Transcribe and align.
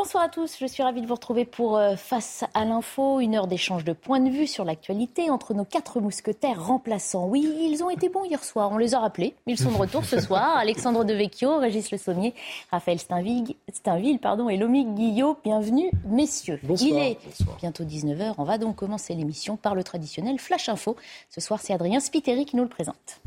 Bonsoir 0.00 0.22
à 0.22 0.28
tous, 0.28 0.56
je 0.60 0.66
suis 0.66 0.84
ravie 0.84 1.00
de 1.02 1.08
vous 1.08 1.16
retrouver 1.16 1.44
pour 1.44 1.76
euh, 1.76 1.96
Face 1.96 2.44
à 2.54 2.64
l'info, 2.64 3.18
une 3.18 3.34
heure 3.34 3.48
d'échange 3.48 3.82
de 3.82 3.92
points 3.92 4.20
de 4.20 4.30
vue 4.30 4.46
sur 4.46 4.64
l'actualité 4.64 5.28
entre 5.28 5.54
nos 5.54 5.64
quatre 5.64 6.00
mousquetaires 6.00 6.64
remplaçants. 6.64 7.26
Oui, 7.26 7.52
ils 7.68 7.82
ont 7.82 7.90
été 7.90 8.08
bons 8.08 8.22
hier 8.22 8.44
soir, 8.44 8.70
on 8.70 8.78
les 8.78 8.94
a 8.94 9.00
rappelés, 9.00 9.34
ils 9.48 9.58
sont 9.58 9.72
de 9.72 9.76
retour 9.76 10.04
ce 10.04 10.20
soir. 10.24 10.56
Alexandre 10.56 11.04
Devecchio, 11.04 11.58
Régis 11.58 11.90
Le 11.90 11.98
Sommier, 11.98 12.32
Raphaël 12.70 13.00
Steinville, 13.00 13.56
Steinville 13.72 14.20
pardon, 14.20 14.48
et 14.48 14.56
Lomi 14.56 14.84
Guillot, 14.84 15.36
bienvenue 15.42 15.90
messieurs. 16.06 16.60
Bonsoir, 16.62 16.90
Il 16.90 16.96
est 16.96 17.18
bonsoir. 17.24 17.56
bientôt 17.56 17.82
19h, 17.82 18.34
on 18.38 18.44
va 18.44 18.56
donc 18.56 18.76
commencer 18.76 19.16
l'émission 19.16 19.56
par 19.56 19.74
le 19.74 19.82
traditionnel 19.82 20.38
Flash 20.38 20.68
Info. 20.68 20.94
Ce 21.28 21.40
soir, 21.40 21.58
c'est 21.60 21.72
Adrien 21.72 21.98
Spiteri 21.98 22.46
qui 22.46 22.54
nous 22.54 22.62
le 22.62 22.68
présente. 22.68 23.20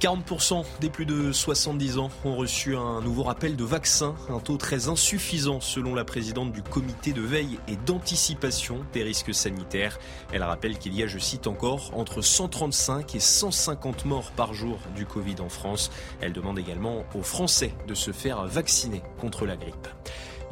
40% 0.00 0.64
des 0.80 0.88
plus 0.88 1.04
de 1.04 1.30
70 1.30 1.98
ans 1.98 2.08
ont 2.24 2.34
reçu 2.34 2.74
un 2.74 3.02
nouveau 3.02 3.22
rappel 3.22 3.54
de 3.54 3.64
vaccin, 3.64 4.14
un 4.30 4.38
taux 4.38 4.56
très 4.56 4.88
insuffisant 4.88 5.60
selon 5.60 5.94
la 5.94 6.06
présidente 6.06 6.52
du 6.52 6.62
comité 6.62 7.12
de 7.12 7.20
veille 7.20 7.58
et 7.68 7.76
d'anticipation 7.76 8.78
des 8.94 9.02
risques 9.02 9.34
sanitaires. 9.34 9.98
Elle 10.32 10.42
rappelle 10.42 10.78
qu'il 10.78 10.94
y 10.94 11.02
a, 11.02 11.06
je 11.06 11.18
cite 11.18 11.46
encore, 11.46 11.90
entre 11.94 12.22
135 12.22 13.14
et 13.14 13.20
150 13.20 14.06
morts 14.06 14.30
par 14.30 14.54
jour 14.54 14.78
du 14.96 15.04
Covid 15.04 15.36
en 15.40 15.50
France. 15.50 15.90
Elle 16.22 16.32
demande 16.32 16.58
également 16.58 17.04
aux 17.14 17.22
Français 17.22 17.74
de 17.86 17.92
se 17.92 18.10
faire 18.10 18.46
vacciner 18.46 19.02
contre 19.20 19.44
la 19.44 19.56
grippe. 19.56 19.86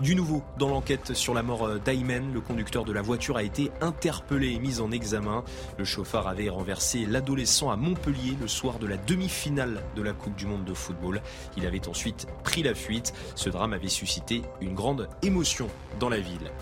Du 0.01 0.15
nouveau, 0.15 0.45
dans 0.61 0.69
l'enquête 0.69 1.13
sur 1.15 1.35
la 1.35 1.43
mort 1.43 1.81
d'Aymen, 1.81 2.33
le 2.33 2.41
conducteur 2.41 2.85
de 2.85 2.93
la 2.93 3.03
voiture 3.03 3.37
a 3.37 3.43
été 3.43 3.73
interpellé 3.81 4.53
et 4.53 4.61
mis 4.61 4.81
en 4.81 4.93
examen. 4.93 5.43
Le 5.77 5.85
chauffeur 5.85 6.29
avait 6.29 6.49
renversé 6.49 7.05
l'adolescent 7.05 7.69
à 7.69 7.77
Montpellier 7.77 8.37
le 8.41 8.47
soir 8.47 8.79
de 8.79 8.87
la 8.87 8.97
demi-finale 8.97 9.83
de 9.97 10.03
la 10.03 10.13
Coupe 10.13 10.37
du 10.37 10.47
Monde 10.47 10.65
de 10.65 10.73
football. 10.73 11.21
Il 11.57 11.67
avait 11.67 11.89
ensuite 11.89 12.29
pris 12.45 12.63
la 12.63 12.77
fuite. 12.77 13.13
Ce 13.35 13.51
drame 13.51 13.73
avait 13.73 13.89
suscité 13.89 14.43
une 14.61 14.75
grande 14.75 15.09
émotion 15.23 15.67
dans 15.99 16.09
la 16.09 16.21
ville. 16.21 16.53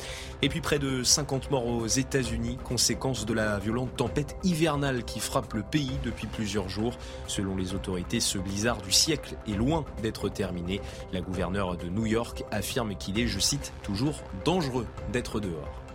Et 0.43 0.49
puis 0.49 0.61
près 0.61 0.79
de 0.79 1.03
50 1.03 1.51
morts 1.51 1.67
aux 1.67 1.87
États-Unis, 1.87 2.59
conséquence 2.63 3.25
de 3.25 3.33
la 3.33 3.59
violente 3.59 3.97
tempête 3.97 4.37
hivernale 4.45 5.05
qui 5.05 5.19
frappe 5.19 5.55
le 5.55 5.63
pays 5.63 5.99
depuis 6.05 6.27
plusieurs 6.27 6.69
jours. 6.69 6.99
Selon 7.27 7.57
les 7.57 7.75
autorités, 7.75 8.21
ce 8.21 8.37
blizzard 8.37 8.83
du 8.83 8.93
siècle 8.93 9.37
est 9.49 9.57
loin 9.57 9.85
d'être 10.03 10.29
terminé. 10.29 10.81
La 11.13 11.23
gouverneure 11.23 11.77
de 11.77 11.89
New 11.89 12.07
York 12.07 12.45
affirme 12.51 12.97
qu'il 12.97 13.19
est, 13.19 13.27
je 13.27 13.39
cite, 13.39 13.73
toujours 13.83 14.23
dangereux 14.45 14.87
d'être 15.11 15.41
dehors. 15.41 15.86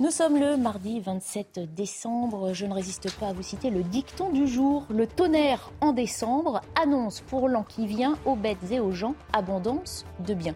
Nous 0.00 0.10
sommes 0.10 0.40
le 0.40 0.56
mardi 0.56 0.98
27 0.98 1.74
décembre. 1.74 2.54
Je 2.54 2.64
ne 2.64 2.72
résiste 2.72 3.14
pas 3.18 3.28
à 3.28 3.32
vous 3.34 3.42
citer 3.42 3.68
le 3.68 3.82
dicton 3.82 4.30
du 4.30 4.48
jour. 4.48 4.86
Le 4.88 5.06
tonnerre 5.06 5.70
en 5.82 5.92
décembre 5.92 6.62
annonce 6.74 7.20
pour 7.20 7.50
l'an 7.50 7.64
qui 7.64 7.86
vient 7.86 8.16
aux 8.24 8.34
bêtes 8.34 8.70
et 8.70 8.80
aux 8.80 8.92
gens 8.92 9.14
abondance 9.34 10.06
de 10.20 10.32
biens. 10.32 10.54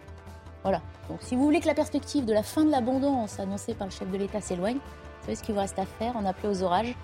Voilà. 0.63 0.81
Donc 1.09 1.19
si 1.21 1.35
vous 1.35 1.43
voulez 1.43 1.59
que 1.59 1.67
la 1.67 1.75
perspective 1.75 2.25
de 2.25 2.33
la 2.33 2.41
fin 2.41 2.63
de 2.63 2.71
l'abondance 2.71 3.39
annoncée 3.39 3.75
par 3.75 3.85
le 3.85 3.93
chef 3.93 4.09
de 4.09 4.17
l'État 4.17 4.41
s'éloigne, 4.41 4.77
vous 4.77 5.25
savez 5.25 5.35
ce 5.35 5.43
qu'il 5.43 5.53
vous 5.53 5.61
reste 5.61 5.77
à 5.77 5.85
faire 5.85 6.13
On 6.15 6.25
appelait 6.25 6.49
aux 6.49 6.63
orages. 6.63 6.95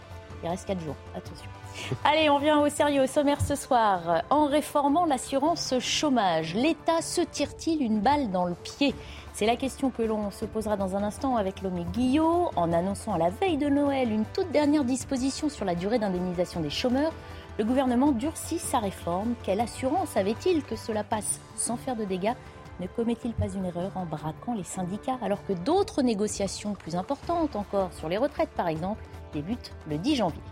Il 0.44 0.50
reste 0.50 0.66
4 0.66 0.82
jours. 0.82 0.96
Attention. 1.16 1.46
Allez, 2.04 2.32
on 2.32 2.40
vient 2.40 2.60
au 2.60 2.70
sérieux, 2.70 3.04
au 3.04 3.08
sommaire 3.08 3.40
ce 3.40 3.54
soir. 3.54 4.24
En 4.32 4.48
réformant 4.48 5.06
l'assurance 5.06 5.76
chômage, 5.80 6.56
l'État 6.56 7.04
se 7.04 7.22
tire-t-il 7.22 7.84
une 7.84 8.00
balle 8.00 8.32
dans 8.32 8.46
le 8.46 8.56
pied? 8.56 8.96
C'est 9.42 9.48
la 9.48 9.56
question 9.56 9.90
que 9.90 10.04
l'on 10.04 10.30
se 10.30 10.46
posera 10.46 10.78
dans 10.78 10.96
un 10.96 11.02
instant 11.02 11.36
avec 11.36 11.64
Lomé 11.64 11.84
Guillot, 11.94 12.52
en 12.56 12.72
annonçant 12.72 13.16
à 13.16 13.18
la 13.18 13.32
veille 13.32 13.58
de 13.58 13.70
Noël 13.70 14.12
une 14.12 14.24
toute 14.24 14.52
dernière 14.52 14.84
disposition 14.84 15.50
sur 15.50 15.66
la 15.66 15.74
durée 15.74 15.98
d'indemnisation 15.98 16.60
des 16.60 16.70
chômeurs. 16.70 17.12
Le 17.58 17.66
gouvernement 17.66 18.12
durcit 18.12 18.60
sa 18.60 18.78
réforme. 18.78 19.34
Quelle 19.42 19.60
assurance 19.60 20.16
avait-il 20.16 20.62
que 20.62 20.76
cela 20.76 21.04
passe 21.04 21.40
sans 21.56 21.76
faire 21.76 21.96
de 21.96 22.06
dégâts? 22.06 22.36
Ne 22.80 22.86
commet-il 22.86 23.34
pas 23.34 23.50
une 23.52 23.66
erreur 23.66 23.92
en 23.96 24.06
braquant 24.06 24.54
les 24.54 24.64
syndicats 24.64 25.18
alors 25.24 25.44
que 25.48 25.54
d'autres 25.54 26.04
négociations 26.04 26.76
plus 26.76 26.96
importantes 26.96 27.56
encore, 27.56 27.92
sur 27.94 28.10
les 28.10 28.20
retraites 28.20 28.52
par 28.56 28.68
exemple, 28.68 29.04
débutent 29.34 29.74
le 29.90 29.98
10 29.98 30.18
janvier? 30.18 30.51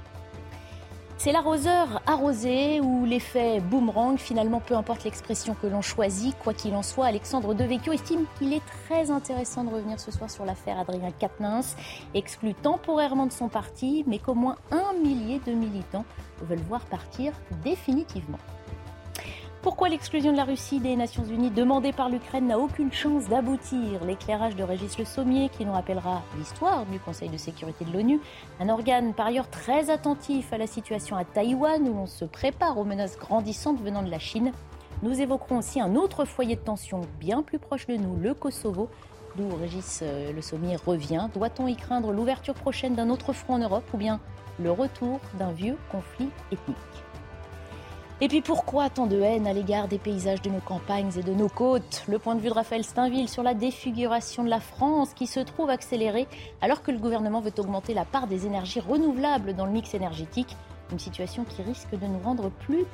C'est 1.20 1.34
l'arroseur 1.34 2.02
arrosé 2.08 2.80
ou 2.80 3.04
l'effet 3.04 3.60
boomerang. 3.60 4.18
Finalement, 4.18 4.62
peu 4.62 4.74
importe 4.74 5.04
l'expression 5.04 5.54
que 5.54 5.68
l'on 5.68 5.82
choisit, 5.82 6.34
quoi 6.40 6.54
qu'il 6.54 6.74
en 6.76 6.82
soit, 6.82 7.08
Alexandre 7.08 7.54
Devecchio 7.54 7.92
estime 7.92 8.24
qu'il 8.38 8.54
est 8.54 8.66
très 8.88 9.12
intéressant 9.12 9.66
de 9.66 9.70
revenir 9.70 10.00
ce 10.00 10.12
soir 10.12 10.30
sur 10.30 10.46
l'affaire 10.46 10.80
Adrien 10.80 11.12
Quatennens, 11.12 11.76
exclu 12.14 12.54
temporairement 12.54 13.26
de 13.26 13.34
son 13.34 13.50
parti, 13.50 14.06
mais 14.08 14.18
qu'au 14.18 14.34
moins 14.34 14.56
un 14.72 14.94
millier 14.94 15.42
de 15.46 15.52
militants 15.52 16.06
veulent 16.42 16.64
voir 16.70 16.86
partir 16.86 17.34
définitivement. 17.66 18.40
Pourquoi 19.62 19.90
l'exclusion 19.90 20.32
de 20.32 20.38
la 20.38 20.46
Russie 20.46 20.80
des 20.80 20.96
Nations 20.96 21.26
Unies 21.26 21.52
demandée 21.52 21.92
par 21.92 22.08
l'Ukraine 22.08 22.48
n'a 22.48 22.58
aucune 22.58 22.94
chance 22.94 23.28
d'aboutir 23.28 24.06
L'éclairage 24.06 24.56
de 24.56 24.64
Régis 24.64 24.98
Le 24.98 25.04
Sommier 25.04 25.50
qui 25.50 25.66
nous 25.66 25.74
rappellera 25.74 26.22
l'histoire 26.38 26.86
du 26.86 26.98
Conseil 26.98 27.28
de 27.28 27.36
sécurité 27.36 27.84
de 27.84 27.92
l'ONU, 27.92 28.22
un 28.62 28.70
organe 28.70 29.14
par 29.14 29.28
ailleurs 29.28 29.50
très 29.50 29.90
attentif 29.90 30.54
à 30.54 30.58
la 30.58 30.66
situation 30.66 31.18
à 31.18 31.26
Taïwan 31.26 31.86
où 31.90 31.94
l'on 31.94 32.06
se 32.06 32.24
prépare 32.24 32.78
aux 32.78 32.86
menaces 32.86 33.18
grandissantes 33.18 33.82
venant 33.82 34.02
de 34.02 34.10
la 34.10 34.18
Chine. 34.18 34.54
Nous 35.04 35.20
évoquerons 35.20 35.58
aussi 35.58 35.82
un 35.82 35.96
autre 35.96 36.24
foyer 36.24 36.56
de 36.56 36.62
tension 36.62 37.02
bien 37.20 37.44
plus 37.44 37.60
proche 37.60 37.86
de 37.86 37.98
nous, 37.98 38.16
le 38.16 38.34
Kosovo, 38.34 38.90
d'où 39.36 39.50
Régis 39.58 40.02
Le 40.34 40.42
Sommier 40.42 40.78
revient. 40.78 41.28
Doit-on 41.34 41.68
y 41.68 41.76
craindre 41.76 42.14
l'ouverture 42.14 42.54
prochaine 42.54 42.96
d'un 42.96 43.10
autre 43.10 43.34
front 43.34 43.56
en 43.56 43.60
Europe 43.60 43.90
ou 43.94 43.98
bien 43.98 44.22
le 44.58 44.72
retour 44.72 45.20
d'un 45.38 45.52
vieux 45.52 45.76
conflit 45.92 46.30
ethnique? 46.50 46.78
Et 48.22 48.28
puis 48.28 48.42
pourquoi 48.42 48.90
tant 48.90 49.08
de 49.08 49.20
haine 49.22 49.48
à 49.48 49.54
l'égard 49.54 49.88
des 49.88 49.98
paysages 49.98 50.42
de 50.42 50.50
nos 50.50 50.60
campagnes 50.60 51.12
et 51.18 51.24
de 51.24 51.34
nos 51.34 51.48
côtes? 51.48 52.04
Le 52.08 52.20
point 52.20 52.36
de 52.36 52.42
vue 52.42 52.50
de 52.50 52.54
Raphaël 52.54 52.84
Steinville 52.84 53.30
sur 53.30 53.44
la 53.44 53.54
défiguration 53.54 54.44
de 54.44 54.50
la 54.50 54.60
France 54.60 55.14
qui 55.14 55.28
se 55.28 55.40
trouve 55.40 55.70
accélérée 55.70 56.28
alors 56.62 56.82
que 56.82 56.92
le 56.92 56.98
gouvernement 56.98 57.40
veut 57.40 57.54
augmenter 57.58 57.94
la 57.94 58.06
part 58.06 58.28
des 58.28 58.46
énergies 58.46 58.82
renouvelables 58.82 59.54
dans 59.56 59.66
le 59.66 59.72
mix 59.72 59.94
énergétique. 59.94 60.58
Une 60.92 61.00
situation 61.00 61.46
qui 61.46 61.62
risque 61.62 61.92
de 61.92 62.06
nous 62.06 62.20
rendre 62.20 62.50
plus 62.50 62.86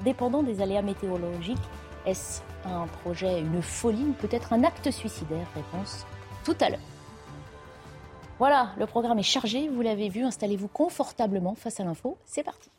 dépendants 0.00 0.42
des 0.42 0.60
aléas 0.60 0.82
météorologiques. 0.82 1.58
Est-ce 2.06 2.40
un 2.64 2.86
projet, 3.02 3.40
une 3.40 3.62
folie 3.62 4.04
ou 4.04 4.12
peut-être 4.14 4.52
un 4.52 4.64
acte 4.64 4.90
suicidaire? 4.90 5.46
Réponse 5.54 6.06
tout 6.44 6.56
à 6.60 6.70
l'heure. 6.70 6.80
Voilà, 8.38 8.70
le 8.76 8.86
programme 8.86 9.20
est 9.20 9.22
chargé, 9.22 9.68
vous 9.68 9.82
l'avez 9.82 10.08
vu, 10.08 10.24
installez-vous 10.24 10.66
confortablement 10.66 11.54
face 11.54 11.78
à 11.78 11.84
l'info, 11.84 12.16
c'est 12.24 12.42
parti. 12.42 12.70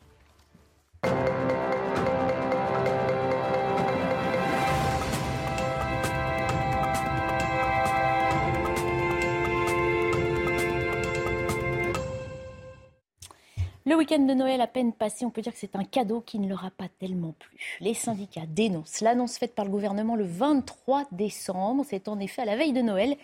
Le 13.94 14.00
week-end 14.00 14.26
de 14.26 14.34
Noël 14.34 14.60
à 14.60 14.66
peine 14.66 14.92
passé, 14.92 15.24
on 15.24 15.30
peut 15.30 15.44
dire 15.44 15.54
que 15.54 15.60
c'est 15.60 15.76
un 15.76 15.84
cadeau 15.84 16.20
qui 16.20 16.40
ne 16.40 16.50
leur 16.50 16.66
a 16.66 16.72
pas 16.72 16.88
tellement 17.00 17.36
plu. 17.38 17.78
Les 17.80 17.94
syndicats 17.94 18.48
dénoncent 18.48 19.02
l'annonce 19.02 19.38
faite 19.38 19.54
par 19.54 19.66
le 19.66 19.70
gouvernement 19.70 20.16
le 20.16 20.26
23 20.26 21.06
décembre. 21.12 21.86
C'est 21.88 22.08
en 22.08 22.20
effet 22.20 22.42
à 22.42 22.46
la 22.46 22.56
veille 22.56 22.74
de 22.74 22.82
Noël 22.82 23.16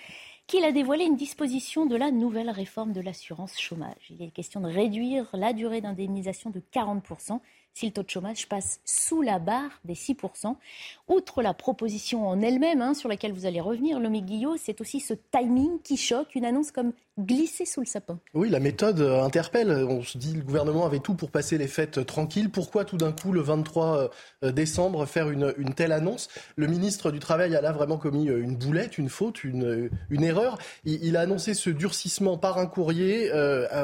qu'il 0.46 0.64
a 0.64 0.72
dévoilé 0.72 1.06
une 1.06 1.16
disposition 1.16 1.88
de 1.88 1.96
la 1.96 2.12
nouvelle 2.12 2.52
réforme 2.52 2.94
de 2.94 3.02
l'assurance 3.02 3.60
chômage. 3.60 4.12
Il 4.12 4.22
est 4.22 4.30
question 4.30 4.62
de 4.62 4.68
réduire 4.68 5.28
la 5.34 5.54
durée 5.54 5.82
d'indemnisation 5.82 6.52
de 6.52 6.62
40%. 6.72 7.40
Si 7.74 7.86
le 7.86 7.92
taux 7.92 8.04
de 8.04 8.10
chômage 8.10 8.48
passe 8.48 8.80
sous 8.86 9.22
la 9.22 9.40
barre 9.40 9.80
des 9.86 9.94
6%. 9.94 10.56
Outre 11.08 11.42
la 11.42 11.54
proposition 11.54 12.28
en 12.28 12.42
elle-même, 12.42 12.82
hein, 12.82 12.94
sur 12.94 13.10
laquelle 13.10 13.34
vous 13.34 13.46
allez 13.46 13.62
revenir, 13.62 14.00
Lomé 14.00 14.22
Guillot, 14.22 14.58
c'est 14.58 14.82
aussi 14.82 15.00
ce 15.00 15.14
timing 15.32 15.82
qui 15.82 15.98
choque, 15.98 16.36
une 16.36 16.46
annonce 16.46 16.72
comme 16.72 16.94
glissée 17.20 17.66
sous 17.66 17.82
le 17.82 17.86
sapin. 17.86 18.20
Oui, 18.34 18.50
la 18.50 18.60
méthode 18.60 19.00
euh, 19.02 19.22
interpelle. 19.22 19.72
On 19.72 20.02
se 20.04 20.18
dit 20.18 20.34
le 20.34 20.42
gouvernement 20.42 20.86
avait 20.86 21.00
tout 21.00 21.16
pour 21.16 21.32
passer 21.32 21.58
les 21.58 21.68
fêtes 21.68 22.06
tranquilles. 22.06 22.50
Pourquoi 22.50 22.86
tout 22.86 22.98
d'un 22.98 23.12
coup, 23.12 23.32
le 23.32 23.42
23 23.42 24.12
euh, 24.44 24.52
décembre, 24.52 25.06
faire 25.06 25.30
une, 25.30 25.54
telle 25.76 25.92
annonce? 25.92 26.30
Le 26.56 26.68
ministre 26.68 27.12
du 27.12 27.20
Travail 27.20 27.56
a 27.56 27.62
là 27.62 27.72
vraiment 27.72 27.98
commis 27.98 28.30
euh, 28.30 28.42
une 28.42 28.56
boulette, 28.56 28.98
une 28.98 29.10
faute, 29.10 29.44
une, 29.44 29.90
une 30.10 30.24
erreur. 30.24 30.58
Il, 30.86 31.18
a 31.18 31.22
annoncé 31.22 31.54
ce 31.54 31.70
durcissement 31.70 32.38
par 32.38 32.58
un 32.58 32.68
courrier 32.68 33.32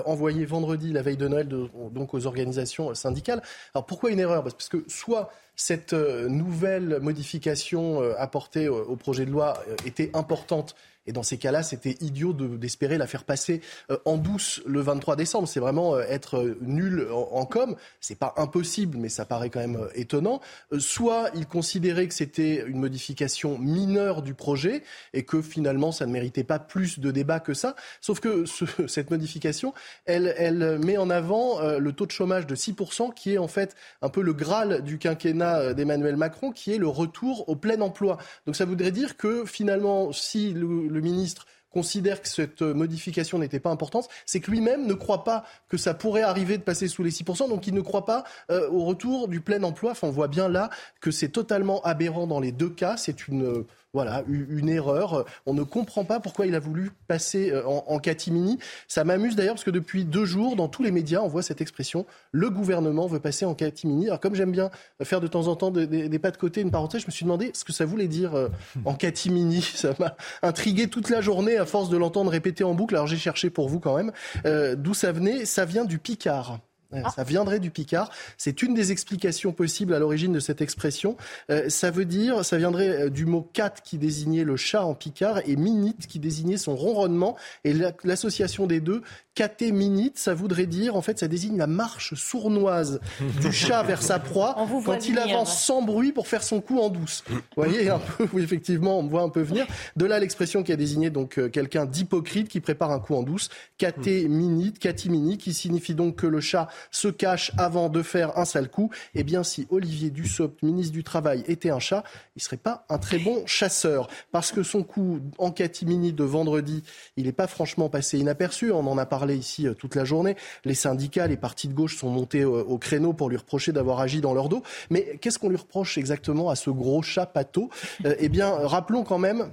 envoyé 0.06 0.46
vendredi, 0.46 0.92
la 0.92 1.02
veille 1.02 1.18
de 1.18 1.28
Noël, 1.28 1.48
donc 1.48 2.14
aux 2.14 2.26
organisations 2.26 2.94
syndicales. 2.94 3.42
Alors 3.76 3.86
pourquoi 3.86 4.10
une 4.10 4.20
erreur? 4.20 4.42
Parce 4.42 4.70
que 4.70 4.84
soit 4.88 5.30
cette 5.56 5.94
nouvelle 5.94 7.00
modification 7.02 8.02
apportée 8.18 8.68
au 8.70 8.96
projet 8.96 9.26
de 9.26 9.32
loi 9.32 9.54
était 9.86 10.10
importante 10.14 10.76
et 11.08 11.12
dans 11.12 11.24
ces 11.24 11.38
cas-là, 11.38 11.64
c'était 11.64 11.98
idiot 12.02 12.34
d'espérer 12.34 12.98
la 12.98 13.08
faire 13.08 13.24
passer 13.24 13.62
euh, 13.92 13.98
en 14.06 14.18
douce 14.18 14.62
le 14.66 14.82
23 14.82 15.16
décembre. 15.16 15.48
C'est 15.48 15.60
vraiment 15.60 15.96
euh, 15.96 16.04
être 16.10 16.38
euh, 16.38 16.58
nul 16.62 17.08
en, 17.12 17.30
en 17.32 17.46
com. 17.46 17.76
C'est 18.00 18.18
pas 18.18 18.34
impossible, 18.38 18.98
mais 18.98 19.10
ça 19.10 19.26
paraît 19.26 19.50
quand 19.50 19.60
même 19.60 19.88
étonnant. 19.96 20.42
soit 20.80 21.30
il 21.36 21.46
considérait 21.46 22.08
que 22.08 22.14
c'était 22.14 22.66
une 22.66 22.80
modification 22.80 23.58
mineure 23.58 24.22
du 24.22 24.34
projet 24.34 24.84
et 25.14 25.24
que 25.24 25.42
finalement 25.42 25.92
ça 25.92 26.06
ne 26.06 26.12
méritait 26.12 26.44
pas 26.44 26.60
plus 26.60 27.00
de 27.00 27.12
débat 27.12 27.40
que 27.40 27.54
ça. 27.54 27.76
Sauf 28.02 28.20
que 28.20 28.46
ce, 28.46 28.66
cette 28.88 29.12
modification, 29.12 29.74
elle, 30.06 30.34
elle 30.38 30.80
met 30.80 30.98
en 30.98 31.10
avant 31.10 31.62
le 31.62 31.92
taux 31.92 32.06
de 32.06 32.12
chômage 32.12 32.48
de 32.48 32.56
6%, 32.56 33.14
qui 33.14 33.34
est 33.34 33.38
en 33.38 33.48
fait 33.48 33.76
un 34.02 34.10
peu 34.10 34.22
le 34.22 34.34
graal 34.34 34.82
du 34.84 34.98
quinquennat 34.98 35.74
d'Emmanuel 35.74 36.16
Macron, 36.16 36.52
qui 36.52 36.74
est 36.74 36.78
le 36.78 36.88
retour 36.88 37.48
au 37.50 37.56
plein 37.56 37.80
emploi. 37.82 38.18
Donc 38.46 38.56
ça 38.56 38.66
voudrait 38.66 38.92
dire 38.92 39.18
que 39.18 39.46
finalement, 39.46 40.12
si 40.12 40.54
le, 40.54 40.95
le 40.96 41.02
ministre 41.02 41.46
considère 41.70 42.22
que 42.22 42.30
cette 42.30 42.62
modification 42.62 43.38
n'était 43.38 43.60
pas 43.60 43.70
importante, 43.70 44.08
c'est 44.26 44.40
que 44.40 44.50
lui-même 44.50 44.88
ne 44.88 44.94
croit 44.94 45.26
pas 45.26 45.44
que 45.68 45.76
ça 45.76 45.94
pourrait 45.94 46.22
arriver 46.22 46.58
de 46.58 46.64
passer 46.64 46.88
sous 46.88 47.04
les 47.04 47.12
6%, 47.12 47.50
donc 47.50 47.68
il 47.68 47.74
ne 47.74 47.82
croit 47.82 48.06
pas 48.06 48.24
euh, 48.50 48.70
au 48.70 48.86
retour 48.86 49.28
du 49.28 49.42
plein 49.42 49.62
emploi. 49.62 49.92
Enfin, 49.92 50.08
on 50.08 50.12
voit 50.12 50.30
bien 50.30 50.48
là 50.48 50.70
que 51.02 51.12
c'est 51.12 51.28
totalement 51.28 51.82
aberrant 51.82 52.28
dans 52.28 52.40
les 52.40 52.54
deux 52.54 52.70
cas. 52.70 52.96
C'est 52.96 53.28
une 53.28 53.66
voilà, 53.96 54.26
une 54.28 54.68
erreur. 54.68 55.24
On 55.46 55.54
ne 55.54 55.64
comprend 55.64 56.04
pas 56.04 56.20
pourquoi 56.20 56.48
il 56.48 56.54
a 56.54 56.60
voulu 56.60 56.92
passer 57.08 57.52
euh, 57.52 57.64
en, 57.66 57.98
catimini. 57.98 58.60
Ça 58.90 59.06
m'amuse 59.06 59.38
d'ailleurs 59.38 59.54
parce 59.54 59.64
que 59.64 59.72
depuis 59.72 60.04
deux 60.04 60.26
jours, 60.26 60.58
dans 60.58 60.68
tous 60.68 60.84
les 60.84 60.92
médias, 60.92 61.22
on 61.22 61.30
voit 61.30 61.42
cette 61.42 61.62
expression 61.62 62.06
le 62.34 62.50
gouvernement 62.50 63.08
veut 63.08 63.22
passer 63.22 63.46
en 63.46 63.54
catimini. 63.54 64.08
Alors, 64.08 64.20
comme 64.20 64.36
j'aime 64.36 64.52
bien 64.52 64.70
faire 65.02 65.22
de 65.22 65.28
temps 65.28 65.48
en 65.48 65.56
temps 65.56 65.72
des, 65.72 66.20
pas 66.20 66.32
de 66.32 66.36
côté, 66.36 66.60
une 66.60 66.72
parenthèse, 66.72 67.04
je 67.04 67.08
me 67.08 67.12
suis 67.12 67.24
demandé 67.24 67.52
ce 67.54 67.64
que 67.64 67.72
ça 67.72 67.86
voulait 67.86 68.10
dire 68.10 68.36
euh, 68.36 68.50
en 68.84 68.96
catimini. 68.96 69.62
Ça 69.76 69.94
m'a 69.98 70.18
intrigué 70.42 70.90
toute 70.90 71.10
la 71.10 71.22
journée 71.22 71.56
à 71.56 71.66
force 71.66 71.88
de 71.88 71.96
l'entendre 71.96 72.32
répéter 72.32 72.66
en 72.66 72.74
boucle. 72.74 72.96
Alors, 72.96 73.08
j'ai 73.08 73.16
cherché 73.16 73.50
pour 73.50 73.70
vous 73.70 73.80
quand 73.80 73.96
même 73.96 74.12
euh, 74.46 74.76
d'où 74.76 74.94
ça 74.94 75.14
venait? 75.14 75.46
Ça 75.46 75.64
vient 75.64 75.86
du 75.86 76.00
Picard. 76.00 76.60
Ah. 76.92 77.10
Ça 77.10 77.24
viendrait 77.24 77.60
du 77.60 77.72
Picard. 77.72 78.12
C'est 78.38 78.62
une 78.62 78.74
des 78.74 78.92
explications 78.92 79.52
possibles 79.52 79.94
à 79.94 80.00
l'origine 80.00 80.34
de 80.34 80.40
cette 80.40 80.62
expression. 80.62 81.18
Euh, 81.50 81.70
ça 81.70 81.92
veut 81.92 82.06
dire, 82.06 82.46
ça 82.46 82.58
viendrait 82.58 83.04
euh, 83.04 83.10
du 83.10 83.26
mot 83.26 83.42
cat 83.54 83.74
qui 83.84 83.98
désignait 83.98 84.44
le 84.44 84.56
chat 84.56 84.86
en 84.86 84.94
Picard 84.94 85.40
et 85.46 85.56
minute 85.56 86.08
qui 86.08 86.20
désignait 86.20 86.58
son 86.58 86.76
ronronnement. 86.76 87.36
Et 87.64 87.74
l'association 88.04 88.68
des 88.68 88.80
deux 88.80 89.02
catéminite, 89.36 90.18
ça 90.18 90.34
voudrait 90.34 90.66
dire, 90.66 90.96
en 90.96 91.02
fait, 91.02 91.20
ça 91.20 91.28
désigne 91.28 91.58
la 91.58 91.68
marche 91.68 92.14
sournoise 92.16 93.02
du 93.42 93.52
chat 93.52 93.84
vers 93.84 94.02
sa 94.02 94.18
proie 94.18 94.56
quand 94.86 95.08
il 95.08 95.20
avance 95.20 95.62
sans 95.62 95.82
bruit 95.82 96.14
pour 96.14 96.28
faire 96.28 96.42
son 96.42 96.62
coup 96.62 96.80
en 96.80 96.90
douce. 96.90 97.24
Vous 97.28 97.42
voyez, 97.58 97.90
un 97.90 98.00
peu, 98.00 98.28
oui, 98.34 98.44
effectivement, 98.44 98.98
on 98.98 99.04
me 99.04 99.10
voit 99.10 99.22
un 99.22 99.30
peu 99.30 99.42
venir. 99.42 99.68
De 99.98 100.06
là, 100.06 100.20
l'expression 100.20 100.64
qui 100.64 100.72
a 100.72 100.78
désigné 100.78 101.10
donc 101.10 101.38
euh, 101.38 101.50
quelqu'un 101.50 101.86
d'hypocrite 101.86 102.48
qui 102.48 102.62
prépare 102.62 102.92
un 102.92 103.00
coup 103.00 103.14
en 103.14 103.24
douce. 103.24 103.50
Catéminite, 103.78 104.80
catimini, 104.80 105.38
qui 105.38 105.54
signifie 105.54 105.96
donc 105.96 106.16
que 106.16 106.28
le 106.28 106.40
chat 106.40 106.70
se 106.90 107.10
cache 107.10 107.52
avant 107.58 107.90
de 107.90 108.02
faire 108.02 108.38
un 108.38 108.46
sale 108.46 108.70
coup. 108.70 108.90
Eh 109.16 109.24
bien, 109.24 109.44
si 109.44 109.68
Olivier 109.70 110.12
Dussopt, 110.12 110.64
ministre 110.64 110.94
du 110.94 111.04
Travail, 111.04 111.44
était 111.48 111.72
un 111.72 111.80
chat, 111.80 112.06
il 112.38 112.42
serait 112.42 112.56
pas 112.56 112.86
un 112.88 112.98
très 112.98 113.20
bon 113.20 113.46
chasseur. 113.46 114.08
Parce 114.32 114.54
que 114.54 114.64
son 114.64 114.84
coup 114.84 115.20
en 115.38 115.52
catimini 115.52 116.14
de 116.14 116.24
vendredi, 116.24 116.84
il 117.18 117.26
n'est 117.26 117.34
pas 117.34 117.48
franchement 117.48 117.90
passé 117.90 118.18
inaperçu. 118.18 118.72
On 118.72 118.88
en 118.88 118.98
a 118.98 119.06
parlé 119.06 119.25
ici 119.34 119.68
euh, 119.68 119.74
toute 119.74 119.96
la 119.96 120.06
journée. 120.06 120.36
Les 120.64 120.76
syndicats, 120.76 121.28
les 121.28 121.38
partis 121.38 121.68
de 121.68 121.74
gauche 121.74 121.98
sont 121.98 122.10
montés 122.10 122.42
euh, 122.42 122.64
au 122.64 122.78
créneau 122.78 123.14
pour 123.14 123.30
lui 123.30 123.38
reprocher 123.38 123.72
d'avoir 123.72 124.00
agi 124.00 124.22
dans 124.22 124.34
leur 124.34 124.50
dos. 124.50 124.64
Mais 124.90 125.18
qu'est-ce 125.22 125.40
qu'on 125.40 125.50
lui 125.50 125.58
reproche 125.58 125.98
exactement 125.98 126.50
à 126.50 126.56
ce 126.56 126.70
gros 126.70 127.02
chat 127.02 127.26
pâteau 127.26 127.70
euh, 128.06 128.16
Eh 128.20 128.30
bien, 128.30 128.50
rappelons 128.50 129.04
quand 129.04 129.20
même 129.20 129.50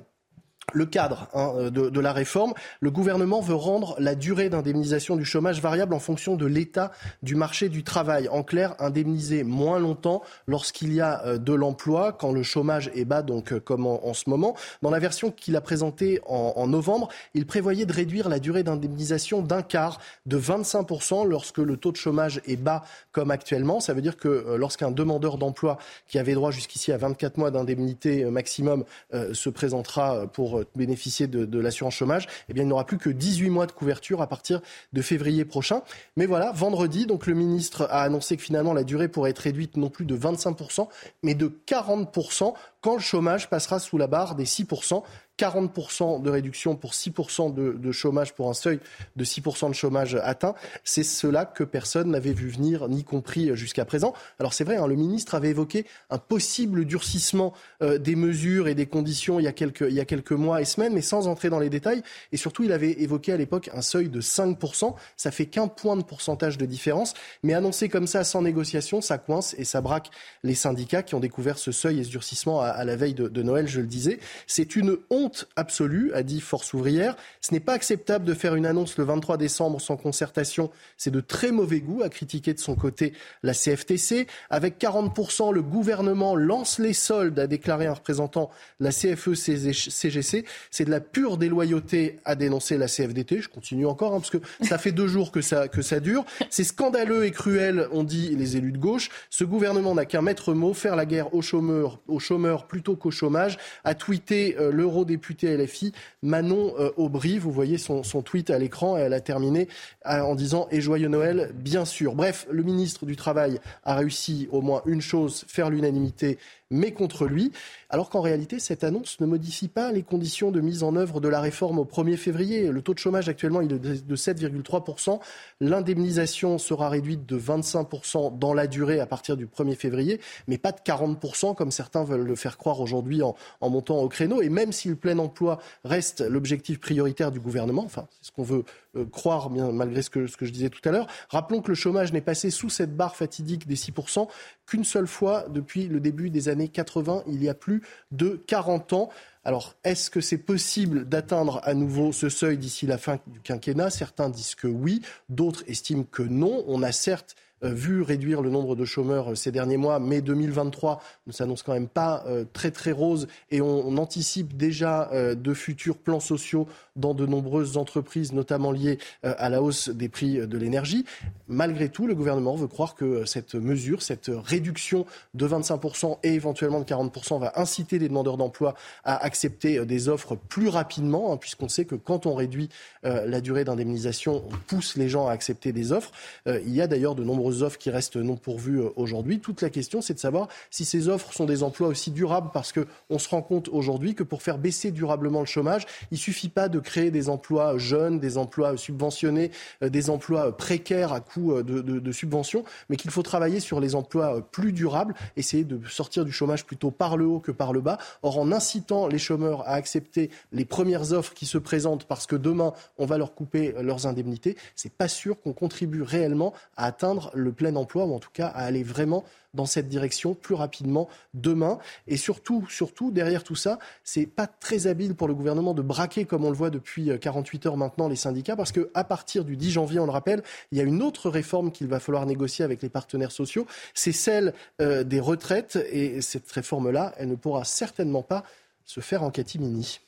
le 0.72 0.86
cadre 0.86 1.28
hein, 1.34 1.70
de, 1.70 2.00
la 2.00 2.12
réforme. 2.12 2.54
Le 2.80 2.90
gouvernement 2.90 3.40
veut 3.40 3.54
rendre 3.54 3.94
la 3.98 4.14
durée 4.14 4.48
d'indemnisation 4.48 5.16
du 5.16 5.24
chômage 5.24 5.60
variable 5.60 5.94
en 5.94 5.98
fonction 5.98 6.36
de 6.36 6.46
l'état 6.46 6.92
du 7.22 7.34
marché 7.34 7.68
du 7.68 7.82
travail. 7.84 8.28
En 8.28 8.42
clair, 8.42 8.74
indemniser 8.78 9.44
moins 9.44 9.78
longtemps 9.78 10.22
lorsqu'il 10.46 10.92
y 10.92 11.00
a 11.00 11.24
euh, 11.26 11.38
de 11.38 11.52
l'emploi, 11.52 12.12
quand 12.12 12.32
le 12.32 12.42
chômage 12.42 12.90
est 12.94 13.04
bas, 13.04 13.22
donc 13.22 13.52
euh, 13.52 13.60
comme 13.60 13.86
en, 13.86 14.14
ce 14.14 14.28
moment. 14.28 14.54
Dans 14.82 14.90
la 14.90 14.98
version 14.98 15.30
qu'il 15.30 15.56
a 15.56 15.60
présentée 15.60 16.20
en, 16.26 16.66
novembre, 16.66 17.08
il 17.34 17.46
prévoyait 17.46 17.86
de 17.86 17.92
réduire 17.92 18.28
la 18.28 18.38
durée 18.38 18.62
d'indemnisation 18.62 19.42
d'un 19.42 19.62
quart, 19.62 20.00
de 20.26 20.38
25% 20.38 21.26
lorsque 21.26 21.58
le 21.58 21.76
taux 21.76 21.92
de 21.92 21.96
chômage 21.96 22.40
est 22.46 22.56
bas 22.56 22.82
comme 23.10 23.30
actuellement. 23.30 23.80
Ça 23.80 23.94
veut 23.94 24.02
dire 24.02 24.16
que 24.16 24.28
euh, 24.28 24.56
lorsqu'un 24.56 24.90
demandeur 24.90 25.38
d'emploi 25.38 25.78
qui 26.08 26.18
avait 26.18 26.34
droit 26.34 26.50
jusqu'ici 26.50 26.92
à 26.92 26.98
24 26.98 27.38
mois 27.38 27.50
d'indemnité 27.50 28.24
maximum 28.26 28.84
se 29.32 29.48
présentera 29.48 30.26
pour 30.26 30.51
bénéficier 30.74 31.26
de, 31.26 31.58
l'assurance 31.58 31.94
chômage, 31.94 32.28
eh 32.48 32.52
bien, 32.52 32.64
il 32.64 32.68
n'aura 32.68 32.84
plus 32.84 32.98
que 32.98 33.10
18 33.10 33.50
mois 33.50 33.66
de 33.66 33.72
couverture 33.72 34.22
à 34.22 34.26
partir 34.26 34.60
de 34.92 35.02
février 35.02 35.44
prochain. 35.44 35.82
Mais 36.16 36.26
voilà, 36.26 36.52
vendredi, 36.52 37.06
donc 37.06 37.26
le 37.26 37.34
ministre 37.34 37.86
a 37.90 38.02
annoncé 38.02 38.36
que 38.36 38.42
finalement 38.42 38.72
la 38.72 38.84
durée 38.84 39.08
pourrait 39.08 39.30
être 39.30 39.40
réduite 39.40 39.76
non 39.76 39.90
plus 39.90 40.04
de 40.04 40.16
25%, 40.16 40.88
mais 41.22 41.34
de 41.34 41.52
40% 41.66 42.54
quand 42.82 42.94
le 42.94 43.00
chômage 43.00 43.48
passera 43.48 43.78
sous 43.78 43.96
la 43.96 44.08
barre 44.08 44.34
des 44.34 44.44
6%. 44.44 45.02
40% 45.38 46.22
de 46.22 46.30
réduction 46.30 46.76
pour 46.76 46.92
6% 46.92 47.54
de, 47.54 47.92
chômage, 47.92 48.34
pour 48.34 48.48
un 48.48 48.54
seuil 48.54 48.80
de 49.16 49.24
6% 49.24 49.68
de 49.68 49.74
chômage 49.74 50.14
atteint. 50.22 50.54
C'est 50.84 51.02
cela 51.02 51.46
que 51.46 51.64
personne 51.64 52.10
n'avait 52.10 52.32
vu 52.32 52.48
venir 52.48 52.88
ni 52.88 53.02
compris 53.02 53.56
jusqu'à 53.56 53.84
présent. 53.84 54.12
Alors 54.38 54.52
c'est 54.52 54.64
vrai, 54.64 54.76
hein, 54.76 54.86
le 54.86 54.94
ministre 54.94 55.34
avait 55.34 55.50
évoqué 55.50 55.86
un 56.10 56.18
possible 56.18 56.84
durcissement 56.84 57.54
euh, 57.82 57.98
des 57.98 58.14
mesures 58.14 58.68
et 58.68 58.74
des 58.74 58.86
conditions 58.86 59.40
il 59.40 59.44
y, 59.44 59.48
a 59.48 59.52
quelques, 59.52 59.86
il 59.88 59.94
y 59.94 60.00
a 60.00 60.04
quelques 60.04 60.32
mois 60.32 60.60
et 60.60 60.64
semaines, 60.64 60.92
mais 60.92 61.02
sans 61.02 61.26
entrer 61.28 61.50
dans 61.50 61.58
les 61.58 61.70
détails. 61.70 62.02
Et 62.30 62.36
surtout, 62.36 62.62
il 62.62 62.72
avait 62.72 63.02
évoqué 63.02 63.32
à 63.32 63.36
l'époque 63.36 63.70
un 63.74 63.82
seuil 63.82 64.08
de 64.08 64.20
5%. 64.20 64.94
Ça 65.16 65.30
fait 65.30 65.46
qu'un 65.46 65.66
point 65.66 65.96
de 65.96 66.04
pourcentage 66.04 66.58
de 66.58 66.66
différence. 66.66 67.14
Mais 67.42 67.54
annoncé 67.54 67.88
comme 67.88 68.06
ça, 68.06 68.22
sans 68.22 68.42
négociation, 68.42 69.00
ça 69.00 69.18
coince 69.18 69.54
et 69.58 69.64
ça 69.64 69.80
braque 69.80 70.10
les 70.42 70.54
syndicats 70.54 71.02
qui 71.02 71.14
ont 71.14 71.20
découvert 71.20 71.58
ce 71.58 71.72
seuil 71.72 72.00
et 72.00 72.04
ce 72.04 72.10
durcissement 72.10 72.60
à, 72.60 72.68
la 72.84 72.96
veille 72.96 73.14
de, 73.14 73.42
Noël, 73.42 73.68
je 73.68 73.80
le 73.80 73.86
disais. 73.86 74.18
C'est 74.46 74.76
une 74.76 74.96
honte 75.10 75.48
absolue, 75.56 76.12
a 76.14 76.22
dit 76.22 76.40
Force 76.40 76.72
ouvrière. 76.74 77.16
Ce 77.40 77.52
n'est 77.52 77.60
pas 77.60 77.74
acceptable 77.74 78.24
de 78.24 78.34
faire 78.34 78.54
une 78.54 78.66
annonce 78.66 78.96
le 78.98 79.04
23 79.04 79.36
décembre 79.36 79.80
sans 79.80 79.96
concertation. 79.96 80.70
C'est 80.96 81.10
de 81.10 81.20
très 81.20 81.50
mauvais 81.50 81.80
goût, 81.80 82.02
a 82.02 82.08
critiqué 82.08 82.54
de 82.54 82.58
son 82.58 82.74
côté 82.74 83.12
la 83.42 83.54
CFTC. 83.54 84.26
Avec 84.50 84.78
40%, 84.80 85.52
le 85.52 85.62
gouvernement 85.62 86.36
lance 86.36 86.78
les 86.78 86.92
soldes, 86.92 87.38
a 87.38 87.46
déclaré 87.46 87.86
un 87.86 87.94
représentant 87.94 88.50
de 88.80 88.84
la 88.84 88.90
CFE-CGC. 88.90 90.44
C'est 90.70 90.84
de 90.84 90.90
la 90.90 91.00
pure 91.00 91.36
déloyauté, 91.36 92.18
a 92.24 92.34
dénoncé 92.34 92.76
la 92.76 92.86
CFDT. 92.86 93.40
Je 93.40 93.48
continue 93.48 93.86
encore, 93.86 94.14
hein, 94.14 94.20
parce 94.20 94.30
que 94.30 94.38
ça 94.62 94.78
fait 94.78 94.92
deux 94.92 95.06
jours 95.06 95.32
que 95.32 95.40
ça, 95.40 95.68
que 95.68 95.82
ça 95.82 96.00
dure. 96.00 96.24
C'est 96.50 96.64
scandaleux 96.64 97.24
et 97.24 97.30
cruel, 97.30 97.88
ont 97.92 98.04
dit 98.04 98.34
les 98.36 98.56
élus 98.56 98.72
de 98.72 98.78
gauche. 98.78 99.10
Ce 99.30 99.44
gouvernement 99.44 99.94
n'a 99.94 100.04
qu'un 100.04 100.22
maître 100.22 100.54
mot, 100.54 100.74
faire 100.74 100.96
la 100.96 101.06
guerre 101.06 101.34
aux 101.34 101.42
chômeurs, 101.42 102.00
aux 102.08 102.20
chômeurs 102.20 102.61
plutôt 102.62 102.96
qu'au 102.96 103.10
chômage, 103.10 103.58
a 103.84 103.94
tweeté 103.94 104.56
euh, 104.58 104.70
l'euro 104.72 105.04
députée 105.04 105.56
LFI, 105.56 105.92
Manon 106.22 106.74
euh, 106.78 106.90
Aubry. 106.96 107.38
Vous 107.38 107.52
voyez 107.52 107.78
son, 107.78 108.02
tweet 108.22 108.50
à 108.50 108.58
l'écran. 108.58 108.96
Elle 108.96 109.12
a 109.12 109.20
terminé 109.20 109.68
euh, 110.06 110.20
en 110.20 110.34
disant 110.34 110.68
Et 110.70 110.80
joyeux 110.80 111.08
Noël, 111.08 111.52
bien 111.54 111.84
sûr. 111.84 112.14
Bref, 112.14 112.46
le 112.50 112.62
ministre 112.62 113.06
du 113.06 113.16
Travail 113.16 113.60
a 113.84 113.94
réussi 113.94 114.48
au 114.52 114.60
moins 114.60 114.82
une 114.86 115.00
chose, 115.00 115.44
faire 115.48 115.70
l'unanimité 115.70 116.38
mais 116.72 116.92
contre 116.92 117.26
lui, 117.26 117.52
alors 117.90 118.08
qu'en 118.08 118.22
réalité, 118.22 118.58
cette 118.58 118.82
annonce 118.82 119.20
ne 119.20 119.26
modifie 119.26 119.68
pas 119.68 119.92
les 119.92 120.02
conditions 120.02 120.50
de 120.50 120.60
mise 120.60 120.82
en 120.82 120.96
œuvre 120.96 121.20
de 121.20 121.28
la 121.28 121.40
réforme 121.40 121.78
au 121.78 121.84
1er 121.84 122.16
février. 122.16 122.68
Le 122.68 122.82
taux 122.82 122.94
de 122.94 122.98
chômage 122.98 123.28
actuellement 123.28 123.60
il 123.60 123.72
est 123.72 123.78
de 123.78 124.16
7,3%. 124.16 125.20
L'indemnisation 125.60 126.58
sera 126.58 126.88
réduite 126.88 127.26
de 127.26 127.38
25% 127.38 128.38
dans 128.38 128.54
la 128.54 128.66
durée 128.66 129.00
à 129.00 129.06
partir 129.06 129.36
du 129.36 129.46
1er 129.46 129.76
février, 129.76 130.20
mais 130.48 130.58
pas 130.58 130.72
de 130.72 130.80
40% 130.80 131.54
comme 131.54 131.70
certains 131.70 132.04
veulent 132.04 132.26
le 132.26 132.34
faire 132.34 132.51
croire 132.56 132.80
aujourd'hui 132.80 133.22
en, 133.22 133.34
montant 133.60 133.98
au 134.00 134.08
créneau. 134.08 134.42
Et 134.42 134.48
même 134.48 134.72
si 134.72 134.88
le 134.88 134.96
plein 134.96 135.18
emploi 135.18 135.58
reste 135.84 136.20
l'objectif 136.20 136.80
prioritaire 136.80 137.30
du 137.30 137.40
gouvernement, 137.40 137.84
enfin, 137.84 138.06
c'est 138.10 138.28
ce 138.28 138.32
qu'on 138.32 138.42
veut 138.42 138.64
euh, 138.96 139.04
croire, 139.06 139.50
bien, 139.50 139.72
malgré 139.72 140.02
ce 140.02 140.10
que, 140.10 140.26
ce 140.26 140.36
que 140.36 140.46
je 140.46 140.52
disais 140.52 140.70
tout 140.70 140.86
à 140.88 140.92
l'heure, 140.92 141.06
rappelons 141.28 141.62
que 141.62 141.68
le 141.68 141.74
chômage 141.74 142.12
n'est 142.12 142.20
passé 142.20 142.50
sous 142.50 142.70
cette 142.70 142.96
barre 142.96 143.16
fatidique 143.16 143.66
des 143.66 143.76
6% 143.76 144.28
qu'une 144.66 144.84
seule 144.84 145.06
fois 145.06 145.46
depuis 145.48 145.86
le 145.86 146.00
début 146.00 146.30
des 146.30 146.48
années 146.48 146.68
80, 146.68 147.24
il 147.26 147.42
y 147.42 147.48
a 147.48 147.54
plus 147.54 147.82
de 148.10 148.42
40 148.46 148.92
ans. 148.92 149.08
Alors, 149.44 149.74
est-ce 149.84 150.10
que 150.10 150.20
c'est 150.20 150.38
possible 150.38 151.08
d'atteindre 151.08 151.60
à 151.64 151.74
nouveau 151.74 152.12
ce 152.12 152.28
seuil 152.28 152.56
d'ici 152.58 152.86
la 152.86 152.98
fin 152.98 153.18
du 153.26 153.40
quinquennat? 153.40 153.90
Certains 153.90 154.30
disent 154.30 154.54
que 154.54 154.68
oui, 154.68 155.02
d'autres 155.28 155.64
estiment 155.66 156.04
que 156.04 156.22
non. 156.22 156.64
On 156.68 156.82
a 156.82 156.92
certes 156.92 157.34
vu 157.70 158.02
réduire 158.02 158.42
le 158.42 158.50
nombre 158.50 158.76
de 158.76 158.84
chômeurs 158.84 159.32
euh, 159.32 159.34
ces 159.34 159.52
derniers 159.52 159.76
mois, 159.76 159.98
mais 159.98 160.20
2023 160.20 161.00
ne 161.26 161.32
s'annonce 161.32 161.62
quand 161.62 161.72
même 161.72 161.88
pas 161.88 162.24
euh, 162.26 162.44
très 162.52 162.70
très 162.70 162.92
rose. 162.92 163.28
Et 163.50 163.60
on, 163.60 163.96
anticipe 163.96 164.56
déjà 164.56 165.10
de 165.12 165.54
futurs 165.54 165.98
plans 165.98 166.18
sociaux 166.18 166.66
dans 166.96 167.14
de 167.14 167.26
nombreuses 167.26 167.76
entreprises, 167.76 168.32
notamment 168.32 168.70
liées 168.72 168.98
à 169.22 169.48
la 169.48 169.62
hausse 169.62 169.88
des 169.88 170.08
prix 170.08 170.46
de 170.46 170.58
l'énergie. 170.58 171.04
Malgré 171.48 171.88
tout, 171.88 172.06
le 172.06 172.14
gouvernement 172.14 172.54
veut 172.54 172.66
croire 172.66 172.94
que 172.94 173.24
cette 173.24 173.54
mesure, 173.54 174.02
cette 174.02 174.30
réduction 174.32 175.06
de 175.34 175.46
25% 175.46 176.18
et 176.22 176.34
éventuellement 176.34 176.80
de 176.80 176.84
40% 176.84 177.40
va 177.40 177.52
inciter 177.56 177.98
les 177.98 178.08
demandeurs 178.08 178.36
d'emploi 178.36 178.74
à 179.04 179.16
accepter 179.24 179.84
des 179.86 180.08
offres 180.08 180.36
plus 180.36 180.68
rapidement, 180.68 181.32
hein, 181.32 181.36
puisqu'on 181.36 181.68
sait 181.68 181.84
que 181.84 181.94
quand 181.94 182.26
on 182.26 182.34
réduit 182.34 182.68
la 183.02 183.40
durée 183.40 183.64
d'indemnisation, 183.64 184.44
on 184.46 184.56
pousse 184.66 184.96
les 184.96 185.08
gens 185.08 185.26
à 185.26 185.32
accepter 185.32 185.72
des 185.72 185.92
offres. 185.92 186.12
il 186.46 186.74
y 186.74 186.80
a 186.80 186.86
d'ailleurs 186.86 187.14
de 187.14 187.24
nombreuses 187.24 187.62
offres 187.62 187.78
qui 187.78 187.90
restent 187.90 188.16
non 188.16 188.36
pourvues 188.36 188.80
euh, 188.80 188.90
aujourd'hui. 188.96 189.40
Toute 189.40 189.62
la 189.62 189.70
question, 189.70 190.00
c'est 190.00 190.14
de 190.14 190.18
savoir 190.18 190.48
si 190.70 190.84
ces 190.84 191.08
offres 191.08 191.32
sont 191.32 191.44
des 191.44 191.62
emplois 191.62 191.88
aussi 191.88 192.10
durables, 192.10 192.50
parce 192.52 192.72
qu'on 192.72 193.18
se 193.18 193.28
rend 193.28 193.42
compte 193.42 193.68
aujourd'hui 193.68 194.14
que 194.14 194.22
pour 194.22 194.42
faire 194.42 194.58
baisser 194.58 194.90
durablement 194.90 195.40
le 195.40 195.46
chômage, 195.46 195.86
il 196.10 196.14
ne 196.14 196.18
suffit 196.18 196.48
pas 196.48 196.68
de 196.68 196.80
créer 196.82 197.10
des 197.10 197.28
emplois 197.28 197.78
jeunes, 197.78 198.18
des 198.18 198.38
emplois 198.38 198.76
subventionnés, 198.76 199.50
euh, 199.82 199.88
des 199.88 200.10
emplois 200.10 200.56
précaires 200.56 201.12
à 201.12 201.20
coût 201.20 201.52
euh, 201.52 201.62
de, 201.62 201.80
de 201.80 202.12
subventions, 202.12 202.64
mais 202.88 202.96
qu'il 202.96 203.10
faut 203.10 203.22
travailler 203.22 203.60
sur 203.60 203.80
les 203.80 203.94
emplois 203.94 204.42
plus 204.50 204.72
durables, 204.72 205.14
essayer 205.36 205.64
de 205.64 205.80
sortir 205.88 206.24
du 206.24 206.32
chômage 206.32 206.64
plutôt 206.64 206.90
par 206.90 207.16
le 207.16 207.26
haut 207.26 207.40
que 207.40 207.52
par 207.52 207.72
le 207.72 207.80
bas. 207.80 207.98
Or, 208.22 208.38
en 208.38 208.52
incitant 208.52 209.06
les 209.06 209.18
chômeurs 209.18 209.62
à 209.62 209.72
accepter 209.72 210.30
les 210.52 210.64
premières 210.64 211.12
offres 211.12 211.34
qui 211.34 211.46
se 211.46 211.58
présentent 211.58 212.04
parce 212.04 212.26
que 212.26 212.36
demain, 212.36 212.72
on 212.98 213.06
va 213.06 213.18
leur 213.18 213.34
couper 213.34 213.74
leurs 213.80 214.06
indemnités, 214.06 214.56
c'est 214.76 214.92
pas 214.92 215.08
sûr 215.08 215.40
qu'on 215.40 215.52
contribue 215.52 216.02
réellement 216.02 216.52
à 216.76 216.86
atteindre 216.86 217.30
le 217.34 217.52
plein 217.52 217.74
emploi, 217.76 218.04
ou 218.04 218.14
en 218.14 218.18
tout 218.18 218.30
cas 218.32 218.48
à 218.48 218.64
aller 218.64 218.82
vraiment 218.82 219.24
dans 219.54 219.66
cette 219.66 219.88
direction 219.88 220.34
plus 220.34 220.54
rapidement 220.54 221.08
demain. 221.34 221.78
Et 222.06 222.16
surtout, 222.16 222.66
surtout, 222.68 223.10
derrière 223.10 223.44
tout 223.44 223.54
ça, 223.54 223.78
c'est 224.04 224.26
pas 224.26 224.46
très 224.46 224.86
habile 224.86 225.14
pour 225.14 225.28
le 225.28 225.34
gouvernement 225.34 225.74
de 225.74 225.82
braquer, 225.82 226.24
comme 226.24 226.44
on 226.44 226.50
le 226.50 226.56
voit 226.56 226.70
depuis 226.70 227.10
48 227.18 227.66
euh, 227.66 227.68
heures 227.68 227.76
maintenant, 227.76 228.08
les 228.08 228.16
syndicats, 228.16 228.56
parce 228.56 228.72
qu'à 228.72 229.04
partir 229.04 229.44
du 229.44 229.56
10 229.56 229.70
janvier, 229.72 230.00
on 230.00 230.06
le 230.06 230.12
rappelle, 230.12 230.42
il 230.70 230.78
y 230.78 230.80
a 230.80 230.84
une 230.84 231.02
autre 231.02 231.30
réforme 231.30 231.72
qu'il 231.72 231.86
va 231.86 232.00
falloir 232.00 232.26
négocier 232.26 232.64
avec 232.64 232.82
les 232.82 232.88
partenaires 232.88 233.32
sociaux. 233.32 233.66
C'est 233.94 234.12
celle 234.12 234.54
euh, 234.80 235.04
des 235.04 235.20
retraites. 235.20 235.76
Et 235.92 236.20
cette 236.22 236.50
réforme-là, 236.50 237.14
elle 237.16 237.28
ne 237.28 237.34
pourra 237.34 237.64
certainement 237.64 238.22
pas 238.22 238.44
se 238.84 239.00
faire 239.00 239.22
en 239.22 239.30
catimini. 239.30 240.00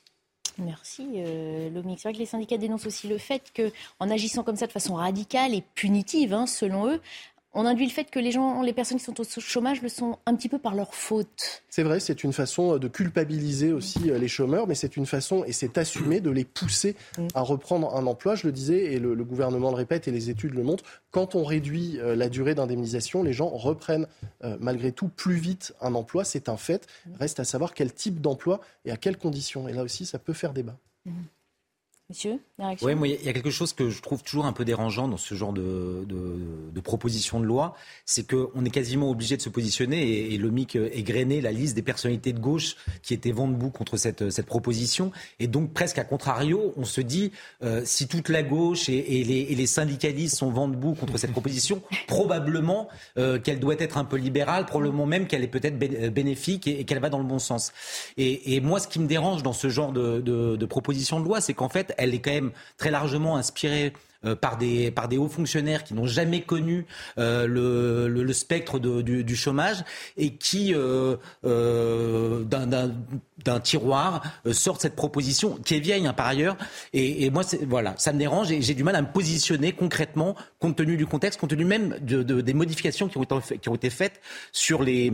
Merci, 0.58 1.06
euh, 1.16 1.68
Lomix. 1.70 2.00
C'est 2.00 2.08
vrai 2.08 2.14
que 2.14 2.18
les 2.18 2.26
syndicats 2.26 2.58
dénoncent 2.58 2.86
aussi 2.86 3.08
le 3.08 3.18
fait 3.18 3.52
qu'en 3.54 4.10
agissant 4.10 4.44
comme 4.44 4.56
ça 4.56 4.66
de 4.66 4.72
façon 4.72 4.94
radicale 4.94 5.52
et 5.52 5.64
punitive, 5.74 6.32
hein, 6.32 6.46
selon 6.46 6.88
eux, 6.88 7.00
on 7.54 7.66
induit 7.66 7.86
le 7.86 7.92
fait 7.92 8.10
que 8.10 8.18
les 8.18 8.32
gens, 8.32 8.62
les 8.62 8.72
personnes 8.72 8.98
qui 8.98 9.04
sont 9.04 9.20
au 9.20 9.24
chômage 9.24 9.80
le 9.82 9.88
sont 9.88 10.18
un 10.26 10.34
petit 10.34 10.48
peu 10.48 10.58
par 10.58 10.74
leur 10.74 10.94
faute. 10.94 11.62
C'est 11.70 11.82
vrai, 11.82 12.00
c'est 12.00 12.24
une 12.24 12.32
façon 12.32 12.78
de 12.78 12.88
culpabiliser 12.88 13.72
aussi 13.72 14.10
euh, 14.10 14.18
les 14.18 14.28
chômeurs, 14.28 14.66
mais 14.66 14.74
c'est 14.74 14.96
une 14.96 15.06
façon, 15.06 15.44
et 15.44 15.52
c'est 15.52 15.78
assumé, 15.78 16.20
de 16.20 16.30
les 16.30 16.44
pousser 16.44 16.96
à 17.34 17.40
reprendre 17.40 17.94
un 17.96 18.06
emploi. 18.06 18.34
Je 18.34 18.46
le 18.46 18.52
disais, 18.52 18.92
et 18.92 18.98
le, 18.98 19.14
gouvernement 19.24 19.70
le 19.70 19.76
répète, 19.76 20.08
et 20.08 20.10
les 20.10 20.30
études 20.30 20.54
le 20.54 20.62
montrent, 20.62 20.84
quand 21.10 21.34
on 21.34 21.44
réduit 21.44 21.98
euh, 22.00 22.16
la 22.16 22.28
durée 22.28 22.54
d'indemnisation, 22.54 23.22
les 23.22 23.32
gens 23.32 23.48
reprennent 23.48 24.06
euh, 24.42 24.56
malgré 24.60 24.92
tout 24.92 25.08
plus 25.08 25.36
vite 25.36 25.74
un 25.80 25.94
emploi. 25.94 26.24
C'est 26.24 26.48
un 26.48 26.56
fait. 26.56 26.86
Reste 27.20 27.40
à 27.40 27.44
savoir 27.44 27.74
quel 27.74 27.92
type 27.92 28.20
d'emploi 28.20 28.60
et 28.84 28.90
à 28.90 28.96
quelles 28.96 29.18
conditions. 29.18 29.68
Et 29.68 29.72
là 29.72 29.82
aussi, 29.82 30.06
ça 30.06 30.18
peut 30.18 30.32
faire 30.32 30.52
débat. 30.52 30.76
Monsieur, 32.14 32.38
Oui, 32.82 32.94
moi, 32.94 33.08
il 33.08 33.24
y 33.24 33.28
a 33.28 33.32
quelque 33.32 33.50
chose 33.50 33.72
que 33.72 33.90
je 33.90 34.00
trouve 34.00 34.22
toujours 34.22 34.46
un 34.46 34.52
peu 34.52 34.64
dérangeant 34.64 35.08
dans 35.08 35.16
ce 35.16 35.34
genre 35.34 35.52
de, 35.52 36.04
de, 36.06 36.70
de 36.72 36.80
proposition 36.80 37.40
de 37.40 37.44
loi, 37.44 37.74
c'est 38.06 38.24
qu'on 38.30 38.64
est 38.64 38.70
quasiment 38.70 39.10
obligé 39.10 39.36
de 39.36 39.42
se 39.42 39.48
positionner, 39.48 40.00
et, 40.00 40.34
et 40.34 40.38
le 40.38 40.52
MIC 40.52 40.76
égrené 40.76 41.40
la 41.40 41.50
liste 41.50 41.74
des 41.74 41.82
personnalités 41.82 42.32
de 42.32 42.38
gauche 42.38 42.76
qui 43.02 43.14
étaient 43.14 43.32
vent 43.32 43.48
debout 43.48 43.70
contre 43.70 43.96
cette, 43.96 44.30
cette 44.30 44.46
proposition, 44.46 45.10
et 45.40 45.48
donc 45.48 45.72
presque 45.72 45.98
à 45.98 46.04
contrario, 46.04 46.72
on 46.76 46.84
se 46.84 47.00
dit, 47.00 47.32
euh, 47.64 47.82
si 47.84 48.06
toute 48.06 48.28
la 48.28 48.44
gauche 48.44 48.88
et, 48.88 49.20
et, 49.20 49.24
les, 49.24 49.40
et, 49.50 49.54
les, 49.56 49.66
syndicalistes 49.66 50.36
sont 50.36 50.50
vent 50.50 50.68
debout 50.68 50.94
contre 50.94 51.18
cette 51.18 51.32
proposition, 51.32 51.82
probablement 52.06 52.88
euh, 53.18 53.40
qu'elle 53.40 53.58
doit 53.58 53.74
être 53.80 53.98
un 53.98 54.04
peu 54.04 54.18
libérale, 54.18 54.66
probablement 54.66 55.06
même 55.06 55.26
qu'elle 55.26 55.42
est 55.42 55.48
peut-être 55.48 55.78
bénéfique 55.78 56.68
et, 56.68 56.84
qu'elle 56.84 57.00
va 57.00 57.10
dans 57.10 57.18
le 57.18 57.24
bon 57.24 57.40
sens. 57.40 57.72
Et, 58.16 58.60
moi, 58.60 58.78
ce 58.78 58.86
qui 58.86 59.00
me 59.00 59.08
dérange 59.08 59.42
dans 59.42 59.52
ce 59.52 59.68
genre 59.68 59.92
de, 59.92 60.20
de 60.20 60.66
proposition 60.66 61.18
de 61.18 61.24
loi, 61.24 61.40
c'est 61.40 61.54
qu'en 61.54 61.68
fait, 61.68 61.92
elle 62.03 62.03
est 62.12 62.18
quand 62.18 62.32
même 62.32 62.50
très 62.76 62.90
largement 62.90 63.36
inspirée 63.36 63.92
euh, 64.26 64.34
par 64.34 64.56
des, 64.56 64.90
par 64.90 65.08
des 65.08 65.18
hauts 65.18 65.28
fonctionnaires 65.28 65.84
qui 65.84 65.92
n'ont 65.92 66.06
jamais 66.06 66.40
connu 66.40 66.86
euh, 67.18 67.46
le, 67.46 68.08
le, 68.08 68.32
spectre 68.32 68.78
du, 68.78 69.36
chômage 69.36 69.84
et 70.16 70.34
qui, 70.36 70.72
euh, 70.74 71.16
d'un 72.44 73.60
tiroir, 73.60 74.22
sortent 74.52 74.80
cette 74.80 74.96
proposition 74.96 75.56
qui 75.64 75.74
est 75.74 75.80
vieille 75.80 76.06
hein, 76.06 76.14
par 76.14 76.26
ailleurs. 76.26 76.56
Et, 76.92 77.28
moi, 77.30 77.42
voilà, 77.66 77.94
ça 77.98 78.12
me 78.12 78.18
dérange 78.18 78.50
et 78.50 78.62
j'ai 78.62 78.74
du 78.74 78.82
mal 78.82 78.96
à 78.96 79.02
me 79.02 79.12
positionner 79.12 79.72
concrètement 79.72 80.36
compte 80.58 80.76
tenu 80.76 80.96
du 80.96 81.06
contexte, 81.06 81.38
compte 81.38 81.50
tenu 81.50 81.64
même 81.64 81.96
de, 82.00 82.22
des 82.22 82.54
modifications 82.54 83.08
qui 83.08 83.18
ont, 83.18 83.22
été, 83.22 83.58
qui 83.58 83.68
ont 83.68 83.74
été 83.74 83.90
faites 83.90 84.20
sur 84.52 84.82
les 84.82 85.12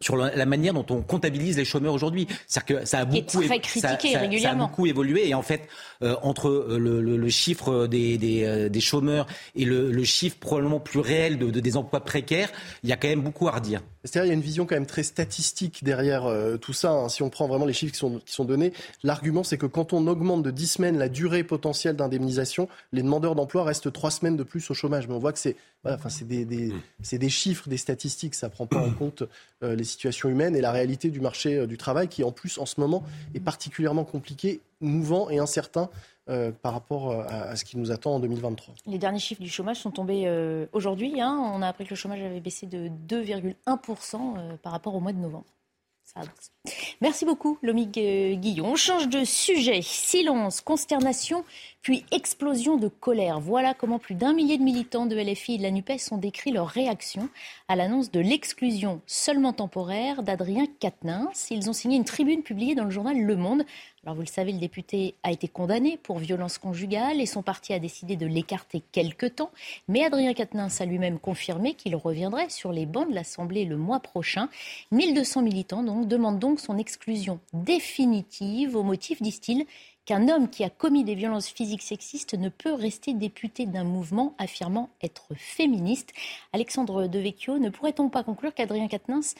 sur 0.00 0.16
la 0.16 0.46
manière 0.46 0.74
dont 0.74 0.86
on 0.90 1.02
comptabilise 1.02 1.56
les 1.56 1.64
chômeurs 1.64 1.92
aujourd'hui. 1.92 2.28
C'est-à-dire 2.46 2.80
que 2.80 2.86
ça 2.86 3.00
a 3.00 3.04
beaucoup, 3.04 3.42
ça, 3.42 3.98
ça, 3.98 4.50
a 4.50 4.54
beaucoup 4.54 4.86
évolué 4.86 5.28
et 5.28 5.34
en 5.34 5.42
fait, 5.42 5.62
euh, 6.02 6.14
entre 6.22 6.48
euh, 6.48 6.78
le, 6.78 7.00
le, 7.00 7.16
le, 7.16 7.28
chiffre 7.28 7.88
des, 7.88 8.16
des, 8.16 8.44
euh, 8.44 8.68
des, 8.68 8.80
chômeurs 8.80 9.26
et 9.56 9.64
le, 9.64 9.90
le, 9.90 10.04
chiffre 10.04 10.36
probablement 10.38 10.78
plus 10.78 11.00
réel 11.00 11.38
de, 11.38 11.50
de, 11.50 11.58
des 11.58 11.76
emplois 11.76 12.04
précaires, 12.04 12.50
il 12.84 12.88
y 12.88 12.92
a 12.92 12.96
quand 12.96 13.08
même 13.08 13.22
beaucoup 13.22 13.48
à 13.48 13.52
redire. 13.52 13.82
C'est-à-dire 14.04 14.26
il 14.26 14.28
y 14.28 14.30
a 14.30 14.34
une 14.34 14.40
vision 14.40 14.66
quand 14.66 14.76
même 14.76 14.86
très 14.86 15.02
statistique 15.02 15.82
derrière 15.82 16.26
euh, 16.26 16.56
tout 16.56 16.72
ça. 16.72 16.92
Hein. 16.92 17.08
Si 17.08 17.24
on 17.24 17.30
prend 17.30 17.48
vraiment 17.48 17.66
les 17.66 17.72
chiffres 17.72 17.92
qui 17.92 17.98
sont, 17.98 18.20
qui 18.24 18.32
sont 18.32 18.44
donnés, 18.44 18.72
l'argument 19.02 19.42
c'est 19.42 19.58
que 19.58 19.66
quand 19.66 19.92
on 19.92 20.06
augmente 20.06 20.44
de 20.44 20.52
10 20.52 20.66
semaines 20.68 20.98
la 20.98 21.08
durée 21.08 21.42
potentielle 21.42 21.96
d'indemnisation, 21.96 22.68
les 22.92 23.02
demandeurs 23.02 23.34
d'emploi 23.34 23.64
restent 23.64 23.92
3 23.92 24.12
semaines 24.12 24.36
de 24.36 24.44
plus 24.44 24.70
au 24.70 24.74
chômage. 24.74 25.08
Mais 25.08 25.14
on 25.14 25.18
voit 25.18 25.32
que 25.32 25.40
c'est 25.40 25.56
enfin, 25.84 26.08
des, 26.24 26.44
des, 26.44 27.28
chiffres, 27.28 27.68
des 27.68 27.76
statistiques, 27.76 28.34
ça 28.34 28.48
ne 28.48 28.52
prend 28.52 28.66
pas 28.66 28.78
en 28.78 28.90
compte 28.90 29.22
euh, 29.62 29.74
les 29.74 29.84
situations 29.84 30.28
humaines 30.28 30.56
et 30.56 30.60
la 30.60 30.72
réalité 30.72 31.10
du 31.10 31.20
marché 31.20 31.56
euh, 31.56 31.66
du 31.66 31.76
travail 31.76 32.08
qui 32.08 32.24
en 32.24 32.32
plus 32.32 32.58
en 32.58 32.66
ce 32.66 32.80
moment 32.80 33.02
est 33.34 33.40
particulièrement 33.40 34.04
compliqué, 34.04 34.60
mouvant 34.80 35.30
et 35.30 35.38
incertain 35.38 35.88
euh, 36.28 36.52
par 36.52 36.72
rapport 36.72 37.12
à, 37.12 37.56
ce 37.56 37.64
qui 37.64 37.78
nous 37.78 37.90
attend 37.90 38.16
en 38.16 38.20
2023. 38.20 38.74
Les 38.86 38.98
derniers 38.98 39.18
chiffres 39.18 39.42
du 39.42 39.48
chômage 39.48 39.78
sont 39.78 39.90
tombés 39.90 40.28
aujourd'hui. 40.72 41.20
Hein. 41.20 41.38
On 41.54 41.62
a 41.62 41.68
appris 41.68 41.84
que 41.84 41.90
le 41.90 41.96
chômage 41.96 42.20
avait 42.20 42.40
baissé 42.40 42.66
de 42.66 42.90
2,1% 43.08 44.58
par 44.58 44.72
rapport 44.72 44.94
au 44.94 45.00
mois 45.00 45.12
de 45.12 45.18
novembre. 45.18 45.46
Merci 47.00 47.24
beaucoup, 47.24 47.58
Lomig 47.62 47.90
Guillon. 47.90 48.72
On 48.72 48.76
change 48.76 49.08
de 49.08 49.24
sujet. 49.24 49.80
Silence, 49.82 50.60
consternation, 50.60 51.44
puis 51.82 52.04
explosion 52.12 52.76
de 52.76 52.88
colère. 52.88 53.40
Voilà 53.40 53.74
comment 53.74 53.98
plus 53.98 54.14
d'un 54.14 54.32
millier 54.32 54.58
de 54.58 54.62
militants 54.62 55.06
de 55.06 55.16
LFI 55.16 55.54
et 55.54 55.58
de 55.58 55.62
la 55.62 55.70
NUPES 55.70 56.12
ont 56.12 56.18
décrit 56.18 56.52
leur 56.52 56.68
réaction 56.68 57.28
à 57.68 57.76
l'annonce 57.76 58.10
de 58.10 58.20
l'exclusion 58.20 59.00
seulement 59.06 59.52
temporaire 59.52 60.22
d'Adrien 60.22 60.66
Quatennens. 60.80 61.48
Ils 61.50 61.70
ont 61.70 61.72
signé 61.72 61.96
une 61.96 62.04
tribune 62.04 62.42
publiée 62.42 62.74
dans 62.74 62.84
le 62.84 62.90
journal 62.90 63.18
Le 63.18 63.36
Monde. 63.36 63.64
Alors 64.04 64.14
vous 64.14 64.22
le 64.22 64.28
savez, 64.28 64.52
le 64.52 64.58
député 64.58 65.14
a 65.22 65.32
été 65.32 65.48
condamné 65.48 65.98
pour 66.02 66.18
violence 66.18 66.58
conjugale 66.58 67.20
et 67.20 67.26
son 67.26 67.42
parti 67.42 67.72
a 67.72 67.78
décidé 67.78 68.16
de 68.16 68.26
l'écarter 68.26 68.82
quelque 68.92 69.26
temps. 69.26 69.50
Mais 69.88 70.04
Adrien 70.04 70.34
Quatennens 70.34 70.80
a 70.80 70.86
lui-même 70.86 71.18
confirmé 71.18 71.74
qu'il 71.74 71.96
reviendrait 71.96 72.48
sur 72.48 72.72
les 72.72 72.86
bancs 72.86 73.08
de 73.08 73.14
l'Assemblée 73.14 73.64
le 73.64 73.76
mois 73.76 74.00
prochain. 74.00 74.48
1200 74.92 75.42
militants 75.42 75.82
donc 75.82 76.06
demandent 76.06 76.38
donc 76.38 76.60
son 76.60 76.78
exclusion 76.78 77.40
définitive 77.52 78.76
au 78.76 78.84
motif, 78.84 79.20
disent-ils, 79.20 79.66
qu'un 80.08 80.28
homme 80.30 80.48
qui 80.48 80.64
a 80.64 80.70
commis 80.70 81.04
des 81.04 81.14
violences 81.14 81.48
physiques 81.48 81.82
sexistes 81.82 82.32
ne 82.32 82.48
peut 82.48 82.72
rester 82.72 83.12
député 83.12 83.66
d'un 83.66 83.84
mouvement 83.84 84.34
affirmant 84.38 84.88
être 85.02 85.26
féministe. 85.36 86.14
Alexandre 86.54 87.08
Devecchio, 87.08 87.58
ne 87.58 87.68
pourrait-on 87.68 88.08
pas 88.08 88.24
conclure 88.24 88.54
qu'Adrien 88.54 88.88
Quatennens 88.88 89.34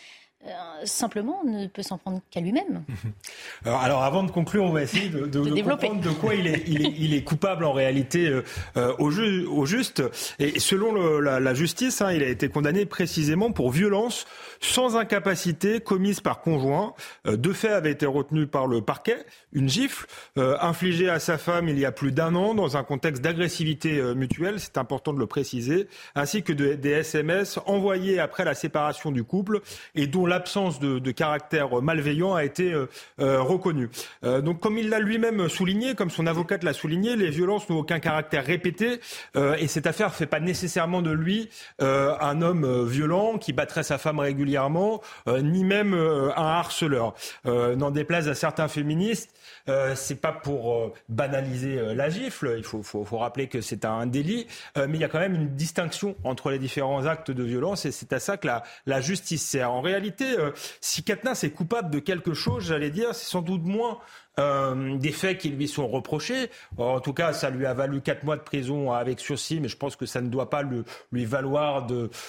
simplement 0.85 1.43
ne 1.45 1.67
peut 1.67 1.83
s'en 1.83 1.99
prendre 1.99 2.21
qu'à 2.31 2.41
lui-même. 2.41 2.85
Alors, 3.65 4.03
avant 4.03 4.23
de 4.23 4.31
conclure, 4.31 4.65
on 4.65 4.73
va 4.73 4.83
essayer 4.83 5.09
de, 5.09 5.27
comprendre 5.63 6.01
de 6.01 6.11
quoi 6.11 6.35
il 6.35 6.47
est, 6.47 6.63
il 6.67 7.15
est, 7.15 7.23
coupable 7.23 7.65
en 7.65 7.73
réalité 7.73 8.41
au, 8.77 9.11
au, 9.11 9.67
juste. 9.67 10.03
Et 10.39 10.61
selon 10.61 11.19
la, 11.21 11.55
justice, 11.55 12.01
hein, 12.01 12.13
il 12.13 12.23
a 12.23 12.29
été 12.29 12.49
condamné 12.49 12.87
précisément 12.87 13.51
pour 13.51 13.71
violence 13.71 14.27
sans 14.61 14.97
incapacité 14.97 15.81
commise 15.81 16.21
par 16.21 16.41
conjoint. 16.41 16.95
deux 17.27 17.53
faits 17.53 17.73
avaient 17.73 17.93
été 17.93 18.07
retenus 18.07 18.49
par 18.51 18.67
le 18.67 18.81
parquet. 18.81 19.27
Une 19.53 19.69
gifle 19.69 20.07
infligée 20.37 21.11
à 21.11 21.19
sa 21.19 21.39
femme 21.39 21.69
il 21.69 21.79
y 21.79 21.85
a 21.85 21.93
plus 21.93 22.13
d'un 22.13 22.35
an 22.35 22.55
dans 22.55 22.77
un 22.77 22.85
contexte 22.85 23.23
d'agressivité 23.23 24.01
mutuelle, 24.15 24.61
c'est 24.61 24.79
important 24.79 25.13
de 25.13 25.19
le 25.19 25.27
préciser, 25.27 25.89
ainsi 26.15 26.43
que 26.43 26.53
des 26.53 26.91
SMS 26.91 27.59
envoyés 27.67 28.21
après 28.21 28.45
la 28.45 28.55
séparation 28.55 29.11
du 29.11 29.25
couple 29.25 29.61
et 29.95 30.07
dont 30.07 30.28
l'absence 30.29 30.79
de, 30.79 31.11
caractère 31.11 31.83
malveillant 31.83 32.35
a 32.35 32.45
été 32.45 32.73
euh, 32.73 32.87
euh, 33.21 33.41
reconnue. 33.41 33.89
Euh, 34.25 34.41
donc, 34.41 34.61
comme 34.61 34.79
il 34.79 34.89
l'a 34.91 35.01
lui-même 35.01 35.49
souligné, 35.49 35.95
comme 35.95 36.11
son 36.11 36.27
avocate 36.27 36.63
l'a 36.63 36.73
souligné, 36.73 37.17
les 37.17 37.31
violences 37.31 37.69
n'ont 37.69 37.79
aucun 37.79 37.99
caractère 37.99 38.45
répété 38.45 39.01
et 39.37 39.67
cette 39.69 39.87
affaire 39.87 40.09
ne 40.09 40.13
fait 40.13 40.27
pas 40.27 40.41
nécessairement 40.41 41.03
de 41.03 41.11
lui 41.11 41.49
un 41.81 42.43
homme 42.43 42.87
violent 42.87 43.39
qui 43.39 43.53
battrait 43.53 43.83
sa 43.83 43.99
femme 43.99 44.19
régulièrement, 44.19 45.01
ni 45.27 45.65
même 45.65 45.95
un 45.95 46.33
harceleur. 46.37 47.15
N'en 47.45 47.91
déplaise 47.91 48.29
à 48.29 48.35
certains 48.35 48.69
féministes, 48.69 49.33
euh, 49.69 49.95
c'est 49.95 50.21
pas 50.21 50.33
pour 50.33 50.75
euh, 50.75 50.93
banaliser 51.09 51.79
euh, 51.79 51.95
la 51.95 52.09
gifle. 52.09 52.55
Il 52.57 52.65
faut, 52.65 52.83
faut, 52.83 53.05
faut 53.05 53.19
rappeler 53.19 53.49
que 53.49 53.61
c'est 53.61 53.85
un 53.85 54.07
délit, 54.07 54.47
mais 54.77 54.97
il 54.97 55.01
y 55.01 55.05
a 55.05 55.09
quand 55.09 55.19
même 55.19 55.35
une 55.35 55.55
distinction 55.55 56.17
entre 56.25 56.51
les 56.51 56.59
différents 56.59 57.07
actes 57.07 57.31
de 57.31 57.43
violence, 57.43 57.85
et 57.85 57.93
c'est 57.93 58.13
à 58.13 58.21
ça 58.21 58.37
que 58.37 58.47
la, 58.47 58.63
la 58.87 59.01
justice 59.01 59.45
sert. 59.45 59.71
En 59.71 59.81
réalité, 59.81 60.18
si 60.81 61.03
Katniss 61.03 61.45
est 61.45 61.51
coupable 61.51 61.91
de 61.91 61.99
quelque 61.99 62.35
chose, 62.35 62.65
j'allais 62.65 62.91
dire, 62.91 63.15
c'est 63.15 63.29
sans 63.31 63.43
doute 63.43 63.63
moins 63.63 63.99
des 64.37 65.11
faits 65.11 65.39
qui 65.39 65.49
lui 65.49 65.67
sont 65.67 65.89
reprochés. 65.89 66.49
En 66.77 67.01
tout 67.01 67.13
cas, 67.13 67.33
ça 67.33 67.51
lui 67.51 67.67
a 67.67 67.75
valu 67.75 68.01
quatre 68.01 68.23
mois 68.23 68.37
de 68.37 68.43
prison 68.43 68.93
avec 68.93 69.19
sursis, 69.19 69.59
mais 69.59 69.67
je 69.67 69.77
pense 69.77 69.97
que 69.97 70.07
ça 70.07 70.21
ne 70.21 70.29
doit 70.29 70.49
pas 70.49 70.63
lui, 70.63 71.25
valoir 71.25 71.89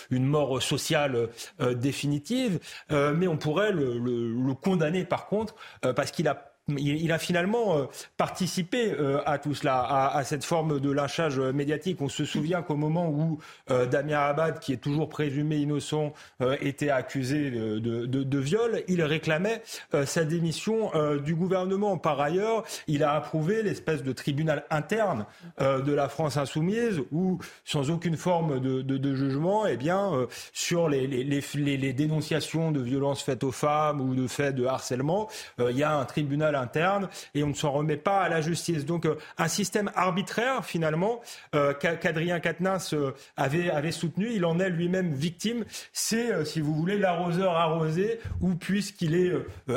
une 0.09 0.25
mort 0.25 0.59
sociale 0.59 1.29
définitive. 1.75 2.59
mais 2.89 3.27
on 3.27 3.37
pourrait 3.37 3.71
le, 3.71 3.99
le, 3.99 4.53
condamner 4.55 5.05
par 5.05 5.27
contre, 5.27 5.53
parce 5.81 6.09
qu'il 6.09 6.27
a 6.27 6.48
il, 6.77 7.11
a 7.11 7.17
finalement 7.17 7.77
euh, 7.77 7.85
participé 8.17 8.91
euh, 8.91 9.21
à 9.25 9.37
tout 9.37 9.53
cela, 9.53 10.09
à, 10.13 10.23
cette 10.23 10.43
forme 10.43 10.79
de 10.79 10.91
lynchage 10.91 11.39
médiatique. 11.39 12.01
On 12.01 12.09
se 12.09 12.25
souvient 12.25 12.61
qu'au 12.61 12.75
moment 12.75 13.09
où 13.09 13.39
euh, 13.71 13.85
Damien 13.85 14.19
Abad, 14.19 14.59
qui 14.59 14.73
est 14.73 14.77
toujours 14.77 15.09
présumé 15.09 15.57
innocent, 15.57 16.13
était 16.61 16.89
accusé 16.89 17.51
de, 17.51 18.39
viol, 18.39 18.83
il 18.87 19.03
réclamait 19.03 19.61
sa 20.05 20.23
démission 20.23 20.91
du 21.23 21.35
gouvernement. 21.35 21.97
Par 21.97 22.19
ailleurs, 22.19 22.63
il 22.87 23.03
a 23.03 23.13
approuvé 23.13 23.63
l'espèce 23.63 24.03
de 24.03 24.11
tribunal 24.11 24.65
interne 24.69 25.25
de 25.59 25.91
la 25.93 26.09
France 26.09 26.37
insoumise 26.37 27.01
où, 27.11 27.39
sans 27.65 27.89
aucune 27.89 28.17
forme 28.17 28.59
de, 28.59 29.15
jugement, 29.15 29.65
eh 29.65 29.77
bien, 29.77 30.27
sur 30.53 30.89
les, 30.89 31.07
les, 31.07 31.93
dénonciations 31.93 32.71
de 32.71 32.81
violences 32.81 33.21
faites 33.21 33.43
aux 33.43 33.51
femmes 33.51 34.01
ou 34.01 34.15
de 34.15 34.27
faits 34.27 34.55
de 34.55 34.65
harcèlement, 34.65 35.29
il 35.59 35.77
y 35.77 35.83
a 35.83 35.97
un 35.97 36.05
tribunal 36.05 36.55
interne 36.59 37.09
et 37.33 37.43
on 37.43 37.47
ne 37.47 37.53
s'en 37.53 37.71
remet 37.71 37.97
pas 37.97 38.21
à 38.21 38.29
la 38.29 38.41
justice. 38.41 38.85
Donc 38.85 39.05
euh, 39.05 39.17
un 39.37 39.47
système 39.47 39.91
arbitraire 39.95 40.65
finalement 40.65 41.21
euh, 41.55 41.73
qu'Adrien 41.73 42.39
Quatennens 42.39 42.93
euh, 42.93 43.13
avait, 43.37 43.91
soutenu, 43.91 44.29
il 44.31 44.45
en 44.45 44.59
est 44.59 44.69
lui-même 44.69 45.13
victime. 45.13 45.65
C'est, 45.93 46.45
si 46.45 46.61
vous 46.61 46.73
voulez, 46.73 46.97
l'arroseur 46.97 47.55
arrosé 47.55 48.19
ou 48.41 48.55
puisqu'il 48.55 49.15
est 49.15 49.31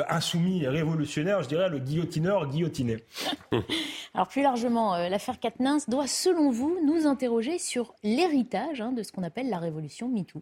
insoumis 0.09 0.63
et 0.63 0.67
révolutionnaire, 0.67 1.41
je 1.43 1.47
dirais 1.47 1.69
le 1.69 1.79
guillotineur 1.79 2.47
guillotiné. 2.47 3.03
Alors 4.13 4.27
plus 4.27 4.41
largement, 4.41 4.97
l'affaire 5.09 5.39
Quatennens 5.39 5.89
doit, 5.89 6.07
selon 6.07 6.51
vous, 6.51 6.77
nous 6.85 7.07
interroger 7.07 7.57
sur 7.57 7.93
l'héritage 8.03 8.81
hein, 8.81 8.91
de 8.91 9.03
ce 9.03 9.11
qu'on 9.11 9.23
appelle 9.23 9.49
la 9.49 9.59
révolution 9.59 10.07
MeToo. 10.09 10.41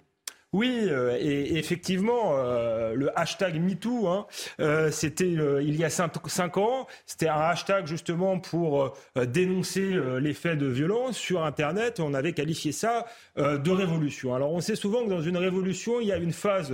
Oui, 0.53 0.79
euh, 0.89 1.17
et, 1.17 1.57
effectivement, 1.57 2.33
euh, 2.35 2.93
le 2.93 3.17
hashtag 3.17 3.57
MeToo, 3.57 4.09
hein, 4.09 4.27
euh, 4.59 4.91
c'était 4.91 5.29
il 5.29 5.75
y 5.77 5.85
a 5.85 5.89
cinq, 5.89 6.57
ans, 6.57 6.87
c'était 7.05 7.29
un 7.29 7.39
hashtag 7.39 7.87
justement 7.87 8.37
pour 8.37 8.97
dénoncer 9.15 9.97
les 10.19 10.33
faits 10.33 10.57
de 10.57 10.65
violence 10.65 11.17
sur 11.17 11.45
Internet. 11.45 12.01
On 12.01 12.13
avait 12.13 12.33
qualifié 12.33 12.73
ça 12.73 13.05
de 13.37 13.71
révolution. 13.71 14.35
Alors 14.35 14.51
on 14.51 14.59
sait 14.59 14.75
souvent 14.75 15.05
que 15.05 15.09
dans 15.09 15.21
une 15.21 15.37
révolution, 15.37 16.01
il 16.01 16.07
y 16.07 16.11
a 16.11 16.17
une 16.17 16.33
phase 16.33 16.71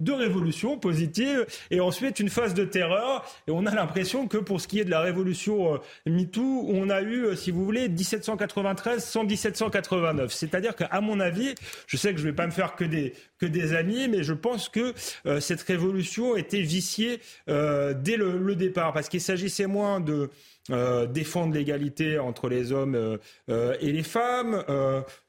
de 0.00 0.12
révolution 0.12 0.78
positive 0.78 1.46
et 1.70 1.80
ensuite 1.80 2.18
une 2.18 2.30
phase 2.30 2.54
de 2.54 2.64
terreur. 2.64 3.24
Et 3.46 3.52
on 3.52 3.66
a 3.66 3.74
l'impression 3.74 4.26
que 4.26 4.38
pour 4.38 4.60
ce 4.60 4.66
qui 4.66 4.80
est 4.80 4.84
de 4.84 4.90
la 4.90 5.00
révolution 5.00 5.78
MeToo, 6.06 6.66
on 6.68 6.90
a 6.90 7.02
eu, 7.02 7.36
si 7.36 7.50
vous 7.50 7.64
voulez, 7.64 7.88
1793 7.88 9.04
sans 9.04 9.24
1789. 9.24 10.32
C'est-à-dire 10.32 10.74
qu'à 10.74 11.00
mon 11.00 11.20
avis, 11.20 11.54
je 11.86 11.96
sais 11.96 12.12
que 12.12 12.18
je 12.18 12.24
ne 12.24 12.30
vais 12.30 12.36
pas 12.36 12.46
me 12.46 12.52
faire 12.52 12.74
que 12.74 12.84
des 12.84 13.14
que 13.38 13.46
des 13.46 13.74
amis, 13.74 14.08
mais 14.08 14.22
je 14.22 14.34
pense 14.34 14.68
que 14.68 14.94
euh, 15.26 15.40
cette 15.40 15.62
révolution 15.62 16.36
était 16.36 16.60
viciée 16.60 17.20
euh, 17.48 17.94
dès 17.94 18.16
le, 18.16 18.54
départ, 18.54 18.92
parce 18.92 19.08
qu'il 19.08 19.20
s'agissait 19.20 19.66
moins 19.66 20.00
de 20.00 20.28
euh, 20.70 21.06
défendre 21.06 21.54
l'égalité 21.54 22.18
entre 22.18 22.48
les 22.48 22.72
hommes 22.72 23.18
et 23.48 23.92
les 23.92 24.02
femmes, 24.02 24.62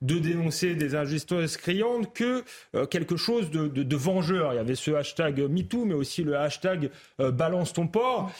de 0.01 0.19
dénoncer 0.19 0.75
des 0.75 0.95
injustices 0.95 1.57
criantes, 1.57 2.13
que 2.13 2.43
quelque 2.87 3.15
chose 3.15 3.49
de, 3.49 3.67
de, 3.67 3.95
vengeur. 3.95 4.53
Il 4.53 4.57
y 4.57 4.59
avait 4.59 4.75
ce 4.75 4.91
hashtag 4.91 5.39
MeToo, 5.39 5.85
mais 5.85 5.93
aussi 5.93 6.23
le 6.23 6.35
hashtag 6.35 6.89
Balance 7.17 7.73
ton 7.73 7.87
port, 7.87 8.31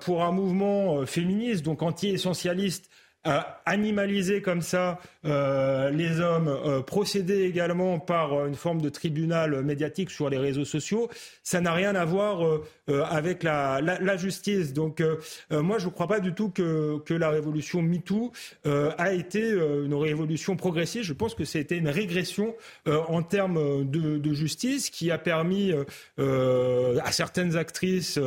pour 0.00 0.24
un 0.24 0.32
mouvement 0.32 1.06
féministe, 1.06 1.64
donc 1.64 1.82
anti-essentialiste, 1.82 2.90
animaliser 3.24 4.40
comme 4.40 4.62
ça 4.62 4.98
euh, 5.26 5.90
les 5.90 6.20
hommes, 6.20 6.48
euh, 6.48 6.80
procéder 6.80 7.42
également 7.42 7.98
par 7.98 8.32
euh, 8.32 8.46
une 8.46 8.54
forme 8.54 8.80
de 8.80 8.88
tribunal 8.88 9.62
médiatique 9.62 10.10
sur 10.10 10.30
les 10.30 10.38
réseaux 10.38 10.64
sociaux, 10.64 11.10
ça 11.42 11.60
n'a 11.60 11.74
rien 11.74 11.94
à 11.94 12.04
voir 12.04 12.60
avec 12.88 13.42
la, 13.42 13.80
la, 13.80 14.16
justice. 14.16 14.72
Donc 14.72 15.02
moi, 15.50 15.78
je 15.78 15.86
ne 15.86 15.90
crois 15.90 16.06
pas 16.06 16.20
du 16.20 16.32
tout 16.32 16.50
que, 16.50 16.98
que 17.04 17.14
la 17.14 17.30
révolution 17.30 17.82
MeToo 17.82 18.32
a 18.64 19.12
été 19.12 19.50
une 19.50 19.94
révolution 19.94 20.56
progressive. 20.56 21.02
Je 21.02 21.12
pense 21.12 21.34
que 21.34 21.44
c'était 21.44 21.76
une 21.76 21.88
régression 21.88 22.54
en 22.86 23.22
termes 23.22 23.88
de, 23.88 24.32
justice 24.32 24.90
qui 24.90 25.10
a 25.10 25.18
permis 25.18 25.72
à 26.18 27.12
certaines 27.12 27.56
actrices 27.56 28.18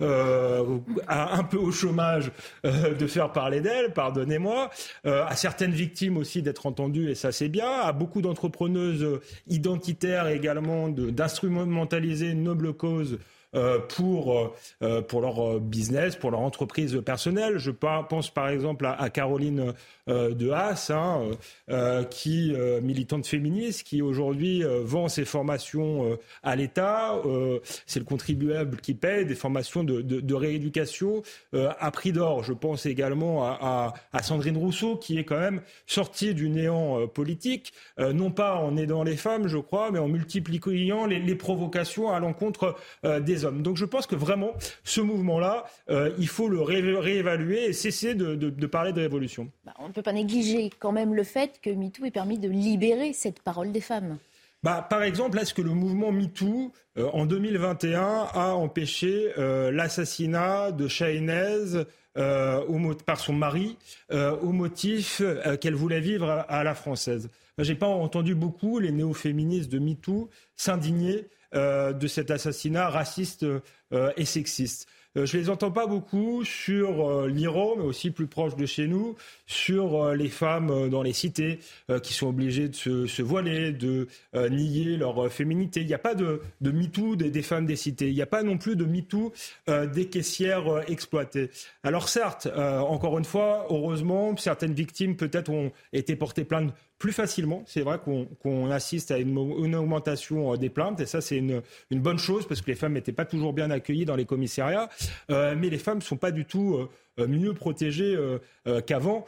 un 0.00 1.44
peu 1.50 1.58
au 1.58 1.72
chômage 1.72 2.30
de 2.64 3.06
faire 3.06 3.32
parler 3.32 3.60
d'elles, 3.60 3.92
pardonnez-moi, 4.38 4.70
à 5.04 5.36
certaines 5.36 5.72
victimes 5.72 6.16
aussi 6.16 6.42
d'être 6.42 6.66
entendu 6.66 7.10
et 7.10 7.14
ça 7.14 7.32
c'est 7.32 7.48
bien. 7.48 7.70
À 7.70 7.92
beaucoup 7.92 8.22
d'entrepreneuses 8.22 9.20
identitaires 9.48 10.28
également 10.28 10.88
d'instrumentaliser 10.88 12.30
une 12.30 12.44
noble 12.44 12.72
cause 12.74 13.14
euh, 13.14 13.18
pour, 13.52 14.54
euh, 14.82 15.00
pour 15.00 15.22
leur 15.22 15.58
business, 15.58 16.16
pour 16.16 16.30
leur 16.30 16.40
entreprise 16.40 17.00
personnelle. 17.04 17.58
Je 17.58 17.70
pense 17.70 18.30
par 18.30 18.48
exemple 18.50 18.86
à, 18.86 19.08
Caroline 19.08 19.72
euh, 20.08 20.34
de 20.34 20.50
Haas, 20.50 20.90
hein, 20.90 21.30
qui 22.10 22.52
militante 22.82 23.26
féministe, 23.26 23.84
qui 23.84 24.02
aujourd'hui 24.02 24.62
vend 24.82 25.08
ses 25.08 25.24
formations 25.24 26.18
à 26.42 26.56
l'État. 26.56 27.20
C'est 27.86 28.00
le 28.00 28.04
contribuable 28.04 28.78
qui 28.80 28.94
paye 28.94 29.24
des 29.24 29.34
formations 29.34 29.84
de, 29.84 30.00
de, 30.02 30.34
rééducation 30.34 31.22
à 31.52 31.90
prix 31.90 32.12
d'or. 32.12 32.44
Je 32.44 32.52
pense 32.52 32.86
également 32.86 33.44
à, 33.44 33.94
à, 34.12 34.22
Sandrine 34.22 34.56
Rousseau, 34.56 34.96
qui 34.96 35.18
est 35.18 35.24
quand 35.24 35.38
même 35.38 35.62
sortie 35.86 36.34
du 36.34 36.48
néant 36.48 37.06
politique, 37.06 37.72
non 37.98 38.30
pas 38.30 38.56
en 38.56 38.76
aidant 38.76 39.02
les 39.02 39.16
femmes, 39.16 39.48
je 39.48 39.58
crois, 39.58 39.90
mais 39.90 39.98
en 39.98 40.08
multipliant 40.08 41.06
les, 41.06 41.18
les 41.18 41.34
provocations 41.34 42.10
à 42.10 42.20
l'encontre 42.20 42.76
des 43.04 43.37
hommes. 43.44 43.62
Donc 43.62 43.76
je 43.76 43.84
pense 43.84 44.06
que 44.06 44.16
vraiment, 44.16 44.52
ce 44.84 45.00
mouvement-là, 45.00 45.64
euh, 45.90 46.10
il 46.18 46.28
faut 46.28 46.48
le 46.48 46.60
réévaluer 46.60 47.66
et 47.66 47.72
cesser 47.72 48.14
de, 48.14 48.66
parler 48.66 48.92
de 48.92 49.00
révolution. 49.00 49.50
Bah, 49.64 49.74
on 49.78 49.88
ne 49.88 49.92
peut 49.92 50.02
pas 50.02 50.12
négliger 50.12 50.70
quand 50.78 50.92
même 50.92 51.14
le 51.14 51.24
fait 51.24 51.60
que 51.62 51.70
MeToo 51.70 52.04
ait 52.04 52.10
permis 52.10 52.38
de 52.38 52.48
libérer 52.48 53.12
cette 53.12 53.40
parole 53.40 53.72
des 53.72 53.80
femmes. 53.80 54.18
Bah, 54.62 54.86
par 54.88 55.02
exemple, 55.02 55.38
est-ce 55.38 55.54
que 55.54 55.62
le 55.62 55.70
mouvement 55.70 56.10
MeToo, 56.10 56.72
euh, 56.98 57.08
en 57.12 57.26
2021, 57.26 58.28
a 58.32 58.52
empêché 58.54 59.32
euh, 59.38 59.70
l'assassinat 59.70 60.72
de 60.72 60.88
Shahinez 60.88 61.84
par 63.06 63.20
son 63.20 63.32
mari 63.32 63.78
au 64.10 64.50
motif 64.50 65.22
qu'elle 65.60 65.76
voulait 65.76 66.00
vivre 66.00 66.28
à, 66.28 66.40
à 66.40 66.64
la 66.64 66.74
française 66.74 67.30
J'ai 67.58 67.76
pas 67.76 67.86
entendu 67.86 68.34
beaucoup 68.34 68.80
les 68.80 68.90
néo-féministes 68.90 69.70
de 69.70 69.78
MeToo 69.78 70.28
s'indigner 70.56 71.28
euh, 71.28 71.37
de 71.54 72.06
cet 72.06 72.30
assassinat 72.30 72.88
raciste 72.88 73.44
euh, 73.92 74.12
et 74.16 74.24
sexiste. 74.24 74.86
euh, 75.18 75.26
je 75.26 75.36
les 75.36 75.50
entends 75.50 75.70
pas 75.70 75.86
beaucoup 75.86 76.44
sur 76.44 77.08
euh, 77.08 77.28
l'Iran, 77.28 77.74
mais 77.76 77.84
aussi 77.84 78.10
plus 78.10 78.26
proche 78.26 78.56
de 78.56 78.66
chez 78.66 78.86
nous, 78.86 79.16
sur 79.46 80.02
euh, 80.02 80.14
les 80.14 80.28
femmes 80.28 80.88
dans 80.90 81.02
les 81.02 81.12
cités 81.12 81.58
qui 82.02 82.12
sont 82.12 82.28
obligées 82.28 82.68
de 82.68 83.06
se, 83.06 83.22
voiler, 83.22 83.72
de 83.72 84.08
nier 84.34 84.96
leur 84.96 85.30
féminité. 85.32 85.80
Il 85.80 85.86
n'y 85.86 85.94
a 85.94 85.98
pas 85.98 86.14
de, 86.14 86.40
de 86.60 86.70
MeToo 86.70 87.16
des, 87.16 87.42
femmes 87.42 87.66
des 87.66 87.76
cités. 87.76 88.08
Il 88.08 88.14
n'y 88.14 88.22
a 88.22 88.26
pas 88.26 88.42
non 88.42 88.58
plus 88.58 88.76
de 88.76 88.84
MeToo 88.84 89.32
des 89.66 90.08
caissières 90.08 90.82
exploitées. 90.88 91.50
Alors 91.82 92.08
certes, 92.08 92.46
encore 92.56 93.18
une 93.18 93.24
fois, 93.24 93.66
heureusement, 93.70 94.36
certaines 94.36 94.74
victimes 94.74 95.16
peut-être 95.16 95.50
ont 95.50 95.72
été 95.92 96.16
portées 96.16 96.44
plainte 96.44 96.74
plus 96.98 97.12
facilement. 97.12 97.62
C'est 97.66 97.82
vrai 97.82 97.98
qu'on 97.98 98.70
assiste 98.70 99.10
à 99.10 99.18
une, 99.18 99.38
augmentation 99.38 100.56
des 100.56 100.68
plaintes 100.68 101.00
et 101.00 101.06
ça 101.06 101.20
c'est 101.20 101.36
une, 101.36 101.62
une, 101.90 102.00
bonne 102.00 102.18
chose 102.18 102.46
parce 102.46 102.60
que 102.60 102.66
les 102.66 102.74
femmes 102.74 102.94
n'étaient 102.94 103.12
pas 103.12 103.24
toujours 103.24 103.52
bien 103.52 103.70
accueillies 103.70 104.04
dans 104.04 104.16
les 104.16 104.24
commissariats. 104.24 104.88
Euh, 105.30 105.54
mais 105.56 105.70
les 105.70 105.78
femmes 105.78 105.98
ne 105.98 106.02
sont 106.02 106.16
pas 106.16 106.32
du 106.32 106.44
tout 106.44 106.88
euh, 107.18 107.26
mieux 107.28 107.54
protégées 107.54 108.16
euh, 108.16 108.80
qu'avant. 108.80 109.24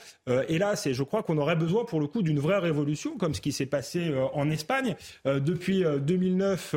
et 0.48 0.58
là, 0.58 0.76
c'est, 0.76 0.94
je 0.94 1.02
crois 1.02 1.22
qu'on 1.22 1.38
aurait 1.38 1.56
besoin 1.56 1.84
pour 1.84 2.00
le 2.00 2.06
coup 2.06 2.22
d'une 2.22 2.38
vraie 2.38 2.58
révolution, 2.58 3.16
comme 3.16 3.34
ce 3.34 3.40
qui 3.40 3.52
s'est 3.52 3.66
passé 3.66 4.12
en 4.34 4.50
Espagne. 4.50 4.96
depuis 5.24 5.82
2009, 5.82 6.76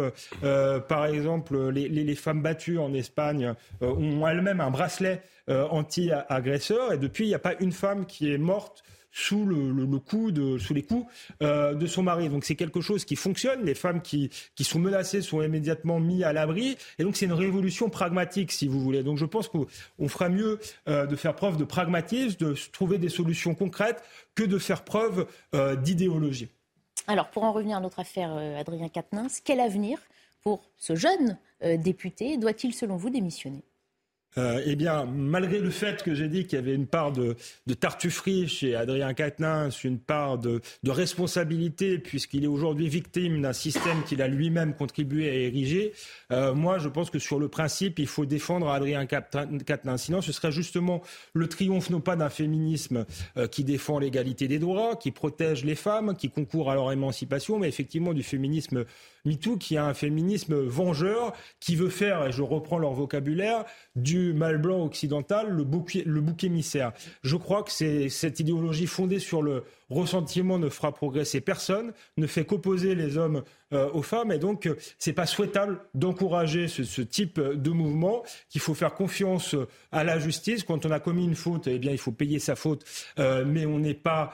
par 0.88 1.06
exemple, 1.06 1.70
les, 1.70 1.90
les, 1.90 2.16
femmes 2.16 2.42
battues 2.42 2.78
en 2.78 2.94
Espagne 2.94 3.54
ont 3.82 4.26
elles-mêmes 4.28 4.62
un 4.62 4.72
bracelet 4.72 5.22
anti-agresseur. 5.48 6.94
Et 6.94 6.98
depuis, 6.98 7.26
il 7.26 7.30
n'y 7.30 7.36
a 7.36 7.40
pas 7.40 7.56
une 7.60 7.74
femme 7.74 8.06
qui 8.06 8.32
est 8.32 8.38
morte 8.38 8.84
sous 9.13 9.45
le, 9.45 10.60
sous 10.60 10.73
les 10.73 10.82
coups 10.82 11.06
euh, 11.41 11.76
de 11.76 11.86
son 11.86 12.04
mari. 12.04 12.30
Donc 12.30 12.43
c'est 12.43 12.56
quelque 12.56 12.82
chose 12.82 13.06
qui 13.06 13.15
fonctionne. 13.15 13.63
Les 13.63 13.76
femmes 13.76 14.02
qui, 14.02 14.32
qui 14.56 14.63
sont 14.63 14.80
menacées 14.80 15.21
sont 15.21 15.41
immédiatement 15.41 15.99
mises 15.99 16.23
à 16.23 16.34
l'abri. 16.34 16.78
Et 16.97 17.04
donc 17.04 17.15
c'est 17.15 17.26
une 17.26 17.34
révolution 17.34 17.89
pragmatique, 17.89 18.52
si 18.52 18.67
vous 18.67 18.82
voulez. 18.82 19.04
Donc 19.04 19.17
je 19.17 19.26
pense 19.26 19.47
qu'on 19.47 20.08
fera 20.08 20.30
mieux 20.30 20.60
euh, 20.89 21.06
de 21.06 21.15
faire 21.15 21.36
preuve 21.36 21.58
de 21.58 21.63
pragmatisme, 21.63 22.38
de 22.39 22.56
trouver 22.71 22.97
des 22.97 23.10
solutions 23.10 23.54
concrètes, 23.54 24.04
que 24.34 24.43
de 24.43 24.58
faire 24.58 24.84
preuve 24.84 25.28
euh, 25.54 25.76
d'idéologie. 25.76 26.49
Alors 27.08 27.30
pour 27.30 27.43
en 27.43 27.52
revenir 27.52 27.78
à 27.78 27.82
notre 27.82 27.99
affaire, 27.99 28.34
Adrien 28.58 28.89
Quatennens, 28.89 29.41
quel 29.43 29.60
avenir 29.60 29.99
pour 30.41 30.63
ce 30.78 30.95
jeune 30.95 31.38
député 31.78 32.38
Doit-il, 32.38 32.73
selon 32.73 32.95
vous, 32.95 33.10
démissionner? 33.10 33.63
Euh, 34.38 34.62
eh 34.65 34.76
bien, 34.76 35.06
malgré 35.06 35.60
le 35.60 35.69
fait 35.69 36.04
que 36.04 36.15
j'ai 36.15 36.28
dit 36.28 36.46
qu'il 36.46 36.58
y 36.58 36.62
avait 36.62 36.74
une 36.74 36.88
part 36.88 37.12
de, 37.12 37.36
de 37.67 37.74
tartufferie 37.74 38.48
chez 38.48 38.76
Adrien 38.76 39.13
Quatennens, 39.13 39.84
une 39.84 40.00
part 40.00 40.38
de, 40.38 40.62
de 40.84 40.91
responsabilité, 40.91 42.00
puisqu'il 42.00 42.43
est 42.43 42.48
aujourd'hui 42.48 42.89
victime 42.89 43.41
d'un 43.41 43.54
système 43.54 44.04
qu'il 44.04 44.22
a 44.22 44.28
lui-même 44.28 44.74
contribué 44.76 45.30
à 45.30 45.34
ériger, 45.34 45.93
euh, 46.32 46.54
moi, 46.54 46.80
je 46.80 46.89
pense 46.89 47.10
que 47.10 47.19
sur 47.19 47.39
le 47.39 47.48
principe, 47.48 48.00
il 48.00 48.08
faut 48.08 48.26
défendre 48.26 48.69
Adrien 48.69 49.06
Quatennens. 49.06 50.02
Sinon, 50.02 50.22
ce 50.22 50.32
serait 50.32 50.52
justement 50.52 51.02
le 51.34 51.48
triomphe, 51.48 51.89
non 51.89 52.02
pas 52.02 52.15
d'un 52.15 52.30
féminisme 52.30 53.06
euh, 53.38 53.48
qui 53.48 53.63
défend 53.63 54.00
l'égalité 54.00 54.48
des 54.48 54.60
droits, 54.60 54.96
qui 54.96 55.12
protège 55.12 55.63
les 55.63 55.76
femmes, 55.76 56.15
qui 56.15 56.30
concourt 56.30 56.72
à 56.72 56.76
leur 56.76 56.91
émancipation, 56.91 57.60
mais 57.60 57.67
effectivement 57.67 58.13
du 58.13 58.24
féminisme 58.24 58.86
MeToo 59.26 59.58
qui 59.58 59.78
a 59.78 59.86
un 59.86 59.94
féminisme 59.94 60.56
vengeur, 60.56 61.34
qui 61.60 61.76
veut 61.76 61.90
faire, 61.90 62.26
et 62.26 62.32
je 62.32 62.42
reprends 62.42 62.78
leur 62.78 62.94
vocabulaire, 62.94 63.66
du 63.96 64.34
mal 64.34 64.58
blanc 64.58 64.84
occidental 64.84 65.50
le 65.50 65.64
bouc, 65.64 66.00
le 66.06 66.24
émissaire. 66.44 66.92
Je 67.24 67.36
crois 67.36 67.64
que 67.64 67.72
cette 67.72 68.40
idéologie 68.40 68.88
fondée 68.88 69.20
sur 69.20 69.42
le 69.42 69.64
ressentiment 69.90 70.58
ne 70.58 70.70
fera 70.70 70.92
progresser 70.92 71.42
personne, 71.42 71.94
ne 72.18 72.28
fait 72.28 72.46
qu'opposer 72.46 72.96
les 72.96 73.18
hommes 73.18 73.44
euh, 73.74 73.90
aux 73.92 74.02
femmes, 74.02 74.32
et 74.32 74.40
donc 74.40 74.66
euh, 74.66 74.76
c'est 74.98 75.14
pas 75.14 75.26
souhaitable 75.26 75.80
d'encourager 75.94 76.68
ce, 76.68 77.02
type 77.02 77.40
de 77.40 77.70
mouvement. 77.70 78.24
Qu'il 78.50 78.62
faut 78.62 78.74
faire 78.74 78.94
confiance 78.94 79.56
à 79.92 80.04
la 80.04 80.20
justice. 80.20 80.64
Quand 80.64 80.86
on 80.86 80.92
a 80.92 81.00
commis 81.00 81.26
une 81.26 81.36
faute, 81.36 81.68
eh 81.68 81.80
bien 81.80 81.92
il 81.92 81.98
faut 81.98 82.12
payer 82.12 82.40
sa 82.40 82.56
faute, 82.56 82.84
euh, 83.20 83.44
mais 83.46 83.66
on 83.66 83.80
n'est 83.80 83.94
pas 83.94 84.34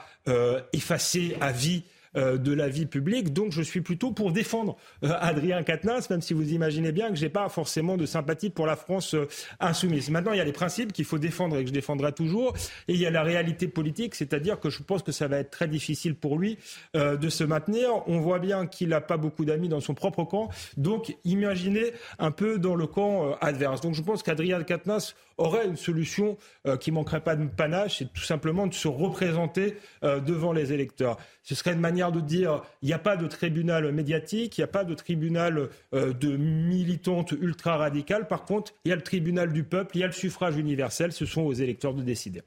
effacé 0.72 1.36
à 1.40 1.50
vie 1.50 1.82
euh, 2.16 2.38
de 2.38 2.52
la 2.52 2.68
vie 2.68 2.86
publique. 2.86 3.32
Donc 3.32 3.52
je 3.52 3.62
suis 3.62 3.82
plutôt 3.82 4.10
pour 4.10 4.32
défendre 4.32 4.76
euh, 5.04 5.12
Adrien 5.20 5.62
Quatennens, 5.62 6.10
même 6.10 6.20
si 6.20 6.34
vous 6.34 6.52
imaginez 6.52 6.90
bien 6.90 7.10
que 7.10 7.14
je 7.14 7.22
n'ai 7.22 7.28
pas 7.28 7.48
forcément 7.48 7.96
de 7.96 8.04
sympathie 8.04 8.50
pour 8.50 8.66
la 8.66 8.74
France 8.74 9.14
euh, 9.14 9.28
insoumise. 9.60 10.10
Maintenant, 10.10 10.32
il 10.32 10.38
y 10.38 10.40
a 10.40 10.44
les 10.44 10.50
principes 10.50 10.92
qu'il 10.92 11.04
faut 11.04 11.18
défendre 11.18 11.56
et 11.56 11.62
que 11.62 11.68
je 11.68 11.72
défendrai 11.72 12.12
toujours. 12.12 12.54
Et 12.88 12.94
il 12.94 13.00
y 13.00 13.06
a 13.06 13.10
la 13.10 13.22
réalité 13.22 13.68
politique, 13.68 14.16
c'est-à-dire 14.16 14.58
que 14.58 14.70
je 14.70 14.82
pense 14.82 15.04
que 15.04 15.12
ça 15.12 15.28
va 15.28 15.38
être 15.38 15.50
très 15.50 15.68
difficile 15.68 16.16
pour 16.16 16.36
lui 16.36 16.58
de 16.94 17.28
se 17.28 17.44
maintenir. 17.44 17.90
On 18.08 18.18
voit 18.18 18.40
bien 18.40 18.66
qu'il 18.66 18.88
n'a 18.88 19.00
pas 19.00 19.16
beaucoup 19.16 19.44
d'amis 19.44 19.68
dans 19.68 19.80
son 19.80 19.94
propre 19.94 20.24
camp. 20.24 20.48
Donc 20.76 21.16
imaginez 21.24 21.92
un 22.18 22.32
peu 22.32 22.58
dans 22.58 22.74
le 22.74 22.86
camp 22.86 23.36
adverse. 23.40 23.80
Donc 23.80 23.94
je 23.94 24.02
pense 24.02 24.22
qu'Adrien 24.22 24.62
Quatennens 24.62 25.14
aurait 25.40 25.66
une 25.66 25.76
solution 25.76 26.36
euh, 26.66 26.76
qui 26.76 26.92
manquerait 26.92 27.22
pas 27.22 27.36
de 27.36 27.46
panache, 27.46 27.98
c'est 27.98 28.12
tout 28.12 28.22
simplement 28.22 28.66
de 28.66 28.74
se 28.74 28.88
représenter 28.88 29.76
euh, 30.04 30.20
devant 30.20 30.52
les 30.52 30.72
électeurs. 30.72 31.16
Ce 31.42 31.54
serait 31.54 31.72
une 31.72 31.80
manière 31.80 32.12
de 32.12 32.20
dire 32.20 32.62
il 32.82 32.86
n'y 32.86 32.92
a 32.92 32.98
pas 32.98 33.16
de 33.16 33.26
tribunal 33.26 33.90
médiatique, 33.92 34.58
il 34.58 34.60
n'y 34.60 34.64
a 34.64 34.68
pas 34.68 34.84
de 34.84 34.94
tribunal 34.94 35.68
euh, 35.94 36.12
de 36.12 36.36
militantes 36.36 37.32
ultra 37.32 37.76
radicales. 37.76 38.28
Par 38.28 38.44
contre, 38.44 38.72
il 38.84 38.90
y 38.90 38.92
a 38.92 38.96
le 38.96 39.02
tribunal 39.02 39.52
du 39.52 39.64
peuple, 39.64 39.96
il 39.96 40.00
y 40.00 40.04
a 40.04 40.06
le 40.06 40.12
suffrage 40.12 40.56
universel. 40.56 41.12
Ce 41.12 41.26
sont 41.26 41.42
aux 41.42 41.54
électeurs 41.54 41.94
de 41.94 42.02
décider. 42.02 42.42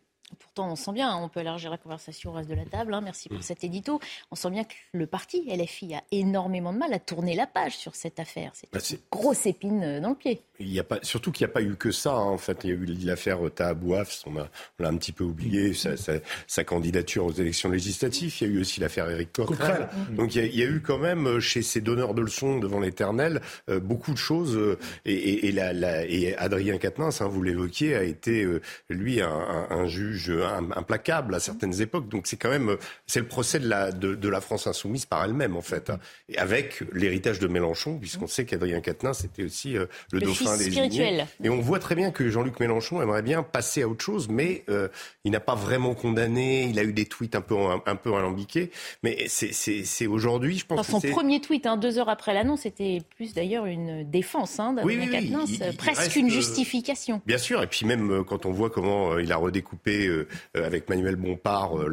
Pourtant, 0.56 0.72
on 0.72 0.76
sent 0.76 0.92
bien, 0.92 1.10
hein, 1.10 1.20
on 1.20 1.30
peut 1.30 1.40
élargir 1.40 1.72
la 1.72 1.80
conversation 1.80 2.30
au 2.30 2.34
reste 2.34 2.48
de 2.48 2.54
la 2.54 2.66
table. 2.66 2.94
Hein, 2.94 3.02
merci 3.02 3.28
pour 3.28 3.40
mm. 3.40 3.42
cet 3.42 3.64
édito. 3.64 4.00
On 4.30 4.36
sent 4.36 4.52
bien 4.52 4.64
que 4.64 4.74
le 4.92 5.08
parti 5.08 5.42
LFI 5.48 5.96
a 5.96 6.04
énormément 6.12 6.72
de 6.72 6.78
mal 6.78 6.94
à 6.94 7.00
tourner 7.00 7.36
la 7.36 7.48
page 7.48 7.76
sur 7.76 7.96
cette 7.96 8.20
affaire. 8.20 8.52
C'est 8.54 8.72
bah, 8.72 8.80
une 8.92 8.98
grosse 9.12 9.48
épine 9.48 9.84
euh, 9.84 10.00
dans 10.00 10.10
le 10.10 10.16
pied. 10.16 10.44
Il 10.60 10.72
y 10.72 10.80
a 10.80 10.84
pas, 10.84 11.00
surtout 11.02 11.32
qu'il 11.32 11.48
n'y 11.48 11.50
a 11.50 11.54
pas 11.54 11.64
eu 11.64 11.76
que 11.76 11.90
ça. 11.90 12.14
Hein, 12.14 12.26
en 12.26 12.38
fait, 12.38 12.60
il 12.64 12.70
y 12.70 12.74
a 12.74 12.76
eu 12.76 12.86
l'affaire 13.04 13.40
Tahabouaf, 13.56 14.26
on, 14.28 14.34
l'a 14.36 14.90
un 14.90 14.96
petit 14.98 15.12
peu 15.12 15.24
oublié, 15.24 15.74
sa, 15.74 16.64
candidature 16.64 17.26
aux 17.26 17.32
élections 17.32 17.72
législatives. 17.72 18.36
Il 18.40 18.48
y 18.48 18.52
a 18.52 18.54
eu 18.54 18.62
aussi 18.62 18.80
l'affaire 18.80 19.10
Éric 19.10 19.34
Coquerel. 19.34 19.90
Donc 20.12 20.36
il 20.36 20.56
y, 20.56 20.62
a, 20.62 20.68
eu 20.68 20.82
quand 20.82 21.00
même, 21.00 21.26
euh, 21.26 21.40
chez 21.40 21.64
ces 21.64 21.82
donneurs 21.82 22.14
de 22.14 22.22
leçons 22.22 22.60
devant 22.60 22.80
l'éternel, 22.80 23.42
euh, 23.72 23.80
beaucoup 23.80 24.12
de 24.14 24.20
choses. 24.20 24.78
et, 25.06 25.48
et, 25.48 26.38
Adrien 26.38 26.78
Quatennens, 26.78 27.24
vous 27.24 27.42
l'évoquiez, 27.42 27.96
a 27.96 28.04
été, 28.04 28.48
lui, 28.90 29.20
un 29.20 29.88
juge 29.88 30.32
implacable 30.44 31.36
à 31.36 31.40
certaines 31.40 31.82
époques. 31.82 32.10
Donc 32.10 32.28
c'est 32.28 32.38
quand 32.38 32.50
même 32.50 32.78
c'est 33.08 33.20
le 33.20 33.28
procès 33.28 33.60
de 33.60 33.68
la, 33.68 33.92
de, 33.92 34.30
la 34.30 34.42
France 34.42 34.68
insoumise 34.68 35.06
par 35.06 35.24
elle-même 35.24 35.56
en 35.56 35.62
fait, 35.62 35.92
et 36.30 36.38
avec 36.38 36.84
l'héritage 36.94 37.40
de 37.40 37.48
Mélenchon, 37.48 37.98
puisqu'on 38.00 38.28
sait 38.28 38.46
qu'Adrien 38.46 38.82
Quatennens 38.82 39.20
c'était 39.20 39.44
aussi 39.44 39.78
euh, 39.78 39.86
le, 40.12 40.22
dauphin 40.22 40.58
des 40.58 40.66
spirituel. 40.66 41.28
Et 41.44 41.50
on 41.50 41.60
voit 41.60 41.80
très 41.80 41.96
bien 41.96 42.12
que 42.12 42.30
Jean-Luc 42.30 42.60
Mélenchon 42.60 43.02
aimerait 43.02 43.22
bien 43.22 43.44
passer 43.44 43.84
à 43.84 43.88
autre 43.88 44.04
chose, 44.04 44.28
mais 44.30 44.64
euh, 44.70 44.88
il 45.24 45.32
n'a 45.32 45.40
pas 45.40 45.56
vraiment 45.56 45.94
condamné. 45.94 46.64
Il 46.64 46.80
a 46.80 46.84
eu 46.84 46.94
des 46.94 47.06
tweets 47.06 47.36
un 47.36 47.42
peu 47.42 47.56
un, 47.86 47.96
peu 47.96 48.14
alambiqués, 48.14 48.72
mais 49.04 49.26
c'est 49.28 50.08
aujourd'hui, 50.08 50.58
je 50.58 50.66
pense. 50.66 50.88
son 50.88 51.00
premier 51.00 51.42
tweet, 51.42 51.66
hein, 51.66 51.78
deux 51.78 51.98
heures 51.98 52.10
après 52.10 52.34
l'annonce, 52.34 52.62
c'était 52.62 53.02
plus 53.16 53.34
d'ailleurs 53.34 53.66
une 53.66 54.10
défense 54.10 54.60
hein, 54.60 54.74
d'Adrien 54.74 55.00
oui, 55.46 55.60
presque 55.78 56.16
une 56.16 56.28
euh, 56.28 56.30
justification. 56.30 57.22
Bien 57.26 57.38
sûr, 57.38 57.62
et 57.62 57.68
puis 57.68 57.86
même 57.86 58.24
quand 58.26 58.46
on 58.46 58.52
voit 58.52 58.70
comment 58.70 59.18
il 59.18 59.32
a 59.32 59.38
redécoupé 59.38 60.10
avec 60.56 60.90
Manuel 60.90 61.16
Bompard 61.16 61.80
euh, 61.80 61.88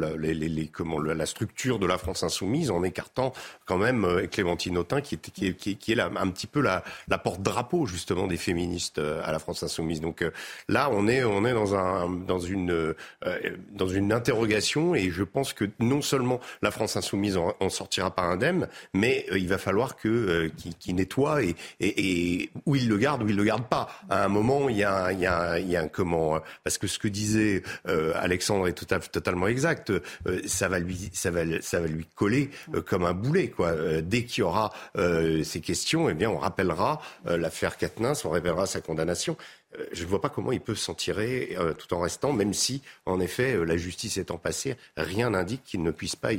la, 1.13 1.25
structure 1.25 1.79
de 1.79 1.85
la 1.85 1.97
France 1.97 2.23
insoumise 2.23 2.71
en 2.71 2.83
écartant 2.83 3.33
quand 3.65 3.77
même 3.77 4.05
euh, 4.05 4.27
Clémentine 4.27 4.77
Autain 4.77 5.01
qui 5.01 5.15
est, 5.15 5.31
qui 5.31 5.53
qui 5.53 5.75
qui 5.77 5.99
un 5.99 6.27
petit 6.29 6.47
peu 6.47 6.61
la, 6.61 6.83
porte-drapeau 7.17 7.85
justement 7.85 8.27
des 8.27 8.37
féministes 8.37 8.99
à 8.99 9.31
la 9.31 9.39
France 9.39 9.63
insoumise. 9.63 10.01
Donc 10.01 10.25
là, 10.67 10.89
on 10.91 11.07
est, 11.07 11.21
dans, 11.21 11.75
un, 11.75 12.09
dans, 12.09 12.39
une, 12.39 14.11
interrogation 14.11 14.95
et 14.95 15.11
je 15.11 15.23
pense 15.23 15.53
que 15.53 15.65
non 15.79 16.01
seulement 16.01 16.39
la 16.61 16.71
France 16.71 16.95
insoumise 16.95 17.37
en, 17.37 17.69
sortira 17.69 18.15
pas 18.15 18.23
indemne, 18.23 18.67
mais 18.93 19.25
il 19.31 19.47
va 19.47 19.57
falloir 19.57 19.95
que 19.95 20.49
qui, 20.79 20.93
nettoie 20.93 21.41
et, 21.79 22.49
où 22.65 22.75
il 22.75 22.87
le 22.87 22.97
garde, 22.97 23.23
où 23.23 23.29
il 23.29 23.35
le 23.35 23.43
garde 23.43 23.67
pas. 23.67 23.89
À 24.09 24.25
un 24.25 24.29
moment, 24.29 24.69
il 24.69 24.77
y 24.77 24.83
a 24.83 25.05
un 25.05 25.87
comment 25.87 26.39
parce 26.63 26.77
que 26.77 26.87
ce 26.87 26.99
que 26.99 27.07
disait 27.07 27.63
euh, 27.87 28.13
Alexandre 28.31 28.67
est 28.67 28.73
tout 28.73 28.87
à, 28.91 28.99
totalement 28.99 29.47
exact. 29.47 29.89
Euh, 29.89 30.01
ça 30.45 30.67
va 30.67 30.79
lui, 30.79 31.09
ça 31.13 31.31
va, 31.31 31.41
ça 31.61 31.79
va 31.79 31.87
lui 31.87 32.05
coller 32.15 32.49
euh, 32.73 32.81
comme 32.81 33.05
un 33.05 33.13
boulet, 33.13 33.49
quoi. 33.49 33.73
dès 34.01 34.23
qu'il 34.23 34.41
y 34.41 34.43
aura 34.43 34.71
ces 34.95 35.61
questions, 35.61 36.09
eh 36.09 36.13
bien, 36.13 36.29
on 36.29 36.37
rappellera 36.37 37.01
l'affaire 37.25 37.77
Katnins, 37.77 38.13
on 38.25 38.29
rappellera 38.29 38.65
sa 38.65 38.81
condamnation. 38.81 39.37
Euh, 39.77 39.85
je 39.91 40.03
ne 40.03 40.07
vois 40.07 40.21
pas 40.21 40.29
comment 40.29 40.51
il 40.51 40.61
peut 40.61 40.75
s'en 40.75 40.93
tirer 40.93 41.55
euh, 41.57 41.73
tout 41.73 41.93
en 41.93 41.99
restant, 41.99 42.33
même 42.33 42.53
si, 42.53 42.81
en 43.05 43.19
effet, 43.19 43.55
euh, 43.55 43.63
la 43.63 43.77
justice 43.77 44.17
étant 44.17 44.37
passée, 44.37 44.75
rien 44.97 45.31
n'indique 45.31 45.63
qu'il 45.63 45.83
ne 45.83 45.91
puisse 45.91 46.15
pas 46.15 46.31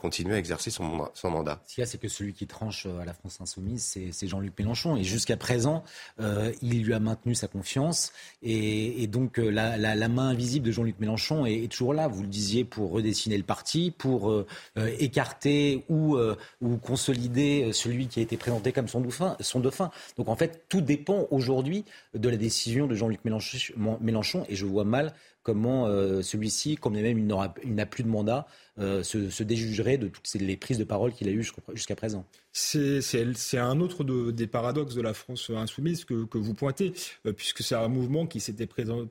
continuer 0.00 0.34
à 0.34 0.38
exercer 0.38 0.70
son. 0.70 1.08
Son 1.14 1.30
mandat. 1.30 1.60
Ce 1.66 1.74
qu'il 1.74 1.82
y 1.82 1.84
a, 1.84 1.86
c'est 1.86 1.98
que 1.98 2.08
celui 2.08 2.32
qui 2.32 2.46
tranche 2.46 2.86
à 2.86 3.04
la 3.04 3.12
France 3.12 3.40
insoumise, 3.40 3.98
c'est 4.12 4.26
Jean-Luc 4.26 4.58
Mélenchon. 4.58 4.96
Et 4.96 5.04
jusqu'à 5.04 5.36
présent, 5.36 5.84
il 6.20 6.82
lui 6.82 6.94
a 6.94 7.00
maintenu 7.00 7.34
sa 7.34 7.48
confiance. 7.48 8.12
Et, 8.42 9.06
donc, 9.06 9.38
la, 9.38 10.08
main 10.08 10.28
invisible 10.28 10.66
de 10.66 10.72
Jean-Luc 10.72 10.98
Mélenchon 11.00 11.46
est, 11.46 11.70
toujours 11.70 11.94
là. 11.94 12.08
Vous 12.08 12.22
le 12.22 12.28
disiez, 12.28 12.64
pour 12.64 12.92
redessiner 12.92 13.36
le 13.36 13.42
parti, 13.42 13.90
pour 13.90 14.44
écarter 14.76 15.84
ou, 15.88 16.18
ou 16.60 16.76
consolider 16.76 17.72
celui 17.72 18.08
qui 18.08 18.20
a 18.20 18.22
été 18.22 18.36
présenté 18.36 18.72
comme 18.72 18.88
son 18.88 19.00
dauphin, 19.00 19.36
son 19.40 19.60
dauphin. 19.60 19.90
Donc, 20.16 20.28
en 20.28 20.36
fait, 20.36 20.64
tout 20.68 20.80
dépend 20.80 21.26
aujourd'hui 21.30 21.84
de 22.14 22.28
la 22.32 22.38
décision 22.38 22.86
de 22.86 22.94
Jean-Luc 22.94 23.20
Mélenchon, 23.24 24.44
et 24.48 24.56
je 24.56 24.66
vois 24.66 24.84
mal 24.84 25.14
comment 25.42 25.86
euh, 25.86 26.22
celui-ci, 26.22 26.76
quand 26.76 26.90
même 26.90 27.18
il 27.18 27.74
n'a 27.74 27.86
plus 27.86 28.02
de 28.02 28.08
mandat, 28.08 28.46
euh, 28.78 29.02
se, 29.02 29.42
déjugerait 29.42 29.98
de 29.98 30.08
toutes 30.08 30.32
les 30.34 30.56
prises 30.56 30.78
de 30.78 30.84
parole 30.84 31.12
qu'il 31.12 31.28
a 31.28 31.32
eues 31.32 31.46
jusqu'à 31.74 31.94
présent. 31.94 32.24
C'est 32.52 33.58
un 33.58 33.80
autre 33.80 34.04
des 34.04 34.46
paradoxes 34.46 34.94
de 34.94 35.00
la 35.00 35.14
France 35.14 35.50
insoumise 35.50 36.04
que, 36.04 36.14
vous 36.14 36.54
pointez, 36.54 36.92
euh, 37.26 37.32
puisque 37.32 37.62
c'est 37.62 37.74
un 37.74 37.88
mouvement 37.88 38.26
qui 38.26 38.40
s'était 38.40 38.68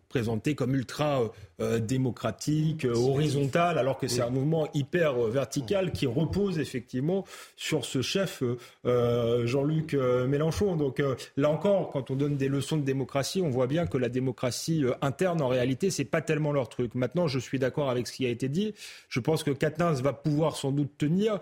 présenté 0.09 0.55
comme 0.55 0.75
ultra 0.75 1.31
démocratique, 1.79 2.85
horizontal, 2.85 3.77
alors 3.77 3.99
que 3.99 4.07
c'est 4.07 4.21
un 4.21 4.31
mouvement 4.31 4.67
hyper 4.73 5.15
vertical 5.27 5.91
qui 5.91 6.07
repose 6.07 6.57
effectivement 6.57 7.23
sur 7.55 7.85
ce 7.85 8.01
chef 8.01 8.41
Jean-Luc 8.83 9.93
Mélenchon. 9.93 10.75
Donc 10.75 11.03
là 11.37 11.49
encore, 11.49 11.91
quand 11.91 12.09
on 12.09 12.15
donne 12.15 12.37
des 12.37 12.47
leçons 12.47 12.77
de 12.77 12.83
démocratie, 12.83 13.41
on 13.41 13.49
voit 13.49 13.67
bien 13.67 13.85
que 13.85 13.97
la 13.97 14.09
démocratie 14.09 14.83
interne, 15.01 15.41
en 15.41 15.47
réalité, 15.47 15.91
c'est 15.91 16.05
pas 16.05 16.21
tellement 16.21 16.51
leur 16.51 16.67
truc. 16.69 16.95
Maintenant, 16.95 17.27
je 17.27 17.37
suis 17.39 17.59
d'accord 17.59 17.89
avec 17.89 18.07
ce 18.07 18.13
qui 18.13 18.25
a 18.25 18.29
été 18.29 18.49
dit. 18.49 18.73
Je 19.07 19.19
pense 19.19 19.43
que 19.43 19.51
Katnins 19.51 19.93
va 19.93 20.13
pouvoir 20.13 20.55
sans 20.55 20.71
doute 20.71 20.97
tenir 20.97 21.39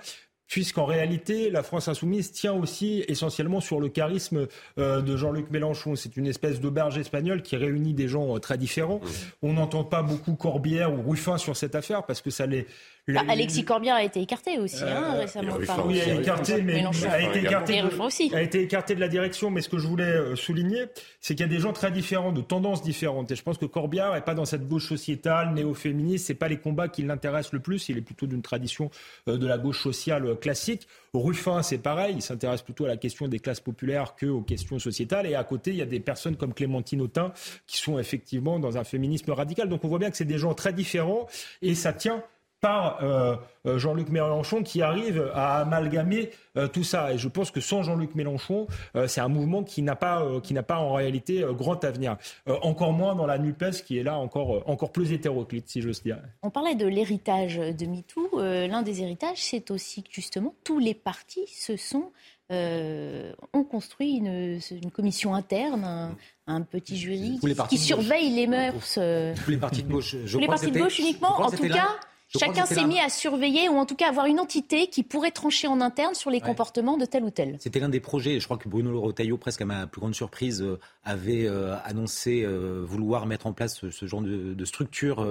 puisqu'en 0.50 0.86
réalité, 0.86 1.52
la 1.52 1.64
France 1.64 1.88
insoumise 1.88 2.32
tient 2.32 2.54
aussi 2.54 3.06
essentiellement 3.08 3.62
sur 3.62 3.80
le 3.80 3.88
charisme 3.88 4.48
euh, 4.80 5.02
de 5.02 5.16
Jean-Luc 5.16 5.52
Mélenchon. 5.52 5.96
C'est 5.96 6.18
une 6.18 6.26
espèce 6.26 6.60
d'auberge 6.60 6.98
espagnole 6.98 7.44
qui 7.44 7.56
réunit 7.56 7.94
des 7.94 8.08
gens 8.08 8.36
euh, 8.36 8.40
très 8.40 8.58
différents. 8.58 9.00
On 9.44 9.54
n'entend 9.54 9.84
pas 9.84 10.02
beaucoup 10.02 10.34
Corbière 10.34 10.92
ou 10.92 11.08
Ruffin 11.08 11.38
sur 11.38 11.56
cette 11.56 11.76
affaire 11.76 12.04
parce 12.04 12.22
que 12.22 12.32
ça 12.32 12.48
les, 12.48 12.66
bah, 13.14 13.24
Alexis 13.28 13.64
Corbière 13.64 13.96
a 13.96 14.04
été 14.04 14.22
écarté 14.22 14.58
aussi 14.60 14.84
hein, 14.84 15.14
euh, 15.16 15.20
récemment. 15.20 15.58
Oui, 15.86 16.00
a 16.02 16.14
écarté, 16.16 16.62
mais 16.62 16.84
a 16.84 17.22
été 17.22 17.40
écarté, 17.40 17.82
de, 17.82 18.36
a 18.36 18.42
été 18.42 18.62
écarté 18.62 18.96
de 18.96 19.00
la 19.00 19.08
direction. 19.08 19.50
Mais 19.50 19.62
ce 19.62 19.70
que 19.70 19.78
je 19.78 19.88
voulais 19.88 20.04
euh, 20.04 20.36
souligner, 20.36 20.86
c'est 21.20 21.36
qu'il 21.36 21.46
y 21.46 21.50
a 21.50 21.52
des 21.52 21.60
gens 21.60 21.74
très 21.74 21.92
différents, 21.92 22.32
de 22.32 22.42
tendances 22.42 22.82
différentes. 22.82 23.32
Et 23.32 23.36
je 23.36 23.44
pense 23.44 23.58
que 23.58 23.66
Corbière 23.66 24.14
n'est 24.14 24.22
pas 24.22 24.34
dans 24.34 24.46
cette 24.46 24.68
gauche 24.68 24.88
sociétale, 24.88 25.54
néo-féministe. 25.54 26.28
C'est 26.28 26.34
pas 26.34 26.48
les 26.48 26.58
combats 26.58 26.88
qui 26.88 27.04
l'intéressent 27.04 27.54
le 27.54 27.60
plus. 27.60 27.90
Il 27.90 27.98
est 27.98 28.02
plutôt 28.02 28.28
d'une 28.28 28.42
tradition 28.42 28.90
euh, 29.28 29.38
de 29.38 29.48
la 29.48 29.58
gauche 29.58 29.82
sociale 29.82 30.38
classique. 30.40 30.88
Ruffin, 31.14 31.64
c'est 31.64 31.80
pareil. 31.80 32.16
Il 32.18 32.22
s'intéresse 32.22 32.62
plutôt 32.62 32.86
à 32.86 32.90
la 32.90 32.98
question 32.98 33.28
des 33.28 33.40
classes 33.40 33.62
populaires 33.62 34.16
que 34.16 34.28
aux 34.28 34.42
questions 34.42 34.80
sociétales. 34.80 35.26
Et 35.26 35.36
à 35.36 35.44
côté, 35.44 35.72
il 35.72 35.78
y 35.78 35.82
a 35.82 35.86
des 35.86 36.00
personnes 36.00 36.36
comme 36.36 36.54
Clémentine 36.54 37.02
Autain 37.02 37.34
qui 37.66 37.78
sont 37.78 37.98
effectivement 37.98 38.60
dans 38.60 38.78
un 38.78 38.84
féminisme 38.84 39.32
radical. 39.32 39.70
Donc 39.70 39.84
on 39.84 39.88
voit 39.88 40.00
bien 40.00 40.12
que 40.12 40.18
c'est 40.18 40.26
des 40.26 40.38
gens 40.38 40.54
très 40.54 40.74
différents 40.74 41.28
et 41.62 41.76
ça 41.76 41.94
tient 41.94 42.24
par 42.62 43.04
euh, 43.04 43.36
euh, 43.66 43.78
Jean-Luc 43.78 44.10
Mélenchon 44.10 44.64
qui 44.64 44.82
arrive 44.82 45.32
à 45.34 45.60
amalgamer 45.62 46.32
euh, 46.58 46.68
tout 46.68 46.84
ça. 46.84 47.14
Et 47.14 47.18
je 47.18 47.28
pense 47.28 47.52
que 47.52 47.62
sans 47.62 47.84
Jean-Luc 47.84 48.16
Mélenchon, 48.16 48.68
c'est 49.08 49.22
un 49.22 49.28
mouvement 49.28 49.64
qui 49.64 49.82
n'a 49.82 49.96
pas, 49.96 50.26
qui 50.44 50.54
n'a 50.54 50.64
pas 50.64 50.78
en 50.78 50.94
réalité 50.94 51.46
grand 51.52 51.84
avenir. 51.84 52.18
encore 52.48 52.94
moins 52.94 53.16
dans 53.16 53.26
la 53.26 53.38
NUPES 53.38 53.84
qui 53.86 53.98
est 53.98 54.04
là 54.04 54.18
encore, 54.18 54.68
encore 54.68 54.92
plus 54.92 55.12
hétéroclite, 55.12 55.70
si 55.70 55.82
j'ose 55.82 56.04
dire. 56.04 56.18
On 56.42 56.50
parlait 56.50 56.76
de 56.76 56.88
l'héritage 56.88 57.58
de 57.58 57.86
MeToo. 57.86 58.30
L'un 58.34 58.82
des 58.82 59.02
héritages, 59.02 59.44
c'est 59.44 59.72
aussi 59.72 60.04
que 60.04 60.12
justement 60.12 60.54
tous 60.64 60.80
les 60.80 60.94
partis 60.94 61.48
se 61.48 61.78
sont 61.78 62.12
ont 62.52 63.64
construit 63.64 64.16
une, 64.16 64.92
commission 64.92 65.36
interne, 65.36 66.16
un, 66.48 66.62
petit 66.62 66.98
jury 66.98 67.40
qui, 67.70 67.78
surveille 67.78 68.32
les 68.32 68.48
mœurs. 68.48 69.00
Tous 69.46 69.52
les 69.52 69.58
partis 69.58 69.84
de 69.84 69.92
gauche. 69.92 70.16
Je 70.26 70.34
tous 70.34 70.40
les 70.40 70.48
partis 70.48 70.72
de 70.72 70.80
gauche 70.80 71.00
uniquement. 71.00 71.42
En 71.42 71.52
tout 71.52 71.68
cas, 71.68 72.00
Chacun 72.38 72.66
s'est 72.66 72.86
mis 72.86 73.00
à 73.00 73.10
surveiller 73.10 73.70
ou 73.70 73.78
en 73.78 73.86
tout 73.86 73.96
cas 73.96 74.10
avoir 74.10 74.28
une 74.28 74.40
entité 74.40 74.88
qui 74.88 75.04
pourrait 75.04 75.32
trancher 75.32 75.68
en 75.68 75.82
interne 75.82 76.14
sur 76.14 76.30
les 76.30 76.42
comportements 76.42 76.98
de 76.98 77.06
tel 77.06 77.24
ou 77.24 77.32
tel. 77.32 77.58
C'était 77.60 77.80
l'un 77.80 77.90
des 77.90 78.00
projets. 78.00 78.40
Je 78.40 78.46
crois 78.46 78.58
que 78.58 78.70
Bruno 78.70 79.02
Retailleau, 79.02 79.38
presque 79.38 79.62
à 79.62 79.66
ma 79.66 79.88
plus 79.88 80.00
grande 80.00 80.14
surprise, 80.14 80.62
euh, 80.62 80.80
avait 81.04 81.48
euh, 81.48 81.76
annoncé 81.86 82.44
euh, 82.44 82.84
vouloir 82.86 83.26
mettre 83.26 83.48
en 83.48 83.54
place 83.54 83.90
ce, 83.90 84.06
genre 84.06 84.22
de, 84.22 84.66
structure 84.66 85.26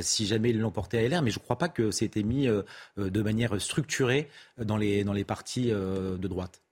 si 0.00 0.26
jamais 0.26 0.50
il 0.50 0.60
l'emportait 0.60 0.98
à 0.98 1.08
LR. 1.08 1.22
Mais 1.22 1.30
je 1.30 1.38
ne 1.38 1.44
crois 1.44 1.58
pas 1.58 1.68
que 1.68 1.90
c'était 1.90 2.22
mis 2.22 2.48
de 2.96 3.22
manière 3.22 3.60
structurée 3.60 4.28
dans 4.58 4.76
les, 4.76 5.04
dans 5.04 5.12
les 5.12 5.24
partis 5.24 5.66
de 5.70 6.28
droite 6.28 6.62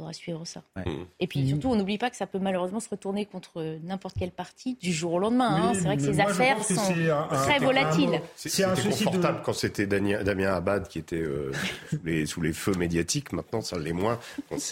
faudra 0.00 0.12
suivre 0.12 0.46
ça. 0.46 0.62
Mmh. 0.76 0.90
Et 1.20 1.26
puis 1.26 1.46
surtout, 1.48 1.68
on 1.68 1.76
n'oublie 1.76 1.98
pas 1.98 2.10
que 2.10 2.16
ça 2.16 2.26
peut 2.26 2.38
malheureusement 2.38 2.80
se 2.80 2.88
retourner 2.88 3.26
contre 3.26 3.78
n'importe 3.84 4.16
quelle 4.18 4.30
partie 4.30 4.76
du 4.80 4.92
jour 4.92 5.12
au 5.14 5.18
lendemain. 5.18 5.56
Hein. 5.56 5.72
C'est 5.74 5.84
vrai 5.84 5.96
que 5.96 6.02
ces 6.02 6.20
affaires 6.20 6.62
sont 6.64 6.74
très 7.30 7.58
volatiles. 7.58 8.20
C'est 8.36 8.64
confortable 8.64 9.40
quand 9.44 9.52
c'était 9.52 9.86
Damien 9.86 10.52
Abad 10.52 10.88
qui 10.88 10.98
était 10.98 11.16
euh, 11.16 11.52
sous, 12.26 12.40
les, 12.40 12.52
feux 12.52 12.74
médiatiques. 12.74 13.32
Maintenant, 13.32 13.60
ça 13.60 13.78
l'est 13.78 13.92
moins. 13.92 14.18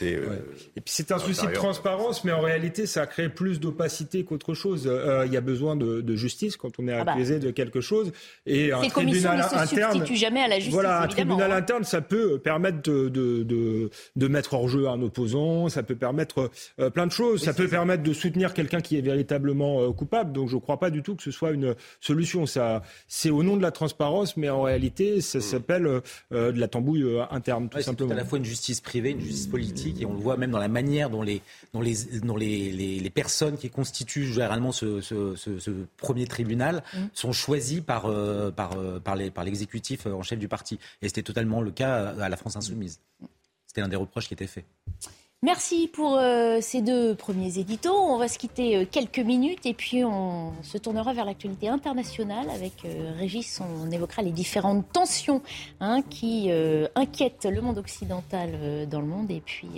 Euh, 0.03 0.39
Et 0.77 0.81
puis 0.81 0.93
c'est 0.95 1.13
un 1.13 1.19
souci 1.19 1.47
de 1.47 1.53
transparence, 1.53 2.25
mais 2.25 2.33
en 2.33 2.41
réalité, 2.41 2.87
ça 2.87 3.03
a 3.03 3.07
créé 3.07 3.29
plus 3.29 3.61
d'opacité 3.61 4.25
qu'autre 4.25 4.55
chose. 4.55 4.87
Euh, 4.87 5.25
il 5.27 5.33
y 5.33 5.37
a 5.37 5.41
besoin 5.41 5.77
de, 5.77 6.17
justice 6.17 6.57
quand 6.57 6.81
on 6.81 6.89
est 6.89 6.93
ah 6.93 7.05
bah. 7.05 7.13
accusé 7.13 7.39
de 7.39 7.51
quelque 7.51 7.81
chose. 7.81 8.13
Et 8.47 8.73
un 8.73 8.81
tribunal 8.89 9.39
ne 9.39 9.43
se 9.43 9.55
interne, 9.55 10.07
jamais 10.07 10.41
à 10.41 10.49
la 10.49 10.57
justice. 10.57 10.73
Voilà, 10.73 11.03
un 11.03 11.07
tribunal 11.07 11.53
hein. 11.53 11.57
interne, 11.57 11.85
ça 11.85 12.01
peut 12.01 12.39
permettre 12.39 12.83
de, 12.83 13.09
de, 13.09 13.91
de 14.17 14.29
mettre 14.29 14.55
hors 14.55 14.69
jeu 14.69 14.89
un 14.89 15.01
opposants, 15.19 15.69
ça 15.69 15.83
peut 15.83 15.97
permettre 15.97 16.51
euh, 16.79 16.91
plein 16.91 17.07
de 17.07 17.13
choses, 17.13 17.43
ça 17.43 17.53
peut 17.53 17.69
permettre 17.69 18.03
de 18.03 18.13
soutenir 18.13 18.55
quelqu'un 18.55 18.81
qui 18.81 18.97
est 18.97 19.01
véritablement 19.01 19.83
euh, 19.83 19.93
coupable. 19.93 20.33
Donc 20.33 20.49
je 20.49 20.55
ne 20.55 20.61
crois 20.61 20.79
pas 20.79 20.91
du 20.91 21.03
tout 21.03 21.17
que 21.17 21.23
ce 21.23 21.31
soit 21.31 21.51
une 21.51 21.75
solution. 22.01 22.47
Ça, 22.47 22.83
c'est 23.09 23.31
au 23.31 23.43
nom 23.43 23.57
de 23.57 23.63
la 23.63 23.71
transparence, 23.71 24.37
mais 24.37 24.49
en 24.49 24.63
réalité, 24.63 25.21
ça 25.21 25.39
mm. 25.39 25.43
s'appelle 25.43 25.87
euh, 26.33 26.53
de 26.53 26.61
la 26.61 26.69
tambouille 26.69 27.05
interne, 27.31 27.69
tout 27.69 27.81
simplement. 27.81 28.11
C'est 28.11 28.15
à 28.15 28.17
la 28.17 28.25
fois 28.25 28.39
une 28.39 28.45
justice 28.45 28.81
privée, 28.81 29.11
une 29.11 29.21
justice 29.21 29.47
politique, 29.49 30.01
et 30.01 30.07
on 30.07 30.13
le 30.13 30.21
voit 30.21 30.37
même 30.37 30.51
dans 30.51 30.59
la 30.59 30.69
manière 30.69 31.11
dont 31.11 31.23
les, 31.23 31.43
dont 31.75 31.81
les, 31.81 31.95
dont 32.23 32.37
les, 32.37 32.71
les, 32.71 33.11
personnes 33.11 33.57
qui 33.57 33.71
constituent 33.71 34.27
généralement 34.27 34.71
ce, 34.71 35.01
ce, 35.01 35.35
ce, 35.35 35.71
premier 35.97 36.27
tribunal 36.27 36.85
mm. 36.95 36.99
sont 37.15 37.33
choisies 37.33 37.81
par, 37.81 38.13
par, 38.55 38.77
par, 39.03 39.17
les, 39.17 39.31
par 39.31 39.45
l'exécutif 39.45 40.07
en 40.07 40.23
chef 40.23 40.39
du 40.39 40.49
parti. 40.49 40.79
Et 41.03 41.09
c'était 41.09 41.23
totalement 41.23 41.61
le 41.61 41.71
cas 41.71 42.15
à 42.21 42.29
la 42.29 42.37
France 42.37 42.57
insoumise. 42.57 43.01
C'était 43.79 43.83
l'un 43.83 43.89
des 43.89 43.97
reproches 43.97 44.27
qui 44.27 44.35
était 44.35 44.49
fait. 44.49 44.65
Merci 45.45 45.87
pour 45.87 46.17
euh, 46.17 46.59
ces 46.61 46.83
deux 46.83 47.15
premiers 47.15 47.61
éditos. 47.61 47.95
On 47.95 48.19
va 48.19 48.27
se 48.27 48.41
quitter 48.41 48.77
euh, 48.77 48.85
quelques 48.91 49.21
minutes 49.21 49.67
et 49.67 49.75
puis 49.75 50.05
on 50.05 50.53
se 50.65 50.79
tournera 50.79 51.13
vers 51.13 51.25
l'actualité 51.25 51.69
internationale 51.69 52.51
avec 52.51 52.85
euh, 52.85 53.13
Régis. 53.17 53.61
On 53.61 53.89
évoquera 53.89 54.23
les 54.23 54.33
différentes 54.33 54.91
tensions 54.93 55.41
hein, 55.79 56.03
qui 56.11 56.51
inquiètent 56.97 57.47
le 57.49 57.61
monde 57.61 57.79
occidental 57.79 58.89
dans 58.89 59.01
le 59.01 59.07
monde. 59.07 59.31
Et 59.31 59.41
puis 59.41 59.69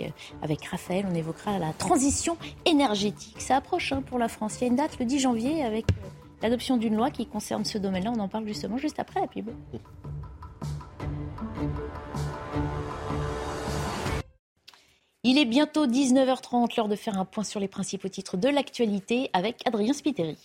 avec 0.41 0.65
Raphaël, 0.65 1.05
on 1.07 1.13
évoquera 1.13 1.59
la 1.59 1.73
transition 1.73 2.37
énergétique. 2.65 3.39
Ça 3.39 3.57
approche 3.57 3.91
hein, 3.91 4.01
pour 4.03 4.17
la 4.17 4.29
France. 4.29 4.55
Il 4.57 4.61
y 4.61 4.63
a 4.63 4.67
une 4.67 4.77
date 4.77 4.97
le 4.97 5.05
10 5.05 5.19
janvier 5.19 5.63
avec 5.63 5.85
l'adoption 6.41 6.77
d'une 6.77 6.95
loi 6.95 7.11
qui 7.11 7.27
concerne 7.27 7.65
ce 7.65 7.77
domaine-là. 7.77 8.11
On 8.15 8.19
en 8.19 8.27
parle 8.27 8.47
justement 8.47 8.77
juste 8.77 8.99
après 8.99 9.21
la 9.21 9.27
pub. 9.27 9.51
Il 15.23 15.37
est 15.37 15.45
bientôt 15.45 15.85
19h30, 15.85 16.75
l'heure 16.77 16.87
de 16.87 16.95
faire 16.95 17.19
un 17.19 17.25
point 17.25 17.43
sur 17.43 17.59
les 17.59 17.67
principaux 17.67 18.09
titres 18.09 18.37
de 18.37 18.49
l'actualité 18.49 19.29
avec 19.33 19.61
Adrien 19.67 19.93
Spiteri. 19.93 20.35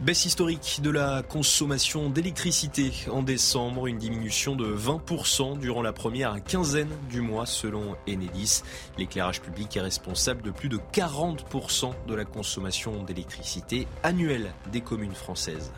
Baisse 0.00 0.24
historique 0.24 0.80
de 0.82 0.90
la 0.90 1.22
consommation 1.22 2.10
d'électricité 2.10 2.90
en 3.08 3.22
décembre, 3.22 3.86
une 3.86 3.98
diminution 3.98 4.56
de 4.56 4.66
20% 4.66 5.60
durant 5.60 5.82
la 5.82 5.92
première 5.92 6.42
quinzaine 6.42 6.90
du 7.08 7.20
mois 7.20 7.46
selon 7.46 7.94
Enedis. 8.08 8.62
L'éclairage 8.98 9.40
public 9.40 9.76
est 9.76 9.80
responsable 9.80 10.42
de 10.42 10.50
plus 10.50 10.70
de 10.70 10.80
40% 10.92 11.92
de 12.08 12.14
la 12.16 12.24
consommation 12.24 13.04
d'électricité 13.04 13.86
annuelle 14.02 14.50
des 14.72 14.80
communes 14.80 15.14
françaises. 15.14 15.70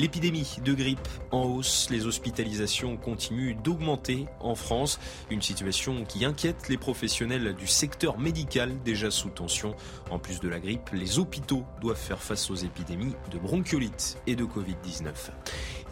L'épidémie 0.00 0.56
de 0.64 0.72
grippe 0.72 1.06
en 1.30 1.42
hausse, 1.42 1.88
les 1.90 2.06
hospitalisations 2.06 2.96
continuent 2.96 3.54
d'augmenter 3.62 4.24
en 4.40 4.54
France, 4.54 4.98
une 5.28 5.42
situation 5.42 6.06
qui 6.06 6.24
inquiète 6.24 6.70
les 6.70 6.78
professionnels 6.78 7.54
du 7.54 7.66
secteur 7.66 8.18
médical 8.18 8.72
déjà 8.82 9.10
sous 9.10 9.28
tension. 9.28 9.74
En 10.10 10.18
plus 10.18 10.40
de 10.40 10.48
la 10.48 10.58
grippe, 10.58 10.88
les 10.94 11.18
hôpitaux 11.18 11.64
doivent 11.82 11.98
faire 11.98 12.22
face 12.22 12.50
aux 12.50 12.54
épidémies 12.54 13.14
de 13.30 13.38
bronchiolite 13.38 14.16
et 14.26 14.36
de 14.36 14.44
Covid-19. 14.44 15.12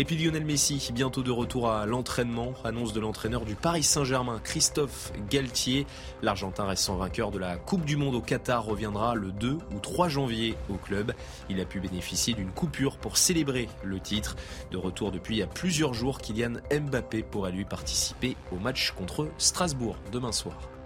Et 0.01 0.05
puis 0.05 0.17
Lionel 0.17 0.45
Messi, 0.45 0.91
bientôt 0.95 1.25
de 1.25 1.33
retour 1.33 1.69
à 1.69 1.85
l'entraînement, 1.85 2.55
annonce 2.63 2.93
de 2.93 3.01
l'entraîneur 3.01 3.45
du 3.45 3.57
Paris 3.57 3.83
Saint-Germain, 3.83 4.41
Christophe 4.45 5.13
Galtier. 5.29 5.89
L'Argentin 6.23 6.67
restant 6.67 6.95
vainqueur 6.95 7.33
de 7.33 7.39
la 7.41 7.57
Coupe 7.57 7.85
du 7.85 7.97
Monde 7.97 8.15
au 8.15 8.21
Qatar 8.21 8.65
reviendra 8.65 9.17
le 9.17 9.33
2 9.33 9.59
ou 9.75 9.79
3 9.81 10.09
janvier 10.09 10.55
au 10.69 10.75
club. 10.75 11.15
Il 11.51 11.61
a 11.61 11.65
pu 11.65 11.81
bénéficier 11.81 12.35
d'une 12.35 12.53
coupure 12.53 12.97
pour 12.97 13.17
célébrer 13.17 13.69
le 13.83 13.99
titre. 13.99 14.37
De 14.71 14.77
retour 14.77 15.11
depuis 15.11 15.35
il 15.35 15.39
y 15.41 15.43
a 15.43 15.49
plusieurs 15.49 15.95
jours, 15.95 16.21
Kylian 16.21 16.61
Mbappé 16.71 17.25
pourrait 17.25 17.51
lui 17.51 17.65
participer 17.65 18.37
au 18.53 18.57
match 18.57 18.93
contre 18.93 19.29
Strasbourg 19.37 19.97
demain 20.13 20.31
soir. 20.31 20.78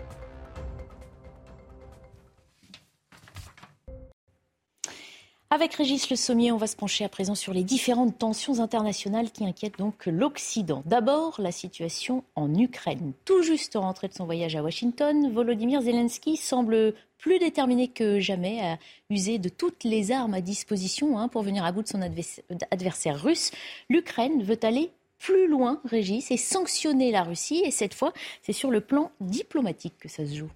Avec 5.54 5.74
Régis 5.74 6.08
Le 6.08 6.16
Sommier, 6.16 6.50
on 6.50 6.56
va 6.56 6.66
se 6.66 6.76
pencher 6.76 7.04
à 7.04 7.10
présent 7.10 7.34
sur 7.34 7.52
les 7.52 7.62
différentes 7.62 8.18
tensions 8.18 8.60
internationales 8.60 9.30
qui 9.30 9.44
inquiètent 9.44 9.76
donc 9.76 10.06
l'Occident. 10.06 10.82
D'abord, 10.86 11.38
la 11.42 11.52
situation 11.52 12.24
en 12.36 12.54
Ukraine. 12.54 13.12
Tout 13.26 13.42
juste 13.42 13.74
rentré 13.74 14.08
de 14.08 14.14
son 14.14 14.24
voyage 14.24 14.56
à 14.56 14.62
Washington, 14.62 15.30
Volodymyr 15.30 15.82
Zelensky 15.82 16.38
semble 16.38 16.94
plus 17.18 17.38
déterminé 17.38 17.88
que 17.88 18.18
jamais 18.18 18.62
à 18.62 18.78
user 19.10 19.36
de 19.36 19.50
toutes 19.50 19.84
les 19.84 20.10
armes 20.10 20.32
à 20.32 20.40
disposition 20.40 21.18
hein, 21.18 21.28
pour 21.28 21.42
venir 21.42 21.66
à 21.66 21.72
bout 21.72 21.82
de 21.82 21.88
son 21.88 22.00
adversaire 22.70 23.22
russe. 23.22 23.50
L'Ukraine 23.90 24.42
veut 24.42 24.60
aller 24.62 24.90
plus 25.18 25.48
loin, 25.48 25.82
Régis, 25.84 26.30
et 26.30 26.38
sanctionner 26.38 27.10
la 27.10 27.24
Russie. 27.24 27.62
Et 27.66 27.70
cette 27.70 27.92
fois, 27.92 28.14
c'est 28.40 28.54
sur 28.54 28.70
le 28.70 28.80
plan 28.80 29.10
diplomatique 29.20 29.98
que 30.00 30.08
ça 30.08 30.24
se 30.24 30.34
joue. 30.34 30.50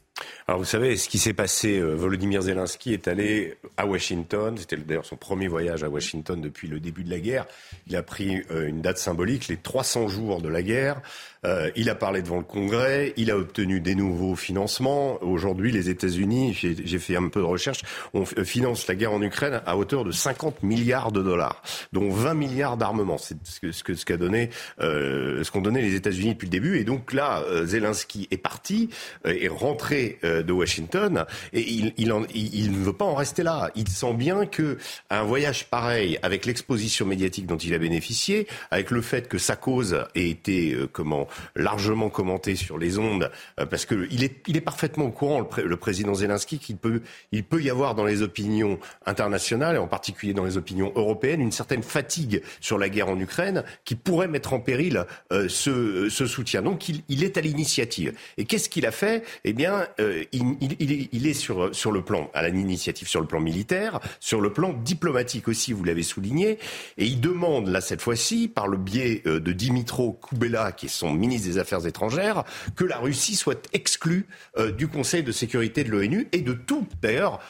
Alors 0.49 0.61
vous 0.61 0.65
savez, 0.65 0.97
ce 0.97 1.09
qui 1.09 1.19
s'est 1.19 1.33
passé, 1.33 1.81
euh, 1.81 1.95
Volodymyr 1.95 2.41
Zelensky 2.43 2.93
est 2.93 3.09
allé 3.09 3.57
à 3.77 3.85
Washington, 3.85 4.57
c'était 4.57 4.77
d'ailleurs 4.77 5.05
son 5.05 5.17
premier 5.17 5.49
voyage 5.49 5.83
à 5.83 5.89
Washington 5.89 6.41
depuis 6.41 6.69
le 6.69 6.79
début 6.79 7.03
de 7.03 7.11
la 7.11 7.19
guerre. 7.19 7.47
Il 7.89 7.97
a 7.97 8.03
pris 8.05 8.45
euh, 8.53 8.69
une 8.69 8.81
date 8.81 8.99
symbolique, 8.99 9.49
les 9.49 9.57
300 9.57 10.07
jours 10.07 10.41
de 10.41 10.49
la 10.49 10.63
guerre. 10.63 11.03
Euh, 11.45 11.71
il 11.75 11.91
a 11.91 11.97
parlé 11.97 12.23
devant 12.23 12.39
le 12.39 12.45
Congrès, 12.45 13.13
il 13.17 13.33
a 13.33 13.37
obtenu 13.37 13.81
des 13.81 13.97
nouveaux 13.97 14.37
financements. 14.37 15.21
Aujourd'hui, 15.21 15.73
les 15.73 15.91
États-Unis, 15.91 16.55
j'ai 16.55 16.99
fait 16.99 17.17
un 17.17 17.29
peu 17.29 17.41
de 17.41 17.45
recherche, 17.45 17.83
on 18.15 18.25
finance 18.25 18.87
la 18.87 18.95
guerre 18.95 19.13
en 19.13 19.23
Ukraine 19.23 19.61
à 19.67 19.77
hauteur 19.77 20.05
de 20.05 20.13
50 20.13 20.63
milliards 20.63 21.11
de 21.13 21.23
dollars, 21.23 21.63
dont 21.93 22.09
20 22.11 22.35
milliards 22.35 22.77
d'armements. 22.77 23.19
C'est 23.19 23.37
ce 23.45 24.05
qu'a 24.05 24.17
donné, 24.17 24.51
ce 24.81 25.49
qu'ont 25.51 25.61
donné 25.61 25.83
les 25.83 25.95
États-Unis 25.95 26.35
depuis 26.35 26.47
le 26.47 26.51
début. 26.51 26.79
Et 26.79 26.85
donc 26.85 27.13
là, 27.13 27.45
Zelensky 27.65 28.27
est 28.31 28.39
parti, 28.39 28.91
est 29.25 29.49
rentré 29.49 30.06
euh, 30.25 30.43
de 30.43 30.53
Washington 30.53 31.25
et 31.53 31.61
il, 31.61 31.93
il, 31.97 32.73
ne 32.73 32.85
veut 32.85 32.93
pas 32.93 33.05
en 33.05 33.15
rester 33.15 33.43
là. 33.43 33.71
Il 33.75 33.89
sent 33.89 34.15
bien 34.15 34.47
que 34.47 34.79
un 35.11 35.23
voyage 35.23 35.67
pareil, 35.67 36.19
avec 36.23 36.47
l'exposition 36.47 37.07
médiatique 37.07 37.47
dont 37.47 37.57
il 37.57 37.75
a 37.75 37.79
bénéficié, 37.79 38.47
avec 38.71 38.91
le 38.91 39.03
fait 39.03 39.29
que 39.29 39.39
sa 39.39 39.57
cause 39.57 40.05
ait 40.15 40.29
été 40.29 40.73
euh, 40.73 40.89
comment 40.91 41.29
largement 41.55 42.09
commentée 42.09 42.57
sur 42.57 42.79
les 42.79 42.99
ondes, 42.99 43.31
euh, 43.61 43.67
parce 43.67 43.87
que 43.87 44.07
il 44.11 44.25
est, 44.25 44.43
il 44.47 44.57
est 44.57 44.63
parfaitement 44.63 45.07
au 45.07 45.11
courant 45.11 45.47
le, 45.57 45.77
président 45.77 46.15
Zelensky 46.15 46.59
qu'il 46.59 46.77
peut, 46.77 47.03
il 47.33 47.45
peut 47.45 47.63
y 47.63 47.71
avoir 47.71 47.95
dans 47.95 48.05
les 48.05 48.23
opinions 48.23 48.79
internationales 49.05 49.77
et 49.77 49.79
en 49.79 49.89
particulier 49.89 50.33
dans 50.33 50.45
les 50.45 50.57
opinions 50.57 50.93
européennes 50.97 51.41
une 51.41 51.53
certaine 51.53 51.83
fatigue 51.83 52.43
sur 52.61 52.79
la 52.79 52.89
guerre 52.89 53.09
en 53.09 53.19
Ukraine 53.19 53.65
qui 53.85 53.95
pourrait 53.95 54.29
mettre 54.29 54.53
en 54.53 54.61
péril 54.61 55.05
ce, 55.31 56.09
ce, 56.09 56.27
soutien. 56.27 56.63
Donc 56.63 56.89
il, 56.89 57.03
il 57.09 57.25
est 57.25 57.37
à 57.37 57.41
l'initiative. 57.41 58.13
Et 58.37 58.45
qu'est-ce 58.45 58.69
qu'il 58.69 58.87
a 58.87 58.91
fait? 58.91 59.25
Eh 59.45 59.53
bien, 59.53 59.87
euh, 60.01 60.25
il, 60.33 61.27
est 61.27 61.35
sur, 61.35 61.93
le 61.93 62.03
plan, 62.03 62.31
à 62.35 62.49
l'initiative 62.49 63.09
sur 63.09 63.21
le 63.21 63.27
plan 63.27 63.41
militaire, 63.41 64.01
sur 64.21 64.41
le 64.41 64.53
plan 64.53 64.73
diplomatique 64.73 65.49
aussi, 65.49 65.73
vous 65.73 65.85
l'avez 65.85 66.03
souligné, 66.03 66.59
et 66.99 67.07
il 67.07 67.21
demande, 67.21 67.69
là, 67.69 67.81
cette 67.81 68.03
fois-ci, 68.03 68.49
par 68.49 68.69
le 68.69 68.77
biais 68.77 69.23
euh, 69.27 69.41
de 69.41 69.53
Dimitro 69.53 70.13
Koubela, 70.13 70.73
qui 70.73 70.87
est 70.87 70.91
son 70.91 71.13
ministre 71.13 71.49
des 71.49 71.59
Affaires 71.59 71.87
étrangères, 71.87 72.45
que 72.75 72.85
la 72.85 72.99
Russie 72.99 73.37
soit 73.37 73.69
exclue 73.73 74.27
euh, 74.59 74.71
du 74.71 74.89
Conseil 74.89 75.23
de 75.23 75.33
sécurité 75.33 75.83
de 75.85 75.91
l'ONU 75.91 76.29
et 76.33 76.43
de 76.43 76.53
tout, 76.53 76.87
d'ailleurs, 77.01 77.41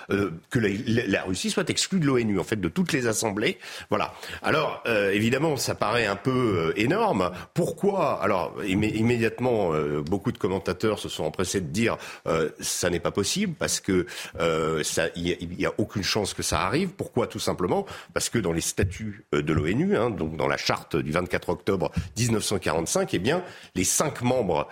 que 0.51 0.59
la, 0.59 1.23
Russie 1.23 1.51
soit 1.51 1.69
exclue 1.71 2.01
de 2.01 2.07
l'ONU, 2.07 2.39
en 2.39 2.45
fait, 2.45 2.61
de 2.61 2.69
toutes 2.69 2.93
les 2.93 3.07
assemblées. 3.07 3.59
Voilà. 3.91 4.15
Alors, 4.43 4.83
évidemment, 5.13 5.57
ça 5.57 5.75
paraît 5.75 6.07
un 6.07 6.17
peu 6.17 6.73
énorme. 6.77 7.31
Pourquoi? 7.55 8.23
Alors, 8.23 8.55
immédiatement, 8.65 9.73
beaucoup 10.03 10.33
de 10.33 10.39
commentateurs 10.39 10.99
se 10.99 11.09
sont 11.09 11.25
empressés 11.25 11.61
de 11.61 11.69
dire 11.69 11.97
euh, 12.37 12.51
ça 12.61 12.91
n'est 12.91 13.01
pas 13.01 13.11
possible 13.11 13.55
parce 13.59 13.81
que 13.81 14.07
euh, 14.41 14.83
il 15.17 15.49
n'y 15.57 15.67
a, 15.67 15.73
aucune 15.79 16.03
chance 16.03 16.35
que 16.35 16.43
ça 16.43 16.61
arrive. 16.61 16.91
Pourquoi? 16.91 17.27
Tout 17.27 17.39
simplement 17.39 17.87
parce 18.15 18.29
que 18.29 18.39
dans 18.39 18.53
les 18.53 18.61
statuts 18.61 19.25
euh, 19.35 19.43
de 19.43 19.53
l'ONU, 19.53 19.97
hein, 19.97 20.11
donc 20.11 20.37
dans 20.37 20.49
la 20.49 20.57
charte 20.57 20.97
du 20.97 21.11
24 21.11 21.49
octobre 21.49 21.91
1945, 22.19 23.15
eh 23.15 23.19
bien, 23.19 23.43
les 23.75 23.85
cinq 23.85 24.23
membres 24.23 24.69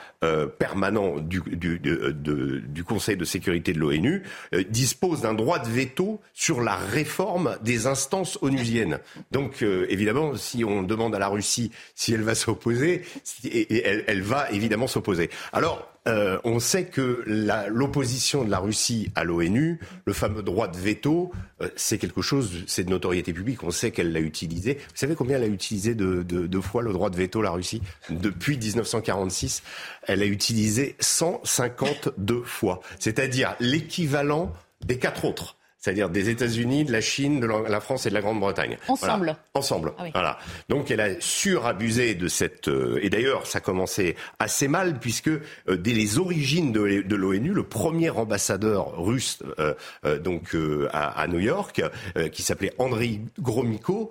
permanents 0.59 1.19
du, 1.19 1.43
du, 1.47 1.79
du, 1.79 2.85
Conseil 2.85 3.17
de 3.17 3.25
sécurité 3.25 3.73
de 3.73 3.79
l'ONU 3.79 4.23
disposent 4.69 5.23
d'un 5.23 5.35
droit 5.35 5.59
de 5.59 5.69
veto 5.69 6.21
sur 6.33 6.61
la 6.61 6.77
réforme 6.77 7.57
des 7.63 7.87
instances 7.87 8.39
onusiennes. 8.43 9.01
Donc, 9.31 9.63
évidemment, 9.63 10.37
si 10.37 10.65
on 10.65 10.83
demande 10.83 11.15
à 11.15 11.19
la 11.19 11.29
Russie 11.29 11.71
si 11.95 12.13
elle 12.15 12.23
va 12.23 12.35
s'opposer, 12.35 13.03
elle, 13.45 14.05
elle 14.07 14.23
va 14.23 14.51
évidemment 14.51 14.87
s'opposer. 14.87 15.31
Alors, 15.53 15.94
euh, 16.07 16.39
on 16.45 16.59
sait 16.59 16.85
que 16.85 17.25
l'opposition 17.69 18.45
de 18.45 18.51
la 18.51 18.59
Russie 18.59 19.11
à 19.15 19.25
l'ONU, 19.25 19.81
le 20.05 20.13
fameux 20.13 20.43
droit 20.43 20.69
de 20.69 20.77
veto, 20.77 21.33
euh, 21.63 21.69
c'est 21.77 21.99
quelque 21.99 22.21
chose, 22.21 22.65
c'est 22.67 22.85
de 22.85 22.91
notoriété 22.91 23.33
publique. 23.33 23.63
On 23.63 23.71
sait 23.71 23.91
qu'elle 23.91 24.13
l'a 24.13 24.21
utilisé. 24.21 24.75
Vous 24.75 24.97
savez 24.97 25.15
combien 25.15 25.37
elle 25.37 25.45
a 25.45 25.49
utilisé 25.49 25.95
de, 25.95 26.23
de, 26.23 26.61
fois 26.61 26.83
le 26.83 26.93
droit 26.93 27.11
de 27.11 27.17
veto, 27.17 27.41
la 27.41 27.51
Russie? 27.51 27.81
Depuis 28.11 28.59
1946, 28.59 29.63
elle 30.03 30.23
a 30.23 30.27
utilisé 30.27 30.97
152 31.01 32.43
fois. 32.43 32.81
C'est-à-dire 32.99 33.57
l'équivalent 33.61 34.53
des 34.85 34.99
quatre 34.99 35.25
autres 35.25 35.57
c'est-à-dire 35.85 36.09
des 36.09 36.31
États-Unis, 36.31 36.87
de 36.87 36.93
la 36.93 37.03
Chine, 37.03 37.41
de 37.41 37.47
la 37.47 37.81
France 37.83 38.07
et 38.07 38.09
de 38.09 38.15
la 38.15 38.23
Grande-Bretagne. 38.23 38.79
Ensemble. 38.89 39.37
Ensemble. 39.53 39.93
Ah 39.99 40.05
voilà. 40.15 40.39
Donc 40.71 40.91
elle 40.91 41.03
a 41.03 41.21
surabusé 41.21 42.15
de 42.15 42.27
cette. 42.27 42.69
Euh, 42.69 42.99
et 43.03 43.11
d'ailleurs, 43.11 43.47
ça 43.47 43.61
commençait 43.61 44.17
assez 44.39 44.67
mal 44.67 44.99
puisque 44.99 45.29
euh, 45.29 45.77
dès 45.77 45.93
les 45.93 46.19
origines 46.19 46.73
de, 46.73 47.15
l'ONU, 47.15 47.53
le 47.53 47.65
premier 47.65 48.09
ambassadeur 48.09 48.97
russe, 48.97 49.43
euh, 49.59 49.75
donc 50.21 50.57
à, 50.91 51.27
New 51.29 51.41
York, 51.41 51.83
qui 52.33 52.43
s'appelait 52.43 52.73
Andrei 52.79 53.21
Gromyko, 53.39 54.11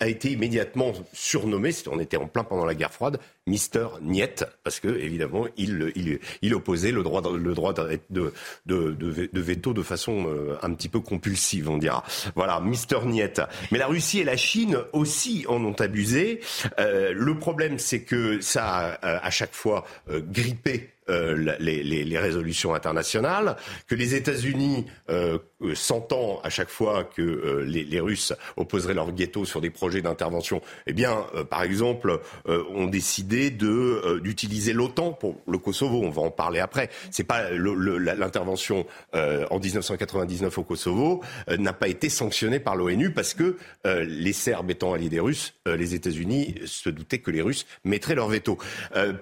a 0.00 0.08
été 0.08 0.32
immédiatement 0.32 0.92
surnommé. 1.12 1.70
On 1.88 2.00
était 2.00 2.16
en 2.16 2.26
plein 2.26 2.42
pendant 2.42 2.64
la 2.64 2.74
guerre 2.74 2.92
froide, 2.92 3.20
Mister 3.46 3.86
Niet, 4.00 4.44
parce 4.62 4.78
que 4.80 4.88
évidemment, 4.88 5.46
il, 5.56 5.92
il, 5.96 6.20
il 6.42 6.54
opposait 6.54 6.92
le 6.92 7.02
droit, 7.02 7.22
le 7.36 7.54
droit 7.54 7.72
de, 7.74 8.00
de, 8.10 8.32
de, 8.66 9.40
veto 9.40 9.72
de 9.72 9.82
façon 9.82 10.26
un 10.62 10.72
petit 10.74 10.88
peu 10.88 11.00
compulsive, 11.00 11.68
on 11.68 11.78
dira. 11.78 12.04
Voilà, 12.34 12.60
Mister 12.60 12.98
Niet. 13.04 13.40
Mais 13.70 13.78
la 13.78 13.86
Russie 13.86 14.20
et 14.20 14.24
la 14.24 14.36
Chine 14.36 14.78
aussi 14.92 15.44
en 15.48 15.64
ont 15.64 15.72
abusé. 15.80 16.40
Euh, 16.78 17.12
le 17.14 17.38
problème, 17.38 17.78
c'est 17.78 18.02
que 18.02 18.40
ça 18.40 18.64
a 18.64 19.06
euh, 19.06 19.18
à 19.22 19.30
chaque 19.30 19.54
fois 19.54 19.84
euh, 20.10 20.20
grippé 20.20 20.90
euh, 21.08 21.56
les, 21.58 22.18
résolutions 22.18 22.74
internationales, 22.74 23.56
que 23.88 23.94
les 23.94 24.14
États-Unis, 24.14 24.86
euh, 25.10 25.38
euh, 25.62 25.74
sentant 25.74 26.40
à 26.44 26.50
chaque 26.50 26.68
fois 26.68 27.04
que 27.04 27.22
euh, 27.22 27.64
les, 27.64 28.00
Russes 28.00 28.32
opposeraient 28.56 28.94
leur 28.94 29.12
ghetto 29.12 29.44
sur 29.44 29.60
des 29.60 29.70
projets 29.70 30.02
d'intervention, 30.02 30.60
eh 30.86 30.92
bien, 30.92 31.24
par 31.50 31.62
exemple, 31.62 32.20
ont 32.46 32.86
décidé 32.86 33.50
d'utiliser 33.50 34.72
l'OTAN 34.72 35.12
pour 35.12 35.40
le 35.46 35.58
Kosovo. 35.58 36.00
On 36.02 36.10
va 36.10 36.22
en 36.22 36.30
parler 36.30 36.58
après. 36.58 36.90
C'est 37.10 37.24
pas 37.24 37.50
l'intervention 37.50 38.86
en 39.12 39.58
1999 39.58 40.58
au 40.58 40.62
Kosovo 40.64 41.22
n'a 41.48 41.72
pas 41.72 41.88
été 41.88 42.08
sanctionnée 42.08 42.58
par 42.58 42.74
l'ONU 42.74 43.12
parce 43.12 43.34
que 43.34 43.56
les 43.84 44.32
Serbes 44.32 44.70
étant 44.70 44.94
alliés 44.94 45.08
des 45.08 45.20
Russes, 45.20 45.54
les 45.66 45.94
États-Unis 45.94 46.56
se 46.64 46.90
doutaient 46.90 47.18
que 47.18 47.30
les 47.30 47.42
Russes 47.42 47.66
mettraient 47.84 48.16
leur 48.16 48.28
veto. 48.28 48.58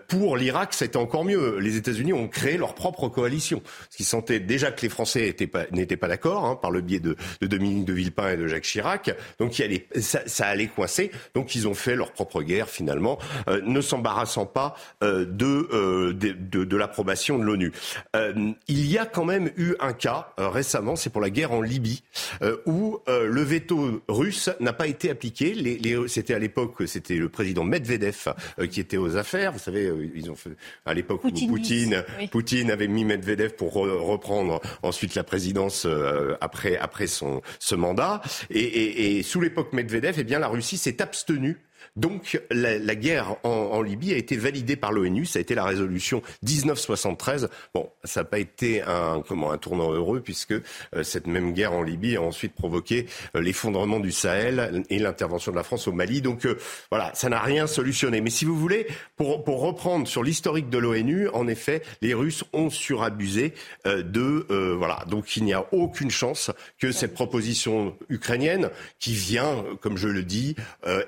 pour 0.08 0.38
l'Irak, 0.38 0.72
c'était 0.72 0.96
encore 0.96 1.24
mieux. 1.24 1.58
États-Unis 1.76 2.12
ont 2.12 2.28
créé 2.28 2.56
leur 2.56 2.74
propre 2.74 3.08
coalition. 3.08 3.62
Ce 3.90 3.96
qui 3.96 4.04
sentait 4.04 4.40
déjà 4.40 4.70
que 4.72 4.82
les 4.82 4.88
Français 4.88 5.34
n'étaient 5.72 5.96
pas, 5.96 6.08
d'accord, 6.08 6.44
hein, 6.44 6.56
par 6.56 6.70
le 6.70 6.80
biais 6.80 7.00
de, 7.00 7.16
Dominique 7.42 7.84
de 7.84 7.92
Villepin 7.92 8.30
et 8.30 8.36
de 8.36 8.46
Jacques 8.46 8.64
Chirac. 8.64 9.14
Donc 9.38 9.62
ça, 10.00 10.46
allait 10.46 10.66
coincer. 10.66 11.10
Donc 11.34 11.54
ils 11.54 11.68
ont 11.68 11.74
fait 11.74 11.96
leur 11.96 12.12
propre 12.12 12.42
guerre 12.42 12.68
finalement, 12.68 13.18
euh, 13.48 13.60
ne 13.64 13.80
s'embarrassant 13.80 14.46
pas 14.46 14.74
euh, 15.02 15.26
euh, 15.42 16.12
de, 16.12 16.76
l'approbation 16.76 17.38
de 17.38 17.44
l'ONU. 17.44 17.72
il 18.68 18.90
y 18.90 18.98
a 18.98 19.06
quand 19.06 19.24
même 19.24 19.50
eu 19.56 19.74
un 19.80 19.92
cas 19.92 20.32
récemment, 20.38 20.96
c'est 20.96 21.10
pour 21.10 21.20
la 21.20 21.30
guerre 21.30 21.52
en 21.52 21.60
Libye, 21.60 22.02
où 22.66 22.98
le 23.06 23.42
veto 23.42 24.02
russe 24.08 24.50
n'a 24.60 24.72
pas 24.72 24.86
été 24.86 25.10
appliqué. 25.10 25.54
c'était 26.06 26.34
à 26.34 26.38
l'époque, 26.38 26.74
c'était 26.86 27.16
le 27.16 27.28
président 27.28 27.64
Medvedev 27.64 28.34
qui 28.70 28.80
était 28.80 28.96
aux 28.96 29.16
affaires. 29.16 29.52
Vous 29.52 29.58
savez, 29.58 29.92
ils 30.14 30.30
ont 30.30 30.34
fait 30.34 30.50
à 30.86 30.94
l'époque 30.94 31.20
Poutine, 31.20 31.50
avait 32.70 32.88
mis 32.88 33.04
Medvedev 33.04 33.54
pour 33.54 33.74
reprendre 33.74 34.60
ensuite 34.82 35.14
la 35.14 35.24
présidence 35.24 35.86
euh, 35.86 36.36
après, 36.40 36.76
après 36.76 37.06
son, 37.06 37.42
ce 37.58 37.74
mandat. 37.74 38.22
Et, 38.50 39.22
sous 39.22 39.40
l'époque 39.40 39.72
Medvedev, 39.72 40.16
eh 40.18 40.24
bien, 40.24 40.38
la 40.38 40.48
Russie 40.48 40.78
s'est 40.78 41.00
abstenue 41.02 41.58
Donc 41.96 42.40
la, 42.50 42.94
guerre 42.94 43.36
en, 43.44 43.82
Libye 43.82 44.12
a 44.12 44.16
été 44.16 44.36
validée 44.36 44.76
par 44.76 44.92
l'ONU, 44.92 45.26
ça 45.26 45.38
a 45.38 45.42
été 45.42 45.54
la 45.54 45.64
résolution 45.64 46.22
1973. 46.42 47.48
Bon, 47.74 47.90
ça 48.04 48.20
n'a 48.20 48.24
pas 48.24 48.38
été 48.38 48.82
un, 48.82 49.22
comment, 49.26 49.52
un 49.52 49.58
tournant 49.58 49.92
heureux 49.92 50.20
puisque 50.20 50.52
euh, 50.52 51.02
cette 51.02 51.26
même 51.26 51.52
guerre 51.52 51.72
en 51.72 51.82
Libye 51.82 52.16
a 52.16 52.22
ensuite 52.22 52.54
provoqué 52.54 53.06
euh, 53.34 53.40
l'effondrement 53.40 54.00
du 54.00 54.12
Sahel 54.12 54.84
et 54.90 54.98
l'intervention 54.98 55.52
de 55.52 55.56
la 55.56 55.62
France 55.62 55.88
au 55.88 55.92
Mali. 55.92 56.22
Donc 56.22 56.46
euh, 56.46 56.58
voilà, 56.90 57.10
ça 57.14 57.28
n'a 57.28 57.40
rien 57.40 57.66
solutionné. 57.66 58.20
Mais 58.20 58.30
si 58.30 58.44
vous 58.44 58.56
voulez, 58.56 58.86
pour, 59.16 59.44
pour 59.44 59.60
reprendre 59.60 60.06
sur 60.06 60.22
l'historique 60.22 60.70
de 60.70 60.78
l'ONU, 60.78 61.28
en 61.28 61.48
effet, 61.48 61.82
les 62.02 62.14
Russes 62.14 62.44
ont 62.52 62.70
surabusé 62.70 63.54
de 63.84 64.46
voilà. 64.76 65.04
Donc 65.06 65.36
il 65.36 65.44
n'y 65.44 65.52
a 65.52 65.66
aucune 65.72 66.10
chance 66.10 66.50
que 66.78 66.92
cette 66.92 67.14
proposition 67.14 67.96
ukrainienne, 68.08 68.70
qui 68.98 69.14
vient, 69.14 69.64
comme 69.80 69.96
je 69.96 70.08
le 70.08 70.22
dis, 70.22 70.56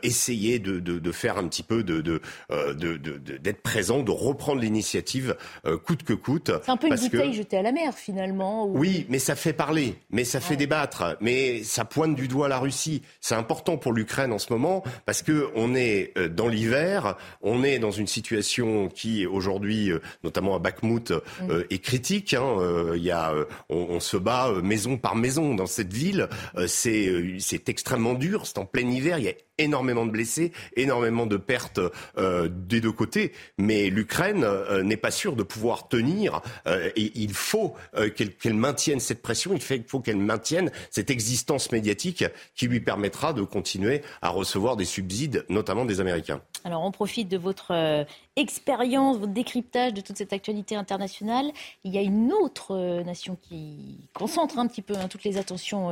essayer 0.03 0.59
de 0.63 0.81
de, 0.81 1.13
faire 1.13 1.39
un 1.39 1.47
petit 1.49 1.63
peu 1.63 1.83
de, 1.83 2.21
euh, 2.51 2.75
d'être 2.75 3.63
présent, 3.63 4.03
de 4.03 4.11
reprendre 4.11 4.61
l'initiative 4.61 5.37
euh, 5.67 5.77
coûte 5.77 6.03
que 6.03 6.13
coûte. 6.13 6.51
C'est 6.65 6.71
un 6.71 6.77
peu 6.77 6.89
une 6.89 6.97
bouteille 6.97 7.35
jetée 7.35 7.59
à 7.59 7.63
la 7.63 7.73
mer 7.73 7.95
finalement. 7.95 8.67
Oui, 8.67 9.07
mais 9.09 9.19
ça 9.19 9.37
fait 9.37 9.53
parler, 9.53 9.97
mais 10.11 10.25
ça 10.25 10.41
fait 10.41 10.57
débattre, 10.57 11.17
mais 11.21 11.63
ça 11.63 11.85
pointe 11.85 12.15
du 12.15 12.29
doigt 12.29 12.49
la 12.49 12.59
Russie. 12.59 13.03
C'est 13.21 13.35
important 13.35 13.77
pour 13.77 13.93
l'Ukraine 13.93 14.33
en 14.33 14.39
ce 14.39 14.53
moment 14.53 14.83
parce 15.07 15.23
que 15.23 15.51
on 15.55 15.75
est 15.75 16.13
euh, 16.17 16.29
dans 16.29 16.49
l'hiver, 16.49 17.17
on 17.43 17.65
est 17.65 17.79
dans 17.79 17.91
une 17.91 18.07
situation 18.07 18.89
qui 18.89 19.27
aujourd'hui, 19.27 19.91
notamment 20.25 20.55
à 20.55 20.59
Bakhmut, 20.59 21.11
mm. 21.11 21.51
est 21.71 21.79
critique. 21.79 22.35
Hein. 22.35 22.57
Il 22.95 23.03
y 23.03 23.11
a, 23.11 23.35
on, 23.69 24.01
se 24.01 24.17
bat 24.17 24.53
maison 24.63 24.97
par 24.97 25.15
maison 25.15 25.55
dans 25.55 25.67
cette 25.67 25.93
ville. 25.93 26.29
C'est 26.67 27.37
c'est 27.39 27.69
extrêmement 27.69 28.15
dur. 28.15 28.47
C'est 28.47 28.59
en 28.59 28.67
plein 28.67 28.89
hiver. 28.89 29.19
Il 29.19 29.25
y 29.25 29.29
a 29.29 29.35
énormément 29.59 30.07
de 30.07 30.11
blessés, 30.11 30.52
énormément 30.77 31.27
de 31.27 31.37
pertes 31.37 31.81
euh, 32.19 32.49
des 32.51 32.81
deux 32.81 32.93
côtés. 32.93 33.33
Mais 33.59 33.89
l'Ukraine 33.89 34.45
euh, 34.45 34.83
n'est 34.83 34.97
pas 34.97 35.11
sûre 35.11 35.37
de 35.37 35.43
pouvoir 35.43 35.89
tenir 35.89 36.41
euh, 36.67 36.91
et 36.97 37.13
il 37.15 37.35
faut 37.35 37.75
qu'elle 38.17 38.55
maintienne 38.55 39.01
cette 39.01 39.23
pression, 39.23 39.53
il 39.55 39.85
faut 39.87 40.01
qu'elle 40.01 40.17
maintienne 40.17 40.71
cette 40.91 41.11
existence 41.11 41.73
médiatique 41.73 42.25
qui 42.55 42.67
lui 42.67 42.81
permettra 42.81 43.33
de 43.33 43.43
continuer 43.43 44.03
à 44.21 44.29
recevoir 44.29 44.77
des 44.77 44.85
subsides, 44.85 45.45
notamment 45.49 45.85
des 45.85 46.01
Américains. 46.01 46.41
Alors 46.65 46.85
on 46.85 46.91
profite 46.91 47.29
de 47.29 47.37
votre 47.37 48.07
expérience, 48.37 49.19
votre 49.19 49.33
décryptage 49.33 49.95
de 49.95 50.01
toute 50.01 50.17
cette 50.17 50.33
actualité 50.33 50.75
internationale. 50.77 51.53
Il 51.85 51.95
y 51.95 51.99
a 51.99 52.03
une 52.03 52.33
autre 52.33 53.03
nation 53.03 53.37
qui 53.43 54.09
concentre 54.15 54.59
un 54.59 54.67
petit 54.67 54.83
peu 54.83 54.95
hein, 54.95 55.09
toutes 55.09 55.25
les 55.25 55.39
attentions 55.39 55.89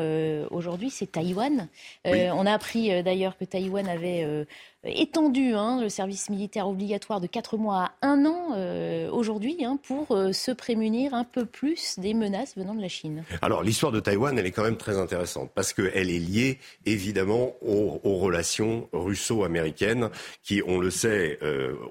aujourd'hui, 0.51 0.91
c'est 0.91 1.13
Taïwan. 1.13 1.69
On 2.05 2.47
a 2.47 2.53
appris 2.53 3.03
d'ailleurs 3.03 3.37
que 3.37 3.45
Taïwan 3.45 3.89
avait 3.89 4.25
euh, 4.25 4.45
étendu 4.85 5.53
hein, 5.55 5.81
le 5.81 5.89
service 5.89 6.31
militaire 6.31 6.67
obligatoire 6.67 7.21
de 7.21 7.27
4 7.27 7.59
mois 7.59 7.93
à 8.01 8.09
1 8.09 8.25
an 8.25 8.53
euh, 8.55 9.11
aujourd'hui 9.11 9.65
hein, 9.65 9.79
pour 9.83 10.13
euh, 10.13 10.33
se 10.33 10.51
prémunir 10.51 11.13
un 11.13 11.25
peu 11.25 11.45
plus 11.45 11.99
des 11.99 12.15
menaces 12.15 12.57
venant 12.57 12.75
de 12.75 12.81
la 12.81 12.89
Chine. 12.89 13.25
Alors 13.43 13.63
l'histoire 13.63 13.93
de 13.93 14.01
Taïwan, 14.01 14.39
elle 14.39 14.47
est 14.47 14.51
quand 14.53 14.65
même 14.65 14.79
très 14.79 14.99
intéressante 14.99 15.51
parce 15.55 15.75
qu'elle 15.75 16.11
est 16.11 16.19
liée 16.19 16.59
évidemment 16.87 17.55
aux, 17.63 18.01
relations 18.21 18.89
russo-américaines 18.93 20.11
qui, 20.43 20.63
on 20.67 20.79
le 20.79 20.91
sait, 20.91 21.39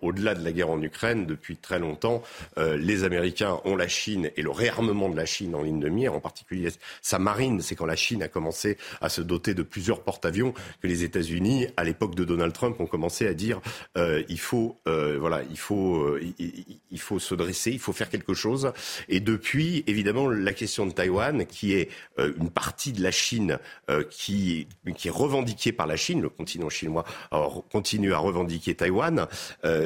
au-delà 0.01 0.35
de 0.35 0.43
la 0.43 0.51
guerre 0.51 0.69
en 0.69 0.81
Ukraine, 0.81 1.25
depuis 1.25 1.57
très 1.57 1.79
longtemps, 1.79 2.21
les 2.57 3.03
Américains 3.03 3.59
ont 3.65 3.75
la 3.75 3.87
Chine 3.87 4.29
et 4.35 4.41
le 4.41 4.51
réarmement 4.51 5.09
de 5.09 5.15
la 5.15 5.25
Chine 5.25 5.55
en 5.55 5.63
ligne 5.63 5.79
de 5.79 5.89
mire, 5.89 6.13
en 6.13 6.19
particulier 6.19 6.69
sa 7.01 7.17
marine. 7.17 7.61
C'est 7.61 7.75
quand 7.75 7.85
la 7.85 7.95
Chine 7.95 8.21
a 8.21 8.27
commencé 8.27 8.77
à 9.01 9.09
se 9.09 9.21
doter 9.21 9.53
de 9.53 9.63
plusieurs 9.63 10.01
porte-avions 10.01 10.53
que 10.81 10.87
les 10.87 11.03
États-Unis 11.03 11.67
à 11.77 11.83
l'époque 11.83 12.13
de 12.13 12.25
Donald 12.25 12.53
Trump, 12.53 12.78
ont 12.79 12.85
commencé 12.85 13.27
à 13.27 13.33
dire 13.33 13.61
euh, 13.97 14.23
il 14.29 14.39
faut, 14.39 14.77
euh, 14.87 15.17
voilà, 15.19 15.41
il 15.49 15.57
faut, 15.57 15.97
euh, 15.97 16.21
il, 16.39 16.99
faut 16.99 17.19
se 17.19 17.35
dresser, 17.35 17.71
il 17.71 17.79
faut 17.79 17.93
faire 17.93 18.09
quelque 18.09 18.33
chose. 18.33 18.71
Et 19.07 19.19
depuis, 19.19 19.83
évidemment, 19.87 20.29
la 20.29 20.53
question 20.53 20.85
de 20.85 20.91
Taïwan, 20.91 21.45
qui 21.45 21.73
est 21.73 21.89
une 22.17 22.49
partie 22.49 22.91
de 22.91 23.01
la 23.01 23.11
Chine 23.11 23.57
qui, 24.09 24.67
qui 24.95 25.07
est 25.07 25.11
revendiquée 25.11 25.71
par 25.71 25.87
la 25.87 25.95
Chine, 25.95 26.21
le 26.21 26.29
continent 26.29 26.69
chinois 26.69 27.05
continue 27.71 28.13
à 28.13 28.17
revendiquer 28.17 28.75
Taïwan, 28.75 29.27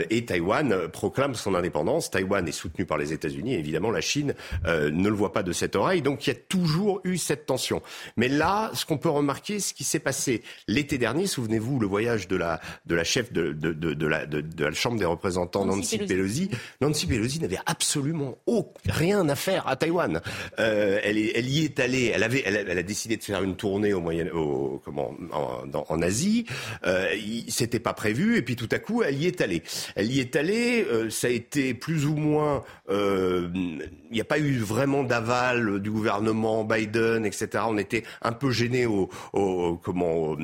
et 0.10 0.26
Taïwan 0.26 0.88
proclame 0.90 1.36
son 1.36 1.56
indépendance. 1.56 2.10
Taïwan 2.10 2.48
est 2.48 2.54
soutenu 2.54 2.86
par 2.86 2.98
les 2.98 3.14
États-Unis, 3.14 3.56
évidemment, 3.56 3.92
la 3.92 4.02
Chine 4.02 4.34
ne 4.66 5.10
le 5.10 5.16
voit 5.16 5.34
pas 5.34 5.44
de 5.44 5.52
cette 5.52 5.76
oreille. 5.76 6.02
Donc, 6.02 6.26
il 6.26 6.32
y 6.32 6.34
a 6.34 6.40
toujours 6.40 7.02
eu 7.04 7.18
cette 7.18 7.46
tension. 7.46 7.82
Mais 8.18 8.28
là, 8.28 8.72
ce 8.74 8.86
qu'on 8.86 8.98
peut 8.98 9.10
remarquer, 9.10 9.60
ce 9.60 9.74
qui 9.74 9.84
s'est 9.84 10.00
passé 10.00 10.44
l'été 10.68 10.98
dernier, 10.98 11.28
souvenez 11.28 11.60
vous 11.60 11.80
le 11.80 11.88
voyage 11.88 12.28
de 12.28 12.36
la, 12.36 12.60
de 12.86 12.96
la 12.96 13.04
chef 13.04 13.32
de, 13.32 13.54
de, 13.54 13.72
de, 13.72 14.08
la, 14.08 14.26
de, 14.26 14.44
la 14.64 14.72
Chambre 14.72 15.00
des 15.00 15.06
représentants, 15.06 15.66
Nancy, 15.66 15.98
Pelosi. 16.00 16.50
Nancy 16.82 17.08
Pelosi 17.08 17.40
n'avait 17.40 17.60
absolument 17.66 18.38
rien 18.88 19.28
à 19.30 19.36
faire 19.36 19.68
à 19.68 19.76
Taïwan. 19.76 20.22
Euh, 20.60 21.00
elle, 21.04 21.18
est, 21.18 21.32
elle 21.36 21.48
y 21.48 21.64
est 21.64 21.80
allée, 21.80 22.12
elle, 22.14 22.24
avait, 22.24 22.44
elle, 22.46 22.78
a 22.78 22.84
décidé 22.84 23.18
de 23.18 23.24
faire 23.24 23.42
une 23.44 23.56
tournée 23.56 23.94
au 23.94 24.02
moyen, 24.02 24.28
au, 24.34 24.82
comment, 24.84 25.14
en, 25.32 25.64
en 25.74 26.02
Asie. 26.02 26.46
Euh, 26.86 27.08
C'était 27.48 27.80
pas 27.80 27.94
prévu, 27.94 28.38
et 28.38 28.42
puis 28.42 28.56
tout 28.56 28.70
à 28.72 28.80
coup, 28.80 29.04
elle 29.04 29.16
y 29.16 29.28
est 29.28 29.42
allée. 29.42 29.64
Elle 29.96 30.12
y 30.12 30.20
est 30.20 30.36
allée, 30.36 30.86
euh, 30.92 31.10
ça 31.10 31.28
a 31.28 31.32
été 31.32 31.74
plus 31.74 32.06
ou 32.06 32.16
moins... 32.16 32.64
Euh, 32.90 33.50
il 33.54 34.16
n'y 34.16 34.22
a 34.22 34.26
pas 34.26 34.38
eu 34.38 34.60
vraiment 34.60 35.04
d'aval 35.04 35.80
du 35.80 35.90
gouvernement 35.90 36.64
Biden, 36.64 37.26
etc. 37.26 37.64
On 37.68 37.78
était 37.78 38.04
un 38.22 38.32
peu 38.32 38.52
gênés 38.52 38.86
au, 38.86 39.10
au 39.32 39.78
comment, 39.78 40.38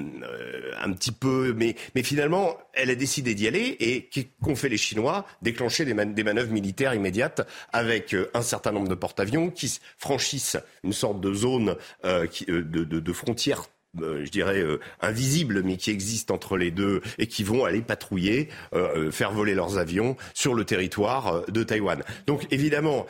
un 0.82 0.92
petit 0.94 1.12
peu, 1.12 1.54
mais, 1.56 1.76
mais 1.94 2.02
finalement, 2.02 2.29
elle 2.74 2.90
a 2.90 2.96
décidé 2.96 3.36
d'y 3.36 3.48
aller 3.48 3.78
et 3.80 4.10
qu'ont 4.42 4.56
fait 4.56 4.70
les 4.70 4.78
Chinois 4.78 5.26
Déclencher 5.42 5.86
des, 5.86 5.94
manœuvres 5.94 6.52
militaires 6.52 6.94
immédiates 6.94 7.48
avec 7.72 8.14
euh, 8.14 8.30
un 8.34 8.42
certain 8.42 8.72
nombre 8.72 8.88
de 8.88 8.96
porte-avions 8.96 9.50
qui 9.50 9.80
franchissent 9.98 10.58
une 10.84 10.94
sorte 10.94 11.22
de 11.22 11.34
zone 11.34 11.76
euh, 12.06 12.28
de, 12.48 12.62
de, 12.62 13.00
de 13.00 13.14
frontière 13.14 13.66
euh, 14.00 14.24
je 14.24 14.30
dirais, 14.30 14.60
euh, 14.60 14.80
invisibles, 15.02 15.64
mais 15.64 15.76
qui 15.76 15.90
existent 15.90 16.36
entre 16.36 16.58
les 16.58 16.70
deux 16.70 17.02
et 17.18 17.26
qui 17.26 17.44
vont 17.44 17.66
aller 17.66 17.82
patrouiller, 17.82 18.50
euh, 18.76 19.10
faire 19.10 19.32
voler 19.32 19.56
leurs 19.56 19.80
avions 19.80 20.16
sur 20.36 20.54
le 20.54 20.64
territoire 20.64 21.44
de 21.48 21.64
Taïwan. 21.64 22.04
Donc 22.28 22.46
évidemment, 22.52 23.08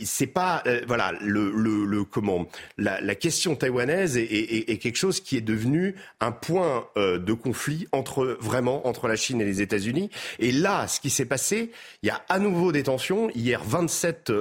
c'est 0.00 0.26
pas, 0.26 0.62
voilà, 0.86 1.12
le, 1.20 1.50
le, 1.50 1.84
le, 1.84 2.04
comment, 2.04 2.46
la, 2.78 3.00
la, 3.00 3.14
question 3.14 3.56
taïwanaise 3.56 4.16
est, 4.16 4.22
est, 4.22 4.70
est, 4.70 4.78
quelque 4.78 4.96
chose 4.96 5.20
qui 5.20 5.36
est 5.36 5.42
devenu 5.42 5.96
un 6.20 6.32
point 6.32 6.86
de 6.96 7.32
conflit 7.32 7.88
entre 7.92 8.36
vraiment 8.40 8.86
entre 8.86 9.08
la 9.08 9.16
Chine 9.16 9.40
et 9.40 9.44
les 9.44 9.60
États-Unis. 9.60 10.10
Et 10.38 10.52
là, 10.52 10.86
ce 10.86 11.00
qui 11.00 11.10
s'est 11.10 11.24
passé, 11.24 11.72
il 12.02 12.06
y 12.06 12.10
a 12.10 12.22
à 12.28 12.38
nouveau 12.38 12.72
des 12.72 12.84
tensions. 12.84 13.30
Hier, 13.34 13.62
27, 13.64 14.32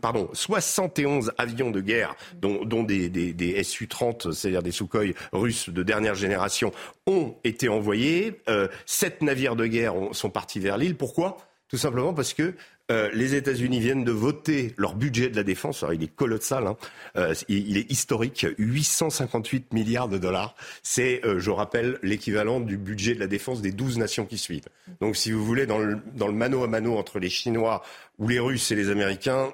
pardon, 0.00 0.28
71 0.32 1.32
avions 1.38 1.70
de 1.70 1.80
guerre, 1.80 2.16
dont, 2.40 2.64
dont 2.64 2.82
des, 2.82 3.08
des, 3.08 3.32
des 3.32 3.62
Su-30, 3.62 4.32
c'est-à-dire 4.32 4.62
des 4.62 4.72
Sukhoi 4.72 5.04
russes 5.32 5.70
de 5.70 5.82
dernière 5.82 6.14
génération 6.14 6.72
ont 7.06 7.34
été 7.44 7.68
envoyés. 7.68 8.40
Euh, 8.48 8.68
sept 8.86 9.22
navires 9.22 9.56
de 9.56 9.66
guerre 9.66 9.94
sont 10.12 10.30
partis 10.30 10.60
vers 10.60 10.78
l'île. 10.78 10.96
Pourquoi? 10.96 11.36
Tout 11.68 11.76
simplement 11.76 12.12
parce 12.12 12.34
que 12.34 12.54
euh, 12.90 13.08
les 13.12 13.34
États-Unis 13.34 13.80
viennent 13.80 14.04
de 14.04 14.12
voter 14.12 14.74
leur 14.76 14.94
budget 14.94 15.30
de 15.30 15.36
la 15.36 15.42
défense. 15.42 15.82
Alors, 15.82 15.94
il 15.94 16.02
est 16.02 16.14
colossal, 16.14 16.66
hein. 16.66 16.76
euh, 17.16 17.34
il, 17.48 17.76
est 17.76 17.90
historique, 17.90 18.46
858 18.58 19.72
milliards 19.72 20.08
de 20.08 20.18
dollars. 20.18 20.54
C'est, 20.82 21.20
je 21.24 21.50
rappelle, 21.50 21.98
l'équivalent 22.02 22.60
du 22.60 22.76
budget 22.76 23.14
de 23.14 23.20
la 23.20 23.26
défense 23.26 23.62
des 23.62 23.72
12 23.72 23.98
nations 23.98 24.26
qui 24.26 24.38
suivent. 24.38 24.68
Donc, 25.00 25.16
si 25.16 25.32
vous 25.32 25.44
voulez, 25.44 25.66
dans 25.66 25.78
le, 25.78 25.98
dans 26.14 26.26
le 26.26 26.32
mano 26.32 26.64
à 26.64 26.66
mano 26.66 26.96
entre 26.96 27.18
les 27.18 27.30
Chinois 27.30 27.82
ou 28.18 28.28
les 28.28 28.38
Russes 28.38 28.70
et 28.70 28.74
les 28.74 28.90
Américains, 28.90 29.52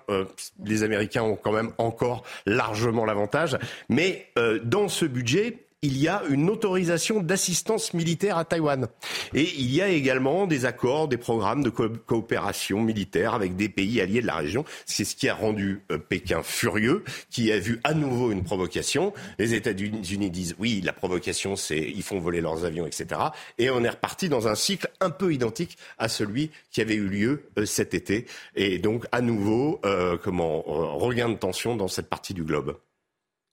les 0.64 0.82
Américains 0.82 1.22
ont 1.22 1.36
quand 1.36 1.52
même 1.52 1.72
encore 1.78 2.24
largement 2.46 3.04
l'avantage. 3.04 3.56
Mais 3.88 4.26
dans 4.64 4.88
ce 4.88 5.04
budget, 5.04 5.65
il 5.82 5.98
y 5.98 6.08
a 6.08 6.22
une 6.28 6.48
autorisation 6.48 7.20
d'assistance 7.22 7.94
militaire 7.94 8.38
à 8.38 8.44
Taïwan. 8.44 8.88
Et 9.34 9.48
il 9.58 9.72
y 9.72 9.82
a 9.82 9.88
également 9.88 10.46
des 10.46 10.64
accords, 10.64 11.06
des 11.06 11.18
programmes 11.18 11.62
de 11.62 11.70
coopération 11.70 12.80
militaire 12.80 13.34
avec 13.34 13.56
des 13.56 13.68
pays 13.68 14.00
alliés 14.00 14.22
de 14.22 14.26
la 14.26 14.36
région. 14.36 14.64
C'est 14.86 15.04
ce 15.04 15.14
qui 15.14 15.28
a 15.28 15.34
rendu 15.34 15.82
euh, 15.92 15.98
Pékin 15.98 16.42
furieux, 16.42 17.04
qui 17.30 17.52
a 17.52 17.58
vu 17.58 17.80
à 17.84 17.94
nouveau 17.94 18.32
une 18.32 18.42
provocation. 18.42 19.12
Les 19.38 19.54
États-Unis 19.54 20.30
disent 20.30 20.56
oui, 20.58 20.80
la 20.82 20.92
provocation, 20.92 21.56
c'est 21.56 21.78
ils 21.78 22.02
font 22.02 22.18
voler 22.18 22.40
leurs 22.40 22.64
avions, 22.64 22.86
etc. 22.86 23.20
Et 23.58 23.70
on 23.70 23.84
est 23.84 23.90
reparti 23.90 24.28
dans 24.28 24.48
un 24.48 24.54
cycle 24.54 24.90
un 25.00 25.10
peu 25.10 25.32
identique 25.32 25.76
à 25.98 26.08
celui 26.08 26.50
qui 26.70 26.80
avait 26.80 26.94
eu 26.94 27.08
lieu 27.08 27.50
euh, 27.58 27.66
cet 27.66 27.94
été. 27.94 28.26
Et 28.54 28.78
donc 28.78 29.04
à 29.12 29.20
nouveau, 29.20 29.80
euh, 29.84 30.16
comment 30.16 30.62
regain 30.62 31.28
de 31.28 31.34
tension 31.34 31.76
dans 31.76 31.88
cette 31.88 32.08
partie 32.08 32.34
du 32.34 32.44
globe. 32.44 32.76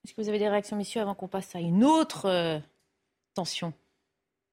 Est-ce 0.03 0.13
que 0.13 0.21
vous 0.21 0.29
avez 0.29 0.39
des 0.39 0.49
réactions, 0.49 0.75
messieurs, 0.75 1.01
avant 1.01 1.15
qu'on 1.15 1.29
passe 1.29 1.55
à 1.55 1.59
une 1.59 1.83
autre 1.83 2.25
euh, 2.25 2.59
tension? 3.35 3.73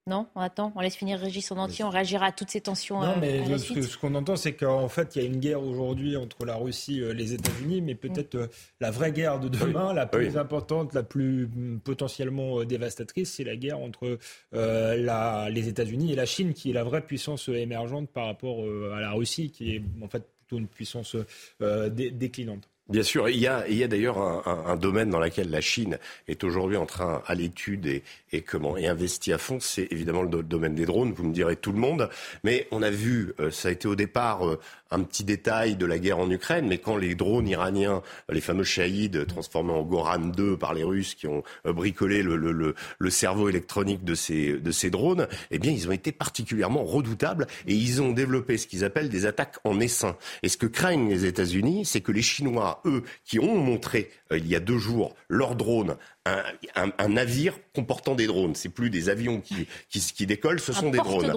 Non, 0.06 0.26
on 0.34 0.40
attend, 0.40 0.72
on 0.76 0.80
laisse 0.80 0.96
finir 0.96 1.18
Régis 1.18 1.44
son 1.44 1.58
entier, 1.58 1.84
on 1.84 1.90
réagira 1.90 2.26
à 2.26 2.32
toutes 2.32 2.50
ces 2.50 2.60
tensions. 2.60 3.00
Non, 3.00 3.16
mais 3.20 3.44
ce, 3.58 3.96
qu'on 3.98 4.14
entend, 4.14 4.34
c'est 4.34 4.54
qu'en 4.54 4.88
fait, 4.88 5.14
il 5.14 5.22
y 5.22 5.24
a 5.24 5.28
une 5.28 5.38
guerre 5.38 5.62
aujourd'hui 5.62 6.16
entre 6.16 6.46
la 6.46 6.56
Russie 6.56 7.00
et 7.00 7.12
les 7.12 7.34
États-Unis, 7.34 7.82
mais 7.82 7.94
peut-être 7.94 8.36
mm. 8.36 8.48
la 8.80 8.90
vraie 8.90 9.12
guerre 9.12 9.38
de 9.38 9.48
demain, 9.48 9.92
la 9.92 10.06
plus 10.06 10.38
importante, 10.38 10.94
la 10.94 11.02
plus 11.02 11.48
mm, 11.48 11.80
potentiellement 11.80 12.64
dévastatrice, 12.64 13.34
c'est 13.34 13.44
la 13.44 13.56
guerre 13.56 13.78
entre 13.78 14.18
les 14.52 15.68
États-Unis 15.68 16.12
et 16.12 16.16
la 16.16 16.26
Chine, 16.26 16.54
qui 16.54 16.70
est 16.70 16.74
la 16.74 16.84
vraie 16.84 17.02
puissance 17.02 17.48
émergente 17.48 18.08
par 18.08 18.26
rapport 18.26 18.64
à 18.94 19.00
la 19.00 19.12
Russie, 19.12 19.50
qui 19.50 19.76
est 19.76 19.82
en 20.02 20.08
fait 20.08 20.24
plutôt 20.46 20.58
une 20.58 20.68
puissance 20.68 21.14
déclinante. 21.60 22.69
Bien 22.90 23.04
sûr, 23.04 23.28
il 23.28 23.38
y 23.38 23.46
a, 23.46 23.68
il 23.68 23.76
y 23.76 23.84
a 23.84 23.88
d'ailleurs 23.88 24.18
un, 24.18 24.64
un, 24.66 24.76
domaine 24.76 25.10
dans 25.10 25.20
lequel 25.20 25.48
la 25.48 25.60
Chine 25.60 25.98
est 26.26 26.42
aujourd'hui 26.42 26.76
en 26.76 26.86
train 26.86 27.22
à 27.24 27.36
l'étude 27.36 27.86
et, 27.86 28.02
et 28.32 28.42
comment 28.42 28.76
et 28.76 28.88
investi 28.88 29.32
à 29.32 29.38
fond, 29.38 29.58
c'est 29.60 29.86
évidemment 29.92 30.22
le 30.22 30.42
domaine 30.42 30.74
des 30.74 30.86
drones. 30.86 31.12
Vous 31.12 31.22
me 31.22 31.32
direz 31.32 31.54
tout 31.54 31.70
le 31.70 31.78
monde, 31.78 32.10
mais 32.42 32.66
on 32.72 32.82
a 32.82 32.90
vu, 32.90 33.32
euh, 33.38 33.52
ça 33.52 33.68
a 33.68 33.70
été 33.70 33.86
au 33.86 33.94
départ 33.94 34.44
euh, 34.44 34.58
un 34.90 35.02
petit 35.02 35.24
détail 35.24 35.76
de 35.76 35.86
la 35.86 35.98
guerre 35.98 36.18
en 36.18 36.30
Ukraine, 36.30 36.66
mais 36.66 36.78
quand 36.78 36.96
les 36.96 37.14
drones 37.14 37.46
iraniens, 37.46 38.02
les 38.28 38.40
fameux 38.40 38.64
Shahid 38.64 39.26
transformés 39.26 39.72
en 39.72 39.82
Goran 39.82 40.18
2 40.18 40.56
par 40.56 40.74
les 40.74 40.82
Russes 40.82 41.14
qui 41.14 41.26
ont 41.28 41.44
euh, 41.66 41.72
bricolé 41.72 42.22
le, 42.22 42.36
le, 42.36 42.52
le, 42.52 42.74
le, 42.98 43.10
cerveau 43.10 43.48
électronique 43.48 44.04
de 44.04 44.14
ces, 44.14 44.54
de 44.54 44.70
ces 44.72 44.90
drones, 44.90 45.28
eh 45.50 45.58
bien 45.58 45.70
ils 45.70 45.88
ont 45.88 45.92
été 45.92 46.12
particulièrement 46.12 46.84
redoutables 46.84 47.46
et 47.66 47.74
ils 47.74 48.02
ont 48.02 48.10
développé 48.10 48.58
ce 48.58 48.66
qu'ils 48.66 48.84
appellent 48.84 49.08
des 49.08 49.26
attaques 49.26 49.58
en 49.64 49.78
essaim. 49.80 50.16
Et 50.42 50.48
ce 50.48 50.56
que 50.56 50.66
craignent 50.66 51.08
les 51.08 51.24
États-Unis, 51.24 51.84
c'est 51.84 52.00
que 52.00 52.12
les 52.12 52.22
Chinois 52.22 52.79
eux, 52.84 53.02
qui 53.24 53.38
ont 53.38 53.56
montré 53.56 54.10
euh, 54.32 54.38
il 54.38 54.46
y 54.46 54.56
a 54.56 54.60
deux 54.60 54.78
jours 54.78 55.14
leurs 55.28 55.54
drones, 55.56 55.96
un, 56.26 56.92
un, 56.98 57.08
navire 57.08 57.58
comportant 57.74 58.14
des 58.14 58.26
drones. 58.26 58.54
C'est 58.54 58.68
plus 58.68 58.90
des 58.90 59.08
avions 59.08 59.40
qui, 59.40 59.66
qui, 59.88 60.00
qui 60.00 60.26
décollent, 60.26 60.60
ce 60.60 60.72
sont 60.72 60.90
des 60.90 60.98
drones. 60.98 61.32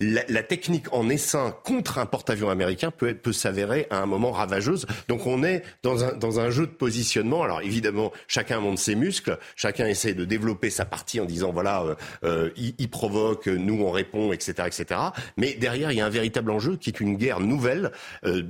La, 0.00 0.22
la, 0.28 0.42
technique 0.42 0.92
en 0.92 1.08
essaim 1.08 1.54
contre 1.64 1.98
un 1.98 2.06
porte-avions 2.06 2.48
américain 2.48 2.90
peut, 2.90 3.14
peut 3.14 3.32
s'avérer 3.32 3.86
à 3.90 4.00
un 4.00 4.06
moment 4.06 4.32
ravageuse. 4.32 4.86
Donc 5.08 5.26
on 5.26 5.44
est 5.44 5.62
dans 5.82 6.04
un, 6.04 6.14
dans 6.16 6.40
un 6.40 6.50
jeu 6.50 6.66
de 6.66 6.72
positionnement. 6.72 7.42
Alors 7.42 7.60
évidemment, 7.60 8.12
chacun 8.26 8.60
monte 8.60 8.78
ses 8.78 8.94
muscles, 8.94 9.38
chacun 9.56 9.86
essaie 9.86 10.14
de 10.14 10.24
développer 10.24 10.70
sa 10.70 10.84
partie 10.84 11.20
en 11.20 11.26
disant 11.26 11.52
voilà, 11.52 11.82
euh, 11.82 11.94
euh 12.24 12.50
il, 12.56 12.74
il, 12.78 12.88
provoque, 12.88 13.46
nous 13.46 13.82
on 13.82 13.90
répond, 13.90 14.32
etc., 14.32 14.52
etc. 14.66 15.00
Mais 15.36 15.54
derrière, 15.54 15.92
il 15.92 15.98
y 15.98 16.00
a 16.00 16.06
un 16.06 16.10
véritable 16.10 16.50
enjeu 16.50 16.76
qui 16.76 16.90
est 16.90 17.00
une 17.00 17.16
guerre 17.16 17.40
nouvelle. 17.40 17.92
Euh, 18.24 18.44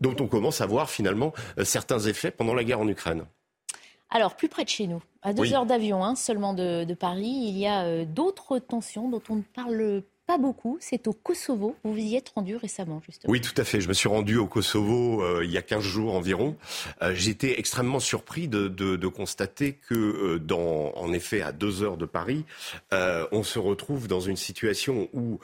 dont 0.00 0.16
on 0.20 0.26
commence 0.26 0.60
à 0.60 0.66
voir 0.66 0.90
finalement 0.90 1.32
euh, 1.58 1.64
certains 1.64 2.00
effets 2.00 2.30
pendant 2.30 2.54
la 2.54 2.64
guerre 2.64 2.80
en 2.80 2.88
Ukraine. 2.88 3.24
Alors, 4.10 4.36
plus 4.36 4.48
près 4.48 4.64
de 4.64 4.68
chez 4.68 4.86
nous, 4.86 5.02
à 5.22 5.32
deux 5.32 5.52
heures 5.54 5.66
d'avion 5.66 6.04
hein, 6.04 6.14
seulement 6.14 6.54
de, 6.54 6.94
Paris, 6.94 7.34
il 7.48 7.58
y 7.58 7.66
a 7.66 7.84
euh, 7.84 8.04
d'autres 8.04 8.58
tensions 8.58 9.08
dont 9.08 9.22
on 9.28 9.36
ne 9.36 9.42
parle 9.42 10.02
pas 10.26 10.38
beaucoup. 10.38 10.78
C'est 10.80 11.08
au 11.08 11.12
Kosovo. 11.12 11.74
Vous 11.82 11.92
vous 11.92 11.98
y 11.98 12.14
êtes 12.14 12.30
rendu 12.30 12.56
récemment, 12.56 13.02
justement. 13.04 13.30
Oui, 13.30 13.40
tout 13.40 13.60
à 13.60 13.64
fait. 13.64 13.80
Je 13.80 13.88
me 13.88 13.92
suis 13.92 14.08
rendu 14.08 14.36
au 14.36 14.46
Kosovo 14.46 15.22
euh, 15.22 15.44
il 15.44 15.50
y 15.50 15.58
a 15.58 15.62
15 15.62 15.82
jours 15.82 16.14
environ. 16.14 16.56
J'étais 17.12 17.58
extrêmement 17.58 17.98
surpris 17.98 18.46
de, 18.46 18.68
de, 18.68 19.08
constater 19.08 19.74
que, 19.88 20.38
dans, 20.38 20.92
en 20.94 21.12
effet, 21.12 21.42
à 21.42 21.52
deux 21.52 21.82
heures 21.82 21.96
de 21.96 22.06
Paris, 22.06 22.44
on 22.92 23.42
se 23.42 23.58
retrouve 23.58 24.06
dans 24.06 24.20
une 24.20 24.36
situation 24.36 25.08
où 25.12 25.40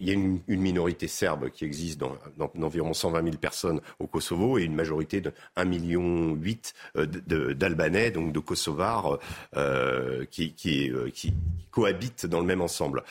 il 0.00 0.08
y 0.08 0.10
a 0.10 0.14
une, 0.14 0.40
minorité 0.46 1.08
serbe 1.08 1.50
qui 1.50 1.64
existe 1.64 1.98
dans, 1.98 2.16
dans, 2.36 2.50
d'environ 2.54 2.94
120 2.94 3.22
000 3.24 3.36
personnes 3.36 3.80
au 3.98 4.06
Kosovo 4.06 4.58
et 4.58 4.62
une 4.62 4.74
majorité 4.74 5.20
de 5.20 5.32
1,8 5.56 5.66
million 5.68 6.38
euh, 6.96 7.06
d'Albanais, 7.54 8.10
donc 8.10 8.32
de 8.32 8.38
Kosovars, 8.38 9.18
euh, 9.56 9.98
euh, 10.18 10.24
qui, 10.30 10.94
cohabitent 11.70 12.26
dans 12.26 12.40
le 12.40 12.46
même 12.46 12.60
ensemble. 12.60 13.04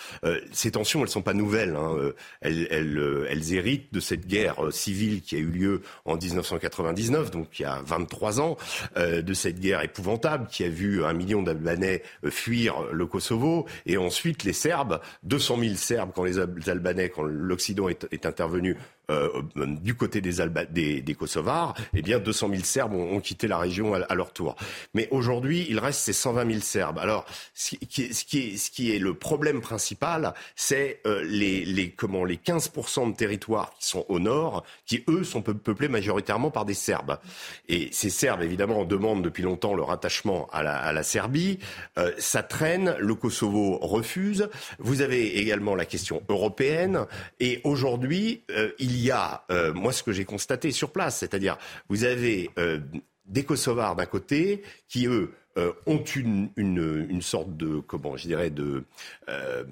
Ces 0.51 0.71
tensions, 0.71 0.99
elles 0.99 1.05
ne 1.05 1.11
sont 1.11 1.21
pas 1.21 1.33
nouvelles. 1.33 1.75
Hein. 1.75 2.11
Elles, 2.41 3.53
héritent 3.53 3.93
de 3.93 3.99
cette 3.99 4.27
guerre 4.27 4.57
civile 4.71 5.21
qui 5.21 5.35
a 5.35 5.39
eu 5.39 5.45
lieu 5.45 5.81
en 6.05 6.17
1999, 6.17 7.31
donc 7.31 7.59
il 7.59 7.61
y 7.61 7.65
a 7.65 7.81
23 7.85 8.41
ans, 8.41 8.57
de 8.97 9.33
cette 9.33 9.59
guerre 9.59 9.83
épouvantable 9.83 10.47
qui 10.47 10.63
a 10.65 10.69
vu 10.69 11.05
un 11.05 11.13
million 11.13 11.43
d'Albanais 11.43 12.03
fuir 12.29 12.83
le 12.91 13.05
Kosovo 13.05 13.67
et 13.85 13.97
ensuite 13.97 14.43
les 14.43 14.53
Serbes, 14.53 14.99
200 15.23 15.59
000 15.59 15.75
Serbes 15.75 16.11
quand 16.13 16.25
les 16.25 16.39
albanais, 16.39 16.76
quand 17.09 17.23
l'Occident 17.23 17.89
est, 17.89 18.07
est 18.11 18.25
intervenu 18.25 18.77
euh, 19.09 19.29
du 19.55 19.95
côté 19.95 20.19
des, 20.19 21.15
Kosovars, 21.17 21.75
eh 21.93 22.01
bien 22.01 22.19
200 22.19 22.49
000 22.49 22.63
Serbes 22.63 22.93
ont, 22.93 23.21
quitté 23.21 23.47
la 23.47 23.57
région 23.57 23.93
à, 23.93 24.15
leur 24.15 24.33
tour. 24.33 24.55
Mais 24.93 25.07
aujourd'hui, 25.11 25.65
il 25.69 25.79
reste 25.79 26.01
ces 26.01 26.13
120 26.13 26.49
000 26.49 26.61
Serbes. 26.61 26.99
Alors, 26.99 27.25
ce 27.53 27.75
qui, 27.77 28.91
est, 28.91 28.99
le 28.99 29.13
problème 29.13 29.61
principal, 29.61 30.33
c'est 30.55 30.99
euh, 31.07 31.23
les, 31.23 31.63
les, 31.63 31.89
comment, 31.89 32.25
les 32.25 32.35
15% 32.35 33.11
de 33.11 33.15
territoires 33.15 33.71
qui 33.79 33.87
sont 33.87 34.05
au 34.09 34.19
nord, 34.19 34.65
qui 34.85 35.03
eux 35.07 35.23
sont 35.23 35.41
peuplés 35.41 35.87
majoritairement 35.87 36.51
par 36.51 36.65
des 36.65 36.73
Serbes. 36.73 37.17
Et 37.69 37.89
ces 37.91 38.09
Serbes, 38.09 38.41
évidemment, 38.41 38.83
demandent 38.83 39.23
depuis 39.23 39.43
longtemps 39.43 39.73
leur 39.73 39.91
attachement 39.91 40.49
à 40.51 40.63
la, 40.63 41.03
Serbie. 41.03 41.59
Euh, 41.97 42.11
ça 42.17 42.43
traîne, 42.43 42.95
le 42.99 43.15
Kosovo 43.15 43.77
refuse. 43.77 44.49
Vous 44.79 45.01
avez 45.01 45.37
également 45.39 45.75
la 45.75 45.85
question 45.85 46.23
européenne. 46.27 47.05
Et 47.39 47.61
aujourd'hui, 47.63 48.41
euh, 48.51 48.71
il 48.79 48.96
il 48.97 49.03
y 49.03 49.11
a, 49.11 49.43
euh, 49.51 49.73
moi, 49.73 49.93
ce 49.93 50.01
que 50.01 50.11
j'ai 50.11 50.25
constaté 50.25 50.71
sur 50.71 50.91
place, 50.91 51.17
c'est-à-dire, 51.19 51.57
vous 51.87 52.03
avez 52.03 52.49
euh, 52.57 52.79
des 53.25 53.43
Kosovars 53.43 53.95
d'un 53.95 54.05
côté 54.05 54.63
qui, 54.87 55.05
eux, 55.05 55.33
euh, 55.57 55.73
ont 55.87 56.03
une, 56.03 56.49
une, 56.55 57.07
une, 57.09 57.21
sorte 57.21 57.57
de, 57.57 57.79
comment 57.79 58.15
je 58.15 58.27
dirais, 58.27 58.51
de, 58.51 58.83
euh, 59.27 59.63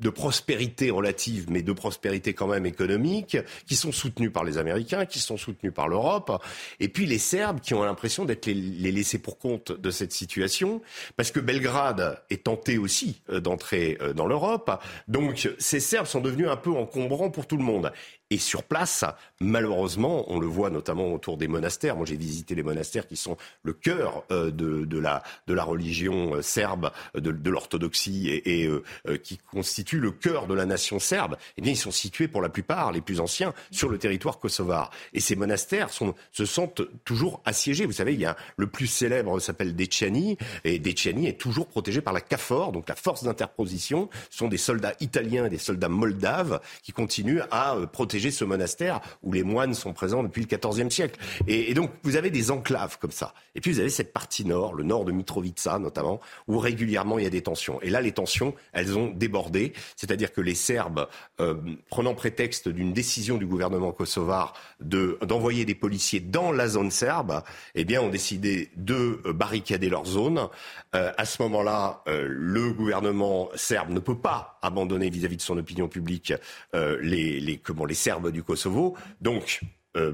de 0.00 0.08
prospérité 0.08 0.90
relative, 0.90 1.46
mais 1.50 1.62
de 1.62 1.72
prospérité 1.72 2.32
quand 2.32 2.46
même 2.46 2.64
économique, 2.64 3.36
qui 3.66 3.74
sont 3.74 3.90
soutenus 3.90 4.32
par 4.32 4.44
les 4.44 4.56
Américains, 4.56 5.04
qui 5.04 5.18
sont 5.18 5.36
soutenus 5.36 5.74
par 5.74 5.88
l'Europe, 5.88 6.42
et 6.78 6.88
puis 6.88 7.06
les 7.06 7.18
Serbes 7.18 7.60
qui 7.60 7.74
ont 7.74 7.82
l'impression 7.82 8.24
d'être 8.24 8.46
les, 8.46 8.54
les, 8.54 8.92
laissés 8.92 9.18
pour 9.18 9.36
compte 9.36 9.72
de 9.72 9.90
cette 9.90 10.12
situation, 10.12 10.80
parce 11.16 11.32
que 11.32 11.40
Belgrade 11.40 12.22
est 12.30 12.44
tenté 12.44 12.78
aussi 12.78 13.22
euh, 13.30 13.40
d'entrer 13.40 13.98
dans 14.14 14.26
l'Europe, 14.26 14.80
donc 15.08 15.48
ces 15.58 15.80
Serbes 15.80 16.06
sont 16.06 16.20
devenus 16.20 16.48
un 16.48 16.56
peu 16.56 16.70
encombrants 16.70 17.30
pour 17.30 17.46
tout 17.46 17.56
le 17.56 17.64
monde. 17.64 17.92
Et 18.32 18.38
sur 18.38 18.62
place, 18.62 19.04
malheureusement, 19.40 20.24
on 20.28 20.38
le 20.38 20.46
voit 20.46 20.70
notamment 20.70 21.12
autour 21.12 21.36
des 21.36 21.48
monastères. 21.48 21.96
Moi, 21.96 22.06
j'ai 22.06 22.16
visité 22.16 22.54
les 22.54 22.62
monastères 22.62 23.08
qui 23.08 23.16
sont 23.16 23.36
le 23.64 23.72
cœur 23.72 24.22
euh, 24.30 24.52
de, 24.52 24.98
la, 24.98 25.64
religion 25.64 26.36
euh, 26.36 26.42
serbe, 26.42 26.92
de, 27.14 27.50
l'orthodoxie 27.50 28.28
et, 28.28 28.68
euh, 28.68 29.16
qui 29.16 29.38
constituent 29.38 29.98
le 29.98 30.12
cœur 30.12 30.46
de 30.46 30.54
la 30.54 30.64
nation 30.64 31.00
serbe. 31.00 31.36
Eh 31.56 31.62
bien, 31.62 31.72
ils 31.72 31.76
sont 31.76 31.90
situés 31.90 32.28
pour 32.28 32.40
la 32.40 32.48
plupart, 32.48 32.92
les 32.92 33.00
plus 33.00 33.18
anciens, 33.18 33.52
sur 33.72 33.88
le 33.88 33.98
territoire 33.98 34.38
kosovar. 34.38 34.92
Et 35.12 35.18
ces 35.18 35.34
monastères 35.34 35.90
se 35.90 36.44
sentent 36.44 36.82
toujours 37.04 37.42
assiégés. 37.44 37.84
Vous 37.84 37.92
savez, 37.92 38.14
il 38.14 38.20
y 38.20 38.26
a 38.26 38.36
le 38.56 38.68
plus 38.68 38.86
célèbre 38.86 39.40
s'appelle 39.40 39.74
Deciani, 39.74 40.38
et 40.62 40.78
Deciani 40.78 41.26
est 41.26 41.40
toujours 41.40 41.66
protégé 41.66 42.00
par 42.00 42.12
la 42.12 42.20
CAFOR, 42.20 42.70
donc 42.70 42.88
la 42.88 42.94
force 42.94 43.24
d'interposition. 43.24 44.08
Ce 44.30 44.38
sont 44.38 44.48
des 44.48 44.56
soldats 44.56 44.94
italiens 45.00 45.46
et 45.46 45.50
des 45.50 45.58
soldats 45.58 45.88
moldaves 45.88 46.60
qui 46.82 46.92
continuent 46.92 47.42
à 47.50 47.76
protéger 47.92 48.19
ce 48.28 48.44
monastère 48.44 49.00
où 49.22 49.32
les 49.32 49.42
moines 49.42 49.72
sont 49.72 49.94
présents 49.94 50.22
depuis 50.22 50.42
le 50.42 50.58
XIVe 50.58 50.90
siècle. 50.90 51.18
Et, 51.46 51.72
donc, 51.74 51.90
vous 52.02 52.16
avez 52.16 52.30
des 52.30 52.50
enclaves 52.50 52.98
comme 52.98 53.10
ça. 53.10 53.32
Et 53.54 53.60
puis, 53.60 53.72
vous 53.72 53.80
avez 53.80 53.88
cette 53.88 54.12
partie 54.12 54.44
nord, 54.44 54.74
le 54.74 54.84
nord 54.84 55.04
de 55.04 55.12
Mitrovica 55.12 55.78
notamment, 55.78 56.20
où 56.48 56.58
régulièrement 56.58 57.18
il 57.18 57.24
y 57.24 57.26
a 57.26 57.30
des 57.30 57.42
tensions. 57.42 57.80
Et 57.82 57.90
là, 57.90 58.00
les 58.00 58.12
tensions, 58.12 58.54
elles 58.72 58.98
ont 58.98 59.08
débordé. 59.08 59.72
C'est-à-dire 59.96 60.32
que 60.32 60.40
les 60.40 60.54
Serbes, 60.54 61.08
euh, 61.40 61.54
prenant 61.88 62.14
prétexte 62.14 62.68
d'une 62.68 62.92
décision 62.92 63.36
du 63.36 63.46
gouvernement 63.46 63.92
kosovar 63.92 64.54
de, 64.80 65.18
d'envoyer 65.22 65.64
des 65.64 65.74
policiers 65.74 66.20
dans 66.20 66.52
la 66.52 66.68
zone 66.68 66.90
serbe, 66.90 67.42
eh 67.74 67.84
bien, 67.84 68.02
ont 68.02 68.08
décidé 68.08 68.70
de 68.76 69.20
barricader 69.32 69.88
leur 69.88 70.06
zone. 70.06 70.48
Euh, 70.94 71.12
à 71.16 71.24
ce 71.24 71.42
moment-là, 71.42 72.02
euh, 72.08 72.26
le 72.28 72.72
gouvernement 72.72 73.48
serbe 73.54 73.90
ne 73.90 74.00
peut 74.00 74.18
pas 74.18 74.58
abandonner 74.62 75.10
vis-à-vis 75.10 75.36
de 75.36 75.42
son 75.42 75.56
opinion 75.56 75.88
publique 75.88 76.32
les, 76.74 77.40
les, 77.40 77.58
comment, 77.58 77.84
les 77.84 77.94
Serbes 77.94 78.09
du 78.18 78.42
Kosovo. 78.42 78.96
Donc, 79.20 79.60
euh, 79.96 80.12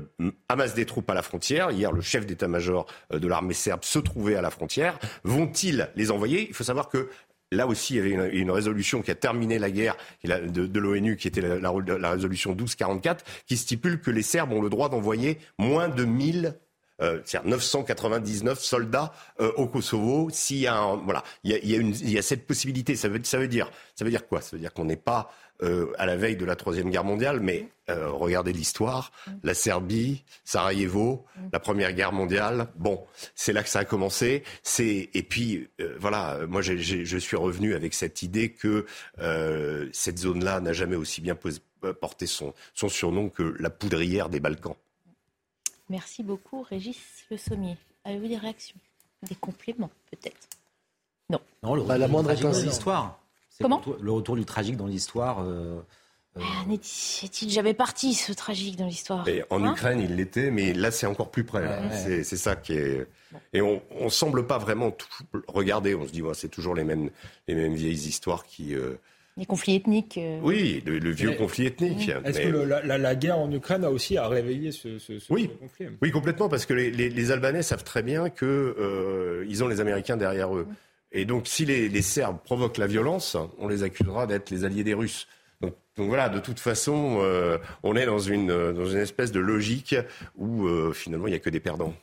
amasse 0.48 0.74
des 0.74 0.86
troupes 0.86 1.08
à 1.10 1.14
la 1.14 1.22
frontière. 1.22 1.70
Hier, 1.70 1.92
le 1.92 2.00
chef 2.00 2.26
d'état-major 2.26 2.86
euh, 3.12 3.18
de 3.18 3.28
l'armée 3.28 3.54
serbe 3.54 3.84
se 3.84 3.98
trouvait 3.98 4.36
à 4.36 4.42
la 4.42 4.50
frontière. 4.50 4.98
Vont-ils 5.24 5.90
les 5.96 6.10
envoyer? 6.10 6.46
Il 6.48 6.54
faut 6.54 6.64
savoir 6.64 6.88
que 6.88 7.08
Là 7.52 7.68
aussi, 7.68 7.94
il 7.94 7.96
y 7.98 8.00
avait 8.00 8.36
une, 8.36 8.50
résolution 8.50 9.02
qui 9.02 9.12
a 9.12 9.14
terminé 9.14 9.60
la 9.60 9.70
guerre 9.70 9.96
de, 10.24 10.80
l'ONU, 10.80 11.16
qui 11.16 11.28
était 11.28 11.40
la, 11.40 11.60
la, 11.60 11.98
la 11.98 12.10
résolution 12.10 12.50
1244, 12.50 13.24
qui 13.46 13.56
stipule 13.56 14.00
que 14.00 14.10
les 14.10 14.22
Serbes 14.22 14.52
ont 14.52 14.60
le 14.60 14.68
droit 14.68 14.88
d'envoyer 14.88 15.38
moins 15.56 15.88
de 15.88 16.04
1000 16.04 16.56
euh, 17.02 17.20
c'est-à-dire 17.24 17.50
999 17.50 18.58
soldats 18.58 19.12
euh, 19.40 19.52
au 19.56 19.66
Kosovo. 19.66 20.30
S'il 20.30 20.58
y 20.58 20.66
a 20.66 20.96
voilà, 21.04 21.22
il 21.44 22.10
y 22.10 22.18
a 22.18 22.22
cette 22.22 22.46
possibilité. 22.46 22.96
Ça 22.96 23.08
veut, 23.08 23.20
ça 23.22 23.38
veut 23.38 23.48
dire, 23.48 23.70
ça 23.94 24.04
veut 24.04 24.10
dire 24.10 24.26
quoi? 24.26 24.40
Ça 24.40 24.56
veut 24.56 24.60
dire 24.60 24.72
qu'on 24.72 24.86
n'est 24.86 24.96
pas 24.96 25.30
euh, 25.62 25.92
à 25.98 26.06
la 26.06 26.16
veille 26.16 26.36
de 26.36 26.44
la 26.44 26.56
troisième 26.56 26.90
guerre 26.90 27.04
mondiale, 27.04 27.40
mais 27.40 27.68
euh, 27.88 28.10
regardez 28.10 28.52
l'histoire, 28.52 29.12
la 29.42 29.54
Serbie, 29.54 30.24
Sarajevo, 30.44 31.24
la 31.52 31.60
première 31.60 31.92
guerre 31.92 32.12
mondiale. 32.12 32.68
Bon, 32.76 33.04
c'est 33.34 33.52
là 33.52 33.62
que 33.62 33.68
ça 33.68 33.80
a 33.80 33.84
commencé. 33.84 34.42
C'est 34.62 35.08
et 35.14 35.22
puis 35.22 35.68
euh, 35.80 35.96
voilà, 36.00 36.46
moi 36.48 36.62
je 36.62 37.18
suis 37.18 37.36
revenu 37.36 37.74
avec 37.74 37.94
cette 37.94 38.22
idée 38.22 38.50
que 38.50 38.86
euh, 39.20 39.88
cette 39.92 40.18
zone-là 40.18 40.60
n'a 40.60 40.72
jamais 40.72 40.96
aussi 40.96 41.20
bien 41.20 41.36
porté 42.00 42.26
son, 42.26 42.54
son 42.74 42.88
surnom 42.88 43.28
que 43.28 43.54
la 43.58 43.70
poudrière 43.70 44.28
des 44.28 44.40
Balkans. 44.40 44.76
Merci 45.88 46.24
beaucoup, 46.24 46.62
Régis 46.62 46.98
Le 47.30 47.36
Sommier. 47.36 47.76
Avez-vous 48.04 48.28
des 48.28 48.38
réactions? 48.38 48.76
Des 49.22 49.36
compléments, 49.36 49.90
peut-être? 50.10 50.48
Non. 51.30 51.40
Non, 51.62 51.74
le 51.74 51.82
Bah, 51.82 51.98
la 51.98 52.08
moindre 52.08 52.34
tragique 52.34 52.72
Comment 53.62 53.76
le 53.84 53.90
retour, 53.92 53.96
le 54.04 54.12
retour 54.12 54.36
du 54.36 54.44
tragique 54.44 54.76
dans 54.76 54.86
l'histoire. 54.86 55.40
euh, 55.42 55.80
euh, 56.36 56.40
Ah, 56.42 56.64
N'est-il 56.68 57.50
jamais 57.50 57.72
parti, 57.74 58.14
ce 58.14 58.32
tragique 58.32 58.76
dans 58.76 58.86
l'histoire 58.86 59.24
en 59.50 59.64
Hein 59.64 59.72
Ukraine, 59.72 60.00
il 60.00 60.16
l'était, 60.16 60.50
mais 60.50 60.72
là, 60.74 60.90
c'est 60.90 61.06
encore 61.06 61.30
plus 61.30 61.44
près. 61.44 61.66
Ouais. 61.66 62.22
C'est, 62.24 62.36
ça 62.36 62.56
qui 62.56 62.74
est. 62.74 63.06
Et 63.52 63.60
on, 63.62 63.82
on 63.98 64.08
semble 64.10 64.46
pas 64.46 64.58
vraiment 64.58 64.90
tout 64.90 65.08
regarder. 65.48 65.94
On 65.94 66.06
se 66.06 66.12
dit, 66.12 66.22
ouais, 66.22 66.34
c'est 66.34 66.48
toujours 66.50 66.74
les 66.74 66.84
mêmes, 66.84 67.10
les 67.48 67.54
mêmes 67.54 67.74
vieilles 67.74 67.94
histoires 68.08 68.44
qui. 68.44 68.74
euh, 68.74 68.94
Les 69.38 69.46
conflits 69.46 69.76
ethniques. 69.76 70.18
euh, 70.18 70.38
Oui, 70.42 70.82
le, 70.86 70.98
le 70.98 71.10
vieux 71.10 71.30
Mais- 71.30 71.36
conflit 71.36 71.66
ethnique. 71.66 72.08
Est-ce 72.24 72.38
Mais- 72.38 72.44
que 72.44 72.48
le- 72.48 72.64
la, 72.98 73.14
guerre 73.14 73.38
en 73.38 73.50
Ukraine 73.52 73.84
a 73.84 73.90
aussi 73.90 74.16
à 74.18 74.28
réveiller 74.28 74.72
ce, 74.72 74.98
ce- 74.98 75.18
ce- 75.18 75.32
Oui. 75.32 75.50
conflit? 75.60 75.86
Oui, 76.02 76.10
complètement, 76.10 76.48
parce 76.50 76.66
que 76.66 76.74
les, 76.74 76.90
les- 76.90 77.08
les 77.10 77.30
Albanais 77.32 77.62
savent 77.62 77.84
très 77.84 78.02
bien 78.02 78.28
que 78.30 78.44
euh, 78.78 79.62
ont 79.62 79.68
les 79.68 79.80
Américains 79.80 80.16
derrière 80.18 80.54
eux. 80.54 80.66
Et 81.16 81.24
donc, 81.24 81.48
si 81.48 81.64
les, 81.64 82.02
Serbes 82.02 82.36
provoquent 82.44 82.76
la 82.76 82.86
violence, 82.86 83.38
on 83.58 83.68
les 83.68 83.82
accusera 83.82 84.26
d'être 84.26 84.50
les 84.50 84.64
alliés 84.64 84.84
des 84.84 84.92
Russes. 84.92 85.26
Donc, 85.62 85.74
donc 85.96 86.08
voilà, 86.08 86.28
de 86.28 86.38
toute 86.40 86.60
façon, 86.60 87.20
euh, 87.22 87.56
on 87.82 87.96
est 87.96 88.04
dans 88.04 88.18
une, 88.18 88.50
euh, 88.50 88.74
dans 88.74 88.84
une 88.84 88.98
espèce 88.98 89.32
de 89.32 89.40
logique 89.40 89.96
où 90.36 90.66
euh, 90.66 90.92
finalement 90.92 91.26
il 91.26 91.30
n'y 91.30 91.36
a 91.36 91.38
que 91.40 91.48
des 91.48 91.58
perdants. 91.58 91.94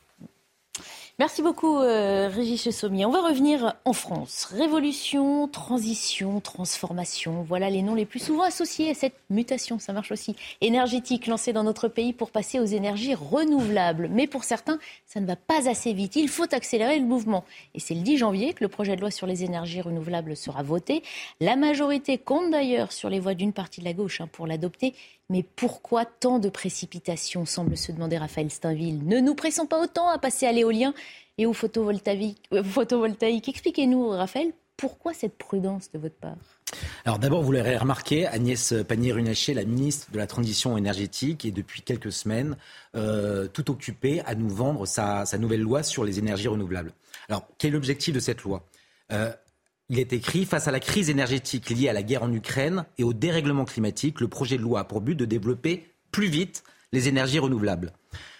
Merci 1.20 1.42
beaucoup, 1.42 1.78
euh, 1.78 2.28
Régis 2.28 2.68
Sommier. 2.70 3.06
On 3.06 3.12
va 3.12 3.20
revenir 3.20 3.76
en 3.84 3.92
France. 3.92 4.46
Révolution, 4.46 5.46
transition, 5.46 6.40
transformation. 6.40 7.44
Voilà 7.46 7.70
les 7.70 7.82
noms 7.82 7.94
les 7.94 8.04
plus 8.04 8.18
souvent 8.18 8.42
associés 8.42 8.90
à 8.90 8.94
cette 8.94 9.14
mutation. 9.30 9.78
Ça 9.78 9.92
marche 9.92 10.10
aussi. 10.10 10.34
Énergétique 10.60 11.28
lancée 11.28 11.52
dans 11.52 11.62
notre 11.62 11.86
pays 11.86 12.12
pour 12.12 12.32
passer 12.32 12.58
aux 12.58 12.64
énergies 12.64 13.14
renouvelables. 13.14 14.08
Mais 14.10 14.26
pour 14.26 14.42
certains, 14.42 14.80
ça 15.06 15.20
ne 15.20 15.26
va 15.26 15.36
pas 15.36 15.68
assez 15.68 15.92
vite. 15.92 16.16
Il 16.16 16.28
faut 16.28 16.52
accélérer 16.52 16.98
le 16.98 17.06
mouvement. 17.06 17.44
Et 17.74 17.78
c'est 17.78 17.94
le 17.94 18.00
10 18.00 18.18
janvier 18.18 18.52
que 18.52 18.64
le 18.64 18.68
projet 18.68 18.96
de 18.96 19.00
loi 19.00 19.12
sur 19.12 19.28
les 19.28 19.44
énergies 19.44 19.82
renouvelables 19.82 20.36
sera 20.36 20.64
voté. 20.64 21.04
La 21.40 21.54
majorité 21.54 22.18
compte 22.18 22.50
d'ailleurs 22.50 22.90
sur 22.90 23.08
les 23.08 23.20
voix 23.20 23.34
d'une 23.34 23.52
partie 23.52 23.78
de 23.78 23.84
la 23.84 23.92
gauche 23.92 24.20
hein, 24.20 24.28
pour 24.32 24.48
l'adopter. 24.48 24.94
Mais 25.30 25.42
pourquoi 25.42 26.04
tant 26.04 26.38
de 26.38 26.50
précipitation 26.50 27.46
semble 27.46 27.78
se 27.78 27.92
demander 27.92 28.18
Raphaël 28.18 28.50
Steinville. 28.50 29.06
Ne 29.06 29.20
nous 29.20 29.34
pressons 29.34 29.64
pas 29.66 29.80
autant 29.80 30.08
à 30.08 30.18
passer 30.18 30.46
à 30.46 30.52
l'éolien 30.52 30.92
et 31.38 31.46
au 31.46 31.52
photovoltaïque. 31.52 32.38
euh. 32.52 33.48
Expliquez-nous, 33.48 34.08
Raphaël, 34.08 34.52
pourquoi 34.76 35.14
cette 35.14 35.36
prudence 35.38 35.90
de 35.92 35.98
votre 35.98 36.16
part? 36.16 36.36
Alors 37.04 37.18
d'abord, 37.18 37.42
vous 37.42 37.52
l'aurez 37.52 37.76
remarqué, 37.76 38.26
Agnès 38.26 38.74
Pannier-Runacher, 38.88 39.54
la 39.54 39.64
ministre 39.64 40.10
de 40.10 40.18
la 40.18 40.26
Transition 40.26 40.76
énergétique, 40.76 41.44
est 41.44 41.52
depuis 41.52 41.82
quelques 41.82 42.12
semaines 42.12 42.56
euh, 42.96 43.46
tout 43.46 43.70
occupée 43.70 44.22
à 44.26 44.34
nous 44.34 44.48
vendre 44.48 44.86
sa, 44.86 45.24
sa 45.26 45.38
nouvelle 45.38 45.60
loi 45.60 45.82
sur 45.82 46.02
les 46.04 46.18
énergies 46.18 46.48
renouvelables. 46.48 46.92
Alors, 47.28 47.46
quel 47.58 47.70
est 47.70 47.74
l'objectif 47.74 48.12
de 48.14 48.20
cette 48.20 48.42
loi? 48.42 48.64
Euh, 49.12 49.32
Il 49.90 49.98
est 49.98 50.12
écrit, 50.12 50.46
face 50.46 50.66
à 50.66 50.72
la 50.72 50.80
crise 50.80 51.10
énergétique 51.10 51.68
liée 51.70 51.88
à 51.88 51.92
la 51.92 52.02
guerre 52.02 52.22
en 52.22 52.32
Ukraine 52.32 52.86
et 52.98 53.04
au 53.04 53.12
dérèglement 53.12 53.66
climatique, 53.66 54.20
le 54.20 54.28
projet 54.28 54.56
de 54.56 54.62
loi 54.62 54.80
a 54.80 54.84
pour 54.84 55.00
but 55.00 55.14
de 55.14 55.26
développer 55.26 55.84
plus 56.10 56.28
vite 56.28 56.64
les 56.90 57.06
énergies 57.06 57.38
renouvelables. 57.38 57.92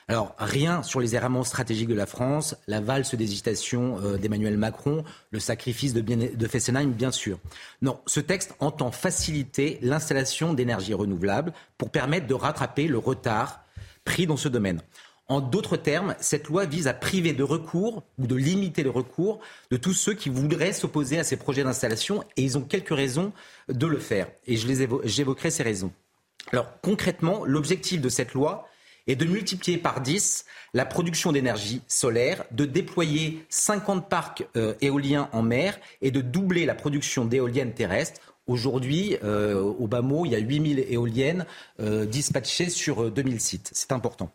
Alors, 0.08 0.34
rien 0.38 0.82
sur 0.82 1.00
les 1.00 1.14
errements 1.14 1.44
stratégiques 1.44 1.88
de 1.88 1.94
la 1.94 2.06
France, 2.06 2.56
la 2.66 2.80
valse 2.80 3.14
d'hésitation 3.14 3.98
euh, 4.02 4.18
d'Emmanuel 4.18 4.58
Macron, 4.58 5.02
le 5.30 5.40
sacrifice 5.40 5.94
de, 5.94 6.46
Fessenheim, 6.46 6.90
bien 6.90 7.10
sûr. 7.10 7.38
Non, 7.80 7.98
ce 8.06 8.20
texte 8.20 8.54
entend 8.58 8.90
faciliter 8.90 9.78
l'installation 9.80 10.52
d'énergies 10.52 10.94
renouvelables 10.94 11.54
pour 11.78 11.90
permettre 11.90 12.26
de 12.26 12.34
rattraper 12.34 12.86
le 12.86 12.98
retard 12.98 13.64
pris 14.04 14.26
dans 14.26 14.36
ce 14.36 14.48
domaine. 14.48 14.82
En 15.26 15.40
d'autres 15.40 15.78
termes, 15.78 16.14
cette 16.20 16.48
loi 16.48 16.66
vise 16.66 16.86
à 16.86 16.92
priver 16.92 17.32
de 17.32 17.42
recours 17.42 18.02
ou 18.18 18.26
de 18.26 18.34
limiter 18.34 18.82
le 18.82 18.90
recours 18.90 19.40
de 19.70 19.78
tous 19.78 19.94
ceux 19.94 20.12
qui 20.12 20.28
voudraient 20.28 20.74
s'opposer 20.74 21.18
à 21.18 21.24
ces 21.24 21.38
projets 21.38 21.64
d'installation 21.64 22.22
et 22.36 22.42
ils 22.42 22.58
ont 22.58 22.62
quelques 22.62 22.94
raisons 22.94 23.32
de 23.70 23.86
le 23.86 23.98
faire. 23.98 24.28
Et 24.46 24.56
j'évoquerai 24.56 25.50
ces 25.50 25.62
raisons. 25.62 25.92
Alors 26.52 26.68
concrètement, 26.82 27.46
l'objectif 27.46 28.02
de 28.02 28.10
cette 28.10 28.34
loi 28.34 28.68
est 29.06 29.16
de 29.16 29.24
multiplier 29.26 29.78
par 29.78 30.00
10 30.00 30.44
la 30.72 30.84
production 30.84 31.32
d'énergie 31.32 31.82
solaire, 31.88 32.44
de 32.50 32.64
déployer 32.64 33.44
50 33.48 34.08
parcs 34.08 34.46
euh, 34.56 34.74
éoliens 34.80 35.28
en 35.32 35.42
mer 35.42 35.78
et 36.02 36.10
de 36.10 36.20
doubler 36.20 36.66
la 36.66 36.74
production 36.74 37.24
d'éoliennes 37.24 37.74
terrestres. 37.74 38.20
Aujourd'hui, 38.46 39.16
euh, 39.24 39.62
au 39.62 39.86
bas 39.86 40.02
il 40.24 40.30
y 40.30 40.34
a 40.34 40.38
8000 40.38 40.86
éoliennes 40.90 41.46
euh, 41.80 42.04
dispatchées 42.04 42.68
sur 42.68 43.04
euh, 43.04 43.10
2000 43.10 43.40
sites. 43.40 43.70
C'est 43.72 43.90
important. 43.90 44.30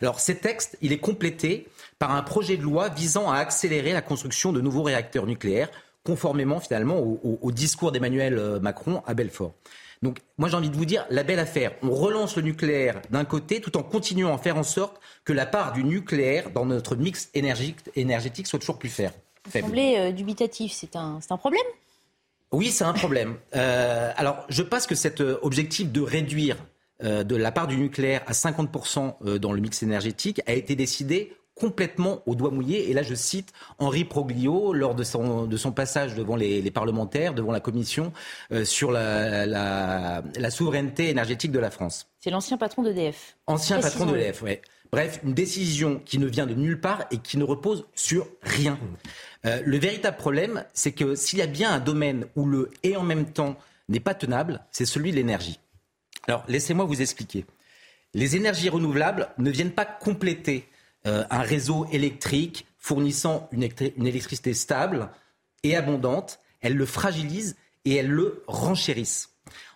Alors, 0.00 0.20
ces 0.20 0.36
textes, 0.36 0.78
il 0.82 0.92
est 0.92 0.98
complété 0.98 1.66
par 1.98 2.12
un 2.12 2.22
projet 2.22 2.56
de 2.56 2.62
loi 2.62 2.88
visant 2.88 3.30
à 3.30 3.38
accélérer 3.38 3.92
la 3.92 4.02
construction 4.02 4.52
de 4.52 4.60
nouveaux 4.60 4.84
réacteurs 4.84 5.26
nucléaires, 5.26 5.68
conformément 6.04 6.60
finalement 6.60 6.98
au, 6.98 7.52
discours 7.52 7.92
d'Emmanuel 7.92 8.60
Macron 8.62 9.02
à 9.06 9.12
Belfort. 9.14 9.52
Donc, 10.02 10.18
moi, 10.36 10.48
j'ai 10.48 10.56
envie 10.56 10.70
de 10.70 10.76
vous 10.76 10.84
dire, 10.84 11.04
la 11.10 11.22
belle 11.24 11.38
affaire. 11.40 11.72
On 11.82 11.90
relance 11.90 12.36
le 12.36 12.42
nucléaire 12.42 13.00
d'un 13.10 13.24
côté, 13.24 13.60
tout 13.60 13.76
en 13.76 13.82
continuant 13.82 14.34
à 14.34 14.38
faire 14.38 14.56
en 14.56 14.62
sorte 14.62 15.00
que 15.24 15.32
la 15.32 15.44
part 15.46 15.72
du 15.72 15.82
nucléaire 15.84 16.50
dans 16.50 16.64
notre 16.66 16.94
mix 16.96 17.30
énergétique 17.34 18.46
soit 18.46 18.58
toujours 18.58 18.78
plus 18.78 18.88
faire- 18.90 19.12
Vous 19.44 19.50
faible. 19.50 19.66
semblez 19.66 19.96
euh, 19.98 20.12
dubitatif, 20.12 20.72
c'est 20.72 20.94
un, 20.96 21.18
c'est 21.20 21.32
un 21.32 21.36
problème? 21.36 21.62
Oui, 22.52 22.68
c'est 22.68 22.84
un 22.84 22.92
problème. 22.94 23.36
Euh, 23.56 24.12
alors, 24.16 24.44
je 24.48 24.62
pense 24.62 24.86
que 24.86 24.94
cet 24.94 25.20
euh, 25.20 25.38
objectif 25.42 25.90
de 25.90 26.00
réduire 26.00 26.56
euh, 27.04 27.22
de 27.24 27.36
la 27.36 27.52
part 27.52 27.66
du 27.66 27.76
nucléaire 27.76 28.22
à 28.26 28.32
50% 28.32 29.14
euh, 29.26 29.38
dans 29.38 29.52
le 29.52 29.60
mix 29.60 29.82
énergétique 29.82 30.40
a 30.46 30.52
été 30.54 30.74
décidé 30.76 31.36
complètement 31.58 32.22
au 32.26 32.34
doigt 32.34 32.50
mouillé. 32.50 32.90
Et 32.90 32.92
là, 32.94 33.02
je 33.02 33.14
cite 33.14 33.52
Henri 33.78 34.04
Proglio 34.04 34.72
lors 34.72 34.94
de 34.94 35.04
son, 35.04 35.46
de 35.46 35.56
son 35.56 35.72
passage 35.72 36.14
devant 36.14 36.36
les, 36.36 36.62
les 36.62 36.70
parlementaires, 36.70 37.34
devant 37.34 37.52
la 37.52 37.60
commission 37.60 38.12
euh, 38.52 38.64
sur 38.64 38.90
la, 38.92 39.46
la, 39.46 40.22
la 40.36 40.50
souveraineté 40.50 41.08
énergétique 41.10 41.52
de 41.52 41.58
la 41.58 41.70
France. 41.70 42.08
C'est 42.20 42.30
l'ancien 42.30 42.56
patron 42.56 42.82
d'EDF. 42.82 43.36
Ancien 43.46 43.76
patron 43.80 44.06
de 44.06 44.10
Précisons-le. 44.12 44.18
l'EDF, 44.18 44.42
ouais. 44.42 44.62
Bref, 44.90 45.20
une 45.22 45.34
décision 45.34 46.00
qui 46.04 46.18
ne 46.18 46.26
vient 46.26 46.46
de 46.46 46.54
nulle 46.54 46.80
part 46.80 47.04
et 47.10 47.18
qui 47.18 47.36
ne 47.36 47.44
repose 47.44 47.86
sur 47.94 48.26
rien. 48.42 48.78
Euh, 49.44 49.60
le 49.64 49.78
véritable 49.78 50.16
problème, 50.16 50.64
c'est 50.72 50.92
que 50.92 51.14
s'il 51.14 51.38
y 51.38 51.42
a 51.42 51.46
bien 51.46 51.70
un 51.70 51.78
domaine 51.78 52.24
où 52.36 52.46
le 52.46 52.70
et 52.82 52.96
en 52.96 53.02
même 53.02 53.26
temps 53.30 53.56
n'est 53.90 54.00
pas 54.00 54.14
tenable, 54.14 54.64
c'est 54.70 54.86
celui 54.86 55.10
de 55.10 55.16
l'énergie. 55.16 55.60
Alors, 56.26 56.42
laissez-moi 56.48 56.86
vous 56.86 57.02
expliquer. 57.02 57.44
Les 58.14 58.36
énergies 58.36 58.70
renouvelables 58.70 59.28
ne 59.36 59.50
viennent 59.50 59.72
pas 59.72 59.84
compléter 59.84 60.66
euh, 61.06 61.24
un 61.30 61.42
réseau 61.42 61.86
électrique 61.92 62.66
fournissant 62.78 63.48
une, 63.52 63.62
électri- 63.62 63.92
une 63.96 64.06
électricité 64.06 64.54
stable 64.54 65.10
et 65.62 65.76
abondante. 65.76 66.40
Elles 66.60 66.76
le 66.76 66.86
fragilisent 66.86 67.56
et 67.84 67.94
elles 67.94 68.10
le 68.10 68.42
renchérissent. 68.46 69.30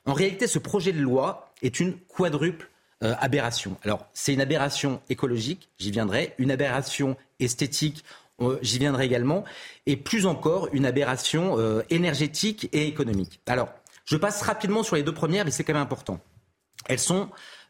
En 0.04 0.12
réalité, 0.12 0.46
ce 0.46 0.58
projet 0.58 0.92
de 0.92 1.00
loi 1.00 1.52
est 1.62 1.80
une 1.80 1.96
quadruple 1.98 2.70
euh, 3.02 3.14
aberration. 3.20 3.76
Alors, 3.84 4.06
c'est 4.12 4.34
une 4.34 4.40
aberration 4.40 5.00
écologique, 5.08 5.68
j'y 5.78 5.90
viendrai, 5.90 6.34
une 6.38 6.50
aberration 6.50 7.16
esthétique, 7.40 8.04
euh, 8.40 8.58
j'y 8.62 8.78
viendrai 8.78 9.06
également, 9.06 9.44
et 9.86 9.96
plus 9.96 10.26
encore 10.26 10.68
une 10.72 10.86
aberration 10.86 11.56
énergétique 11.90 12.68
et 12.72 12.86
économique. 12.86 13.40
Alors, 13.46 13.68
je 14.04 14.16
passe 14.16 14.42
rapidement 14.42 14.82
sur 14.82 14.96
les 14.96 15.04
deux 15.04 15.14
premières, 15.14 15.44
mais 15.44 15.52
c'est 15.52 15.62
quand 15.62 15.74
même 15.74 15.82
important. 15.82 16.20
Elles 16.86 16.98
sont 16.98 17.28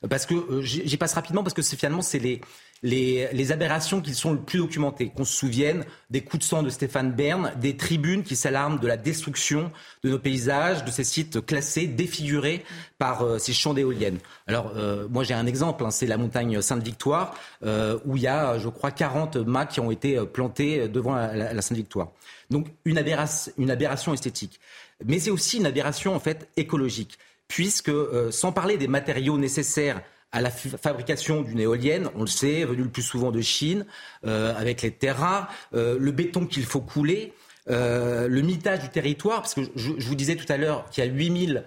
parce 0.09 0.25
que 0.25 0.63
j'y 0.63 0.97
passe 0.97 1.13
rapidement 1.13 1.43
parce 1.43 1.55
que 1.55 1.63
finalement 1.63 2.03
c'est 2.03 2.19
les, 2.19 2.41
les 2.83 3.29
les 3.33 3.53
aberrations 3.53 4.01
qui 4.01 4.15
sont 4.15 4.33
le 4.33 4.41
plus 4.41 4.59
documentées. 4.59 5.11
Qu'on 5.15 5.25
se 5.25 5.37
souvienne 5.37 5.85
des 6.11 6.23
coups 6.23 6.43
de 6.43 6.45
sang 6.49 6.63
de 6.63 6.71
Stéphane 6.71 7.13
Bern, 7.13 7.53
des 7.61 7.77
tribunes 7.77 8.23
qui 8.25 8.35
s'alarment 8.37 8.79
de 8.79 8.87
la 8.87 8.97
destruction 8.97 9.71
de 10.03 10.11
nos 10.11 10.19
paysages, 10.19 10.85
de 10.85 10.91
ces 10.91 11.05
sites 11.05 11.45
classés, 11.47 11.87
défigurés 11.87 12.65
par 12.99 13.23
euh, 13.23 13.39
ces 13.39 13.53
champs 13.53 13.75
d'éoliennes. 13.75 14.19
Alors 14.47 14.73
euh, 14.77 15.07
moi 15.11 15.23
j'ai 15.25 15.35
un 15.35 15.47
exemple, 15.47 15.85
hein, 15.85 15.91
c'est 15.91 16.07
la 16.07 16.17
montagne 16.19 16.61
Sainte-Victoire 16.61 17.35
euh, 17.65 17.99
où 18.05 18.17
il 18.17 18.23
y 18.23 18.27
a, 18.29 18.59
je 18.59 18.69
crois, 18.69 18.91
40 18.91 19.37
mâts 19.37 19.67
qui 19.67 19.81
ont 19.81 19.91
été 19.91 20.19
euh, 20.19 20.25
plantés 20.25 20.89
devant 20.89 21.15
la, 21.15 21.53
la- 21.55 21.63
Sainte-Victoire. 21.63 22.11
Donc 22.51 22.67
une 22.85 22.99
aberration, 22.99 23.53
une 23.59 23.71
aberration 23.71 24.13
esthétique, 24.13 24.59
mais 25.07 25.19
c'est 25.21 25.31
aussi 25.31 25.59
une 25.59 25.67
aberration 25.67 26.15
en 26.15 26.21
fait 26.21 26.49
écologique 26.57 27.19
puisque, 27.49 27.91
euh, 27.91 28.31
sans 28.31 28.51
parler 28.51 28.77
des 28.79 28.89
matériaux 28.89 29.37
nécessaires 29.39 30.01
à 30.33 30.41
la 30.41 30.51
fabrication 30.51 31.43
d'une 31.43 31.61
éolienne, 31.61 32.09
on 32.17 32.23
le 32.23 32.27
sait, 32.27 32.65
venu 32.65 32.83
le 32.83 32.89
plus 32.89 33.03
souvent 33.03 33.31
de 33.31 33.41
Chine, 33.43 33.85
euh, 34.27 34.55
avec 34.57 34.83
les 34.83 34.91
terres 34.91 35.19
rares, 35.19 35.49
euh, 35.75 35.97
le 36.01 36.11
béton 36.11 36.47
qu'il 36.47 36.65
faut 36.65 36.81
couler. 36.81 37.33
Euh, 37.71 38.27
le 38.27 38.43
mitage 38.43 38.81
du 38.81 38.89
territoire, 38.89 39.43
parce 39.43 39.55
que 39.55 39.61
je, 39.77 39.93
vous 39.93 40.15
disais 40.17 40.35
tout 40.35 40.51
à 40.51 40.57
l'heure 40.57 40.91
qu'il 40.91 41.05
y 41.05 41.07
a 41.07 41.11
8000 41.11 41.65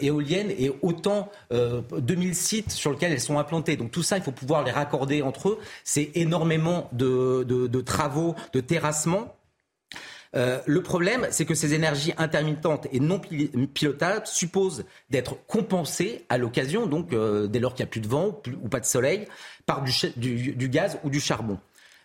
éoliennes 0.00 0.50
et 0.50 0.72
autant 0.82 1.30
2000 1.52 2.34
sites 2.34 2.72
sur 2.72 2.90
lesquels 2.90 3.12
elles 3.12 3.20
sont 3.20 3.38
implantées. 3.38 3.76
Donc 3.76 3.92
tout 3.92 4.02
ça, 4.02 4.16
il 4.16 4.24
faut 4.24 4.32
pouvoir 4.32 4.64
les 4.64 4.72
raccorder 4.72 5.22
entre 5.22 5.50
eux. 5.50 5.58
C'est 5.84 6.10
énormément 6.16 6.88
de, 6.92 7.44
de, 7.44 7.80
travaux, 7.80 8.34
de 8.54 8.60
terrassement. 8.60 9.36
Euh, 10.36 10.60
le 10.66 10.82
problème, 10.82 11.26
c'est 11.30 11.46
que 11.46 11.54
ces 11.54 11.72
énergies 11.72 12.12
intermittentes 12.18 12.86
et 12.92 13.00
non 13.00 13.18
pilotables 13.18 14.26
supposent 14.26 14.84
d'être 15.08 15.38
compensées 15.46 16.26
à 16.28 16.36
l'occasion, 16.36 16.86
donc 16.86 17.12
euh, 17.12 17.46
dès 17.46 17.58
lors 17.58 17.74
qu'il 17.74 17.84
n'y 17.84 17.88
a 17.88 17.90
plus 17.90 18.00
de 18.00 18.08
vent 18.08 18.42
ou, 18.62 18.68
pas 18.68 18.80
de 18.80 18.84
soleil, 18.84 19.26
par 19.64 19.82
du, 19.82 20.68
gaz 20.68 20.98
ou 21.04 21.10
du 21.10 21.20
charbon. 21.20 21.58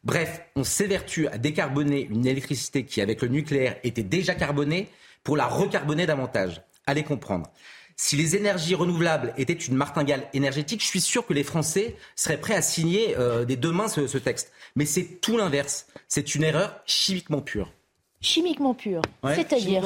Bref, 0.06 0.42
on 0.56 0.64
s'évertue 0.64 1.28
à 1.28 1.38
décarboner 1.38 2.08
une 2.10 2.26
électricité 2.26 2.86
qui, 2.86 3.02
avec 3.02 3.22
le 3.22 3.28
nucléaire, 3.28 3.76
était 3.84 4.02
déjà 4.02 4.34
carbonée 4.34 4.88
pour 5.24 5.36
la 5.36 5.46
recarboner 5.46 6.06
davantage. 6.06 6.62
Allez 6.88 7.04
comprendre. 7.04 7.52
Si 7.98 8.16
les 8.16 8.36
énergies 8.36 8.74
renouvelables 8.74 9.34
étaient 9.38 9.54
une 9.54 9.76
martingale 9.76 10.24
énergétique, 10.34 10.82
je 10.82 10.88
suis 10.88 11.02
sûr 11.02 11.28
que 11.28 11.34
les 11.34 11.44
Français 11.44 11.98
seraient 12.16 12.40
prêts 12.40 12.56
à 12.56 12.62
signer 12.64 13.16
euh, 13.20 13.46
dès 13.46 13.58
demain 13.58 13.90
ce 13.90 14.18
texte. 14.18 14.54
Mais 14.76 14.86
c'est 14.86 15.20
tout 15.22 15.38
l'inverse. 15.38 15.86
C'est 16.08 16.34
une 16.34 16.44
erreur 16.44 16.82
chimiquement 16.88 17.42
pure 17.42 17.72
chimiquement 18.22 18.74
pur. 18.74 19.02
C'est-à-dire 19.36 19.84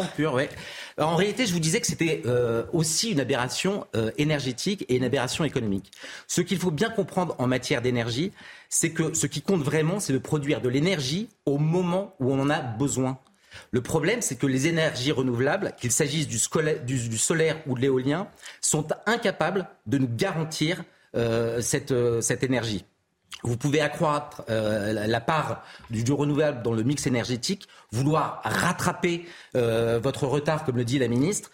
En 0.97 1.15
réalité, 1.15 1.45
je 1.45 1.53
vous 1.53 1.59
disais 1.59 1.79
que 1.79 1.88
c'était 1.88 2.21
euh, 2.25 2.63
aussi 2.73 3.11
une 3.11 3.19
aberration 3.19 3.88
euh, 3.95 4.11
énergétique 4.17 4.86
et 4.89 4.97
une 4.97 5.03
aberration 5.03 5.43
économique. 5.43 5.91
Ce 6.27 6.41
qu'il 6.41 6.59
faut 6.59 6.71
bien 6.71 6.89
comprendre 6.89 7.36
en 7.39 7.47
matière 7.47 7.81
d'énergie, 7.81 8.31
c'est 8.69 8.91
que 8.91 9.13
ce 9.13 9.27
qui 9.27 9.41
compte 9.41 9.63
vraiment, 9.63 9.99
c'est 9.99 10.13
de 10.13 10.17
produire 10.17 10.61
de 10.61 10.69
l'énergie 10.69 11.29
au 11.45 11.57
moment 11.57 12.13
où 12.19 12.31
on 12.31 12.39
en 12.39 12.49
a 12.49 12.59
besoin. 12.59 13.17
Le 13.71 13.81
problème, 13.81 14.21
c'est 14.21 14.36
que 14.36 14.47
les 14.47 14.67
énergies 14.67 15.13
renouvelables, 15.13 15.73
qu'il 15.79 15.91
s'agisse 15.91 16.27
du, 16.27 16.38
du, 16.86 17.17
solaire 17.17 17.61
ou 17.67 17.75
de 17.75 17.79
l'éolien, 17.79 18.27
sont 18.59 18.88
incapables 19.05 19.67
de 19.86 19.97
nous 19.97 20.09
garantir 20.09 20.83
euh, 21.15 21.61
cette, 21.61 21.93
cette 22.19 22.43
énergie. 22.43 22.83
Vous 23.43 23.57
pouvez 23.57 23.81
accroître 23.81 24.43
euh, 24.49 25.07
la 25.07 25.21
part 25.21 25.63
du, 25.89 26.11
renouvelable 26.11 26.63
dans 26.63 26.73
le 26.73 26.83
mix 26.83 27.05
énergétique, 27.05 27.67
vouloir 27.91 28.41
rattraper 28.43 29.25
euh, 29.55 29.99
votre 30.01 30.25
retard, 30.25 30.63
comme 30.65 30.77
le 30.77 30.86
dit 30.86 30.99
la 30.99 31.07
ministre. 31.07 31.51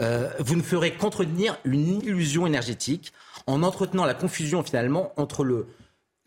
Euh, 0.00 0.30
vous 0.38 0.56
ne 0.56 0.62
ferez 0.62 0.94
qu'entretenir 0.94 1.58
une 1.64 2.02
illusion 2.02 2.46
énergétique 2.46 3.12
en 3.46 3.62
entretenant 3.62 4.04
la 4.04 4.14
confusion 4.14 4.62
finalement 4.62 5.12
entre 5.16 5.66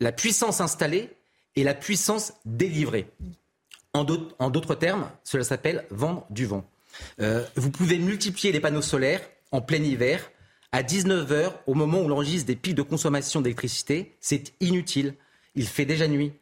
la 0.00 0.12
puissance 0.12 0.60
installée 0.60 1.10
et 1.56 1.64
la 1.64 1.74
puissance 1.74 2.32
délivrée. 2.44 3.10
En 3.94 4.04
d'autres 4.04 4.74
termes, 4.76 5.10
cela 5.24 5.42
s'appelle 5.42 5.84
vendre 5.90 6.26
du 6.30 6.46
vent. 6.46 6.64
vous 7.56 7.70
pouvez 7.70 7.98
multiplier 7.98 8.52
les 8.52 8.60
panneaux 8.60 8.82
solaires 8.82 9.22
en 9.50 9.60
plein 9.60 9.82
hiver 9.82 10.20
à 10.72 10.82
19h, 10.82 11.52
au 11.66 11.74
moment 11.74 12.00
où 12.00 12.08
l'on 12.08 12.16
enregistre 12.16 12.46
des 12.46 12.56
pics 12.56 12.74
de 12.74 12.82
consommation 12.82 13.40
d'électricité, 13.40 14.16
c'est 14.20 14.52
inutile. 14.60 15.14
Il 15.54 15.66
fait 15.66 15.86
déjà 15.86 16.06
nuit. 16.06 16.32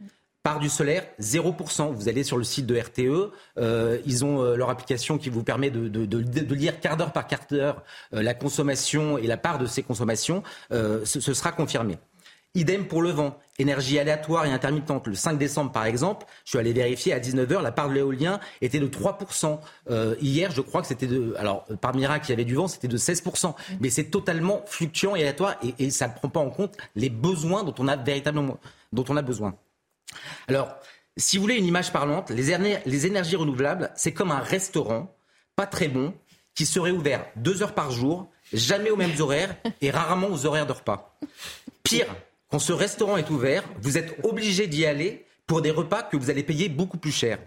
Par 0.43 0.61
du 0.61 0.69
solaire, 0.69 1.05
0%. 1.21 1.93
Vous 1.93 2.09
allez 2.09 2.23
sur 2.23 2.37
le 2.37 2.45
site 2.45 2.67
de 2.67 2.79
RTE, 2.79 3.33
euh, 3.59 3.99
ils 4.07 4.25
ont 4.25 4.43
euh, 4.43 4.55
leur 4.55 4.71
application 4.71 5.19
qui 5.19 5.29
vous 5.29 5.43
permet 5.43 5.71
de, 5.71 6.55
lire 6.55 6.79
quart 6.79 6.97
d'heure 6.97 7.13
par 7.13 7.27
quart 7.27 7.47
d'heure 7.51 7.83
euh, 8.15 8.23
la 8.23 8.33
consommation 8.33 9.19
et 9.19 9.27
la 9.27 9.37
part 9.37 9.59
de 9.59 9.67
ces 9.67 9.83
consommations. 9.83 10.45
ce, 10.71 11.05
sera 11.05 11.51
confirmé. 11.51 11.99
Idem 12.57 12.87
pour 12.87 13.03
le 13.03 13.11
vent. 13.11 13.39
Énergie 13.59 13.99
aléatoire 13.99 14.47
et 14.47 14.51
intermittente. 14.51 15.07
Le 15.07 15.15
5 15.15 15.39
décembre, 15.39 15.73
par 15.73 15.85
exemple, 15.85 16.27
je 16.45 16.51
suis 16.51 16.59
allé 16.59 16.73
vérifier 16.73 17.13
à 17.13 17.21
19h, 17.21 17.63
la 17.63 17.71
part 17.71 17.89
de 17.89 17.95
l'éolien 17.95 18.41
était 18.61 18.81
de 18.81 18.89
3%. 18.89 19.61
Euh, 19.91 20.17
hier, 20.21 20.51
je 20.51 20.63
crois 20.63 20.81
que 20.81 20.89
c'était 20.89 21.07
de. 21.07 21.35
Alors, 21.39 21.65
par 21.81 21.95
miracle, 21.95 22.27
il 22.27 22.31
y 22.31 22.33
avait 22.33 22.45
du 22.45 22.55
vent, 22.55 22.67
c'était 22.67 22.89
de 22.89 22.97
16%. 22.97 23.55
Mais 23.81 23.91
c'est 23.91 24.05
totalement 24.05 24.63
fluctuant 24.67 25.15
et 25.15 25.21
aléatoire 25.21 25.57
et, 25.79 25.91
ça 25.91 26.09
ne 26.09 26.15
prend 26.15 26.29
pas 26.29 26.41
en 26.41 26.51
compte 26.51 26.77
les 26.97 27.11
besoins 27.11 27.63
dont 27.63 27.75
on 27.79 27.89
a 27.89 27.97
véritablement 27.97 28.59
dont 28.93 29.05
on 29.09 29.17
a 29.17 29.23
besoin. 29.23 29.55
Alors, 30.49 30.75
si 31.17 31.37
vous 31.37 31.43
voulez 31.43 31.57
une 31.57 31.67
image 31.67 31.93
parlante, 31.93 32.31
les, 32.31 32.57
les 32.85 33.07
énergies 33.07 33.37
renouvelables, 33.37 33.91
c'est 33.97 34.13
comme 34.13 34.31
un 34.31 34.41
restaurant, 34.41 35.15
pas 35.57 35.67
très 35.67 35.89
bon, 35.89 36.15
qui 36.55 36.67
serait 36.67 36.91
ouvert 36.91 37.27
deux 37.37 37.63
heures 37.63 37.75
par 37.75 37.91
jour, 37.91 38.31
jamais 38.53 38.91
aux 38.91 38.97
mêmes 38.97 39.21
horaires 39.21 39.55
et 39.81 39.91
rarement 39.91 40.29
aux 40.29 40.47
horaires 40.47 40.67
de 40.67 40.73
repas. 40.73 41.19
Pire, 41.83 42.07
quand 42.51 42.59
ce 42.59 42.73
restaurant 42.73 43.17
est 43.17 43.31
ouvert, 43.31 43.65
vous 43.81 43.99
êtes 43.99 44.17
obligé 44.25 44.67
d'y 44.67 44.87
aller 44.87 45.27
pour 45.47 45.63
des 45.63 45.71
repas 45.71 46.03
que 46.03 46.17
vous 46.17 46.31
allez 46.31 46.43
payer 46.43 46.69
beaucoup 46.69 46.99
plus 46.99 47.13
cher. 47.13 47.39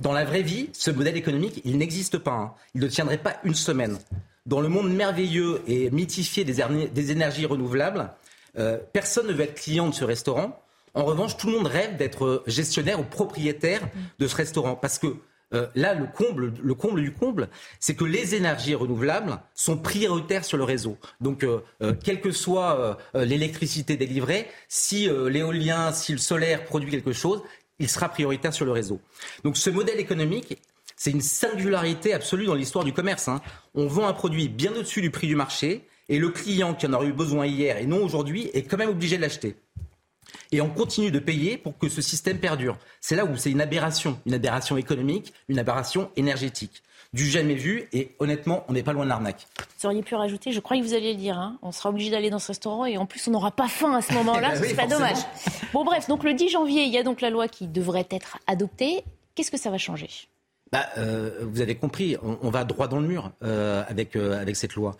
Dans 0.00 0.12
la 0.12 0.24
vraie 0.24 0.42
vie, 0.42 0.70
ce 0.72 0.90
modèle 0.90 1.16
économique, 1.16 1.60
il 1.64 1.78
n'existe 1.78 2.18
pas. 2.18 2.32
Hein. 2.32 2.54
Il 2.74 2.80
ne 2.80 2.88
tiendrait 2.88 3.18
pas 3.18 3.36
une 3.44 3.54
semaine. 3.54 3.98
Dans 4.46 4.60
le 4.60 4.68
monde 4.68 4.92
merveilleux 4.92 5.62
et 5.66 5.90
mythifié 5.90 6.44
des, 6.44 7.10
énergies 7.10 7.46
renouvelables, 7.46 8.10
euh, 8.58 8.78
personne 8.92 9.26
ne 9.26 9.32
veut 9.32 9.44
être 9.44 9.54
client 9.54 9.88
de 9.88 9.94
ce 9.94 10.04
restaurant. 10.04 10.60
En 10.94 11.04
revanche, 11.04 11.36
tout 11.36 11.48
le 11.48 11.54
monde 11.54 11.66
rêve 11.66 11.96
d'être 11.96 12.42
gestionnaire 12.46 13.00
ou 13.00 13.04
propriétaire 13.04 13.80
de 14.18 14.26
ce 14.26 14.36
restaurant 14.36 14.76
parce 14.76 14.98
que 14.98 15.16
euh, 15.54 15.66
là, 15.74 15.94
le 15.94 16.06
comble, 16.06 16.52
le 16.62 16.74
comble 16.74 17.02
du 17.02 17.12
comble, 17.12 17.48
c'est 17.80 17.94
que 17.94 18.04
les 18.04 18.34
énergies 18.34 18.74
renouvelables 18.74 19.38
sont 19.54 19.78
prioritaires 19.78 20.44
sur 20.44 20.58
le 20.58 20.64
réseau. 20.64 20.98
Donc, 21.20 21.44
euh, 21.44 21.60
euh, 21.82 21.94
quelle 22.02 22.20
que 22.20 22.32
soit 22.32 22.98
l'électricité 23.14 23.96
délivrée, 23.96 24.48
si 24.68 25.08
l'éolien, 25.28 25.92
si 25.92 26.12
le 26.12 26.18
solaire 26.18 26.64
produit 26.64 26.90
quelque 26.90 27.12
chose, 27.12 27.42
il 27.78 27.88
sera 27.88 28.08
prioritaire 28.08 28.52
sur 28.52 28.64
le 28.64 28.72
réseau. 28.72 29.00
Donc, 29.44 29.56
ce 29.56 29.70
modèle 29.70 29.98
économique, 29.98 30.58
c'est 30.96 31.10
une 31.10 31.20
singularité 31.20 32.12
absolue 32.14 32.46
dans 32.46 32.54
l'histoire 32.54 32.84
du 32.84 32.92
commerce. 32.92 33.28
Hein. 33.28 33.40
On 33.74 33.86
vend 33.86 34.06
un 34.06 34.12
produit 34.12 34.48
bien 34.48 34.72
au-dessus 34.72 35.00
du 35.00 35.10
prix 35.10 35.26
du 35.26 35.36
marché, 35.36 35.86
et 36.08 36.18
le 36.18 36.28
client 36.28 36.74
qui 36.74 36.86
en 36.86 36.92
aurait 36.92 37.08
eu 37.08 37.12
besoin 37.12 37.46
hier 37.46 37.78
et 37.78 37.86
non 37.86 38.04
aujourd'hui 38.04 38.50
est 38.52 38.62
quand 38.62 38.76
même 38.76 38.90
obligé 38.90 39.16
de 39.16 39.22
l'acheter 39.22 39.56
et 40.54 40.60
on 40.60 40.70
continue 40.70 41.10
de 41.10 41.18
payer 41.18 41.56
pour 41.56 41.76
que 41.76 41.88
ce 41.88 42.00
système 42.00 42.38
perdure. 42.38 42.76
C'est 43.00 43.16
là 43.16 43.24
où 43.24 43.36
c'est 43.36 43.50
une 43.50 43.60
aberration, 43.60 44.20
une 44.24 44.34
aberration 44.34 44.76
économique, 44.76 45.32
une 45.48 45.58
aberration 45.58 46.10
énergétique. 46.16 46.82
Du 47.12 47.26
jamais 47.26 47.54
vu, 47.54 47.88
et 47.92 48.14
honnêtement, 48.20 48.64
on 48.68 48.72
n'est 48.72 48.84
pas 48.84 48.92
loin 48.92 49.04
de 49.04 49.08
l'arnaque. 49.08 49.46
Vous 49.78 49.86
auriez 49.86 50.02
pu 50.02 50.14
rajouter, 50.14 50.52
je 50.52 50.60
crois 50.60 50.76
que 50.76 50.82
vous 50.82 50.94
alliez 50.94 51.12
le 51.12 51.18
dire, 51.18 51.36
hein, 51.38 51.58
on 51.62 51.72
sera 51.72 51.88
obligé 51.90 52.10
d'aller 52.10 52.30
dans 52.30 52.38
ce 52.38 52.48
restaurant 52.48 52.84
et 52.86 52.98
en 52.98 53.06
plus 53.06 53.26
on 53.26 53.32
n'aura 53.32 53.50
pas 53.50 53.68
faim 53.68 53.94
à 53.94 54.02
ce 54.02 54.12
moment-là, 54.14 54.54
c'est 54.56 54.74
pas 54.74 54.86
dommage. 54.86 55.18
Bon 55.72 55.84
bref, 55.84 56.08
donc 56.08 56.22
le 56.22 56.34
10 56.34 56.50
janvier, 56.50 56.84
il 56.84 56.92
y 56.92 56.98
a 56.98 57.02
donc 57.02 57.20
la 57.20 57.30
loi 57.30 57.48
qui 57.48 57.66
devrait 57.66 58.06
être 58.10 58.38
adoptée. 58.46 59.04
Qu'est-ce 59.34 59.50
que 59.50 59.58
ça 59.58 59.70
va 59.70 59.78
changer? 59.78 60.08
Bah, 60.72 60.88
euh, 60.98 61.30
vous 61.42 61.60
avez 61.60 61.76
compris, 61.76 62.16
on, 62.22 62.50
va 62.50 62.64
droit 62.64 62.88
dans 62.88 62.98
le 62.98 63.06
mur 63.06 63.30
euh, 63.44 63.84
avec, 63.86 64.16
euh, 64.16 64.40
avec 64.40 64.56
cette 64.56 64.74
loi. 64.74 64.96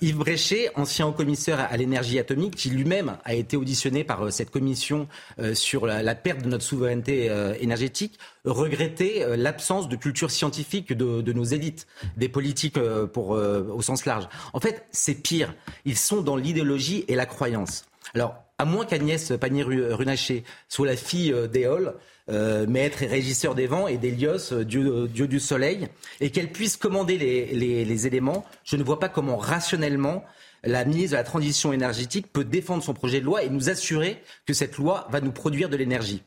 Yves 0.00 0.16
Bréchet, 0.16 0.70
ancien 0.76 1.06
haut 1.06 1.12
commissaire 1.12 1.58
à, 1.58 1.76
l'énergie 1.76 2.18
atomique, 2.18 2.54
qui 2.54 2.70
lui-même 2.70 3.16
a 3.24 3.34
été 3.34 3.56
auditionné 3.56 4.04
par 4.04 4.32
cette 4.32 4.50
commission 4.50 5.08
sur 5.54 5.86
la, 5.86 6.14
perte 6.14 6.42
de 6.42 6.48
notre 6.48 6.64
souveraineté 6.64 7.30
énergétique, 7.60 8.18
regrettait 8.44 9.36
l'absence 9.36 9.88
de 9.88 9.96
culture 9.96 10.30
scientifique 10.30 10.92
de, 10.92 11.20
de, 11.20 11.32
nos 11.32 11.44
élites, 11.44 11.86
des 12.16 12.28
politiques 12.28 12.78
pour, 13.12 13.30
au 13.30 13.82
sens 13.82 14.04
large. 14.04 14.28
En 14.52 14.60
fait, 14.60 14.86
c'est 14.92 15.14
pire. 15.14 15.54
Ils 15.84 15.98
sont 15.98 16.20
dans 16.22 16.36
l'idéologie 16.36 17.04
et 17.08 17.16
la 17.16 17.26
croyance. 17.26 17.86
Alors, 18.14 18.34
à 18.62 18.64
moins 18.64 18.86
qu'Agnès 18.86 19.32
Pannier-Runacher 19.40 20.44
soit 20.68 20.86
la 20.86 20.96
fille 20.96 21.34
d'Éole, 21.52 21.94
euh, 22.30 22.64
maître 22.68 23.02
et 23.02 23.08
régisseur 23.08 23.56
des 23.56 23.66
vents, 23.66 23.88
et 23.88 23.98
d'Hélios, 23.98 24.52
euh, 24.52 24.64
dieu, 24.64 25.08
dieu, 25.08 25.26
du 25.26 25.40
soleil, 25.40 25.88
et 26.20 26.30
qu'elle 26.30 26.52
puisse 26.52 26.76
commander 26.76 27.18
les, 27.18 28.06
éléments, 28.06 28.46
je 28.62 28.76
ne 28.76 28.84
vois 28.84 29.00
pas 29.00 29.08
comment 29.08 29.36
rationnellement 29.36 30.24
la 30.62 30.84
ministre 30.84 31.10
de 31.10 31.16
la 31.16 31.24
Transition 31.24 31.72
énergétique 31.72 32.32
peut 32.32 32.44
défendre 32.44 32.84
son 32.84 32.94
projet 32.94 33.18
de 33.18 33.24
loi 33.24 33.42
et 33.42 33.50
nous 33.50 33.68
assurer 33.68 34.22
que 34.46 34.54
cette 34.54 34.76
loi 34.76 35.08
va 35.10 35.20
nous 35.20 35.32
produire 35.32 35.68
de 35.68 35.76
l'énergie. 35.76 36.22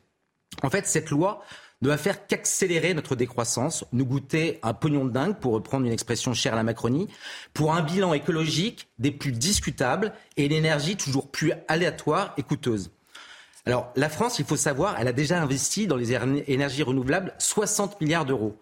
En 0.62 0.70
fait, 0.70 0.86
cette 0.86 1.10
loi 1.10 1.42
ne 1.86 1.92
va 1.92 1.98
faire 1.98 2.28
qu'accélérer 2.28 2.94
notre 2.94 3.16
décroissance, 3.16 3.86
nous 3.94 4.06
goûter 4.06 4.60
un 4.64 4.74
pognon 4.74 5.06
de 5.06 5.12
dingue, 5.12 5.36
pour 5.36 5.54
reprendre 5.54 5.86
une 5.86 5.92
expression 5.92 6.34
chère 6.34 6.54
à 6.54 6.56
la 6.56 6.64
Macronie, 6.64 7.08
pour 7.54 7.74
un 7.74 7.82
bilan 7.82 8.14
écologique 8.14 8.88
des 9.00 9.12
plus 9.12 9.32
discutables 9.32 10.14
et 10.36 10.46
une 10.46 10.52
énergie 10.52 10.98
toujours 10.98 11.30
plus 11.30 11.54
aléatoire 11.68 12.34
et 12.38 12.44
coûteuse. 12.44 12.92
Alors, 13.68 13.92
la 13.96 14.10
France, 14.10 14.38
il 14.38 14.46
faut 14.46 14.58
savoir, 14.58 14.96
elle 15.00 15.08
a 15.08 15.14
déjà 15.14 15.42
investi 15.42 15.88
dans 15.88 15.96
les 15.96 16.14
énergies 16.14 16.84
renouvelables 16.84 17.34
60 17.40 18.00
milliards 18.00 18.26
d'euros. 18.26 18.58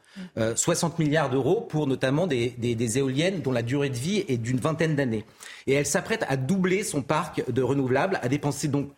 60 0.55 0.93
euh, 0.93 1.03
milliards 1.03 1.29
d'euros 1.29 1.59
pour 1.59 1.87
notamment 1.87 2.25
des, 2.25 2.97
éoliennes 2.97 3.41
dont 3.41 3.51
la 3.51 3.63
durée 3.63 3.89
de 3.89 3.97
vie 3.97 4.23
est 4.29 4.37
d'une 4.37 4.59
vingtaine 4.59 4.95
d'années. 4.95 5.25
Et 5.67 5.73
elle 5.73 5.85
s'apprête 5.85 6.25
à 6.29 6.37
doubler 6.37 6.83
son 6.83 7.01
parc 7.01 7.49
de 7.51 7.61
renouvelables, 7.61 8.17
à 8.21 8.29
dépenser 8.29 8.69
donc 8.69 8.91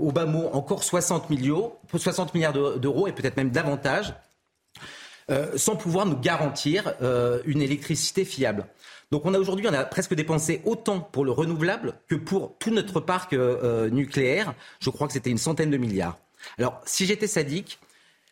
au 0.00 0.12
bas 0.12 0.26
mot 0.26 0.48
encore 0.52 0.82
60, 0.82 1.28
60 1.94 2.34
milliards 2.34 2.52
d'euros 2.52 3.06
et 3.06 3.12
peut-être 3.12 3.36
même 3.36 3.50
davantage. 3.50 4.14
sans 5.56 5.76
pouvoir 5.76 6.06
nous 6.06 6.18
garantir 6.18 6.92
une 7.46 7.62
électricité 7.62 8.24
fiable. 8.24 8.66
Donc 9.12 9.26
on 9.26 9.34
a 9.34 9.38
aujourd'hui, 9.38 9.66
on 9.68 9.72
a 9.72 9.84
presque 9.84 10.14
dépensé 10.14 10.60
autant 10.64 11.00
pour 11.00 11.24
le 11.24 11.32
renouvelable 11.32 11.94
que 12.08 12.14
pour 12.14 12.56
tout 12.58 12.70
notre 12.70 13.00
parc 13.00 13.32
nucléaire. 13.32 14.54
Je 14.80 14.90
crois 14.90 15.06
que 15.06 15.12
c'était 15.12 15.30
une 15.30 15.38
centaine 15.38 15.70
de 15.70 15.76
milliards. 15.76 16.18
Alors 16.58 16.80
si 16.84 17.06
j'étais 17.06 17.26
sadique, 17.26 17.78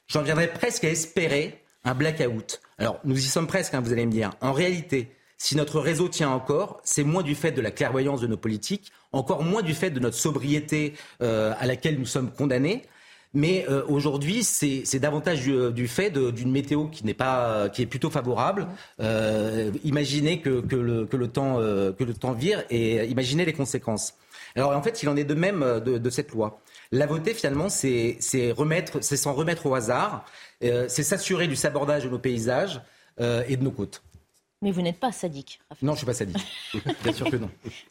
j'en 0.08 0.22
viendrais 0.22 0.52
presque 0.52 0.84
à 0.84 0.88
espérer 0.88 1.62
un 1.84 1.94
blackout. 1.94 2.60
Alors 2.78 2.98
nous 3.04 3.18
y 3.18 3.22
sommes 3.22 3.46
presque, 3.46 3.74
hein, 3.74 3.80
vous 3.80 3.92
allez 3.92 4.06
me 4.06 4.12
dire. 4.12 4.32
En 4.40 4.52
réalité, 4.52 5.12
si 5.38 5.56
notre 5.56 5.78
réseau 5.78 6.08
tient 6.08 6.30
encore, 6.30 6.80
c'est 6.82 7.04
moins 7.04 7.22
du 7.22 7.36
fait 7.36 7.52
de 7.52 7.60
la 7.60 7.70
clairvoyance 7.70 8.20
de 8.20 8.26
nos 8.26 8.36
politiques, 8.36 8.90
encore 9.12 9.44
moins 9.44 9.62
du 9.62 9.72
fait 9.72 9.90
de 9.90 10.00
notre 10.00 10.16
sobriété 10.16 10.94
euh, 11.22 11.54
à 11.58 11.66
laquelle 11.66 11.96
nous 11.98 12.06
sommes 12.06 12.32
condamnés. 12.32 12.82
Mais 13.34 13.66
euh, 13.68 13.84
aujourd'hui, 13.88 14.42
c'est 14.42 14.98
davantage 14.98 15.42
du, 15.44 15.86
fait 15.86 16.10
d'une 16.10 16.50
météo 16.50 16.86
qui 16.86 17.06
n'est 17.06 17.14
pas, 17.14 17.68
qui 17.68 17.82
est 17.82 17.86
plutôt 17.86 18.10
favorable. 18.10 18.66
Euh, 19.00 19.70
imaginez 19.84 20.40
que, 20.40 20.48
le, 20.48 21.28
temps, 21.28 21.58
que 21.58 22.04
le 22.04 22.14
temps 22.14 22.32
vire 22.32 22.64
et 22.70 23.04
imaginez 23.06 23.44
les 23.44 23.52
conséquences. 23.52 24.14
Alors 24.56 24.74
en 24.74 24.82
fait, 24.82 25.02
il 25.02 25.08
en 25.08 25.16
est 25.16 25.24
de 25.24 25.34
même 25.34 25.60
de, 25.84 25.98
de 25.98 26.10
cette 26.10 26.32
loi. 26.32 26.60
La 26.90 27.06
voter 27.06 27.34
finalement, 27.34 27.68
c'est 27.68 28.18
remettre, 28.56 28.98
c'est 29.02 29.18
s'en 29.18 29.34
remettre 29.34 29.66
au 29.66 29.74
hasard, 29.74 30.24
c'est 30.60 31.02
s'assurer 31.02 31.46
du 31.46 31.54
sabordage 31.54 32.04
de 32.04 32.08
nos 32.08 32.18
paysages 32.18 32.80
et 33.20 33.56
de 33.56 33.62
nos 33.62 33.72
côtes. 33.72 34.02
Mais 34.60 34.72
vous 34.72 34.82
n'êtes 34.82 34.98
pas 34.98 35.12
sadique. 35.12 35.60
Non, 35.82 35.92
je 35.92 35.92
ne 35.92 35.96
suis 35.96 36.06
pas 36.06 36.14
sadique. 36.14 36.44
Bien 37.04 37.12
sûr 37.12 37.30
que 37.30 37.36
non. 37.36 37.48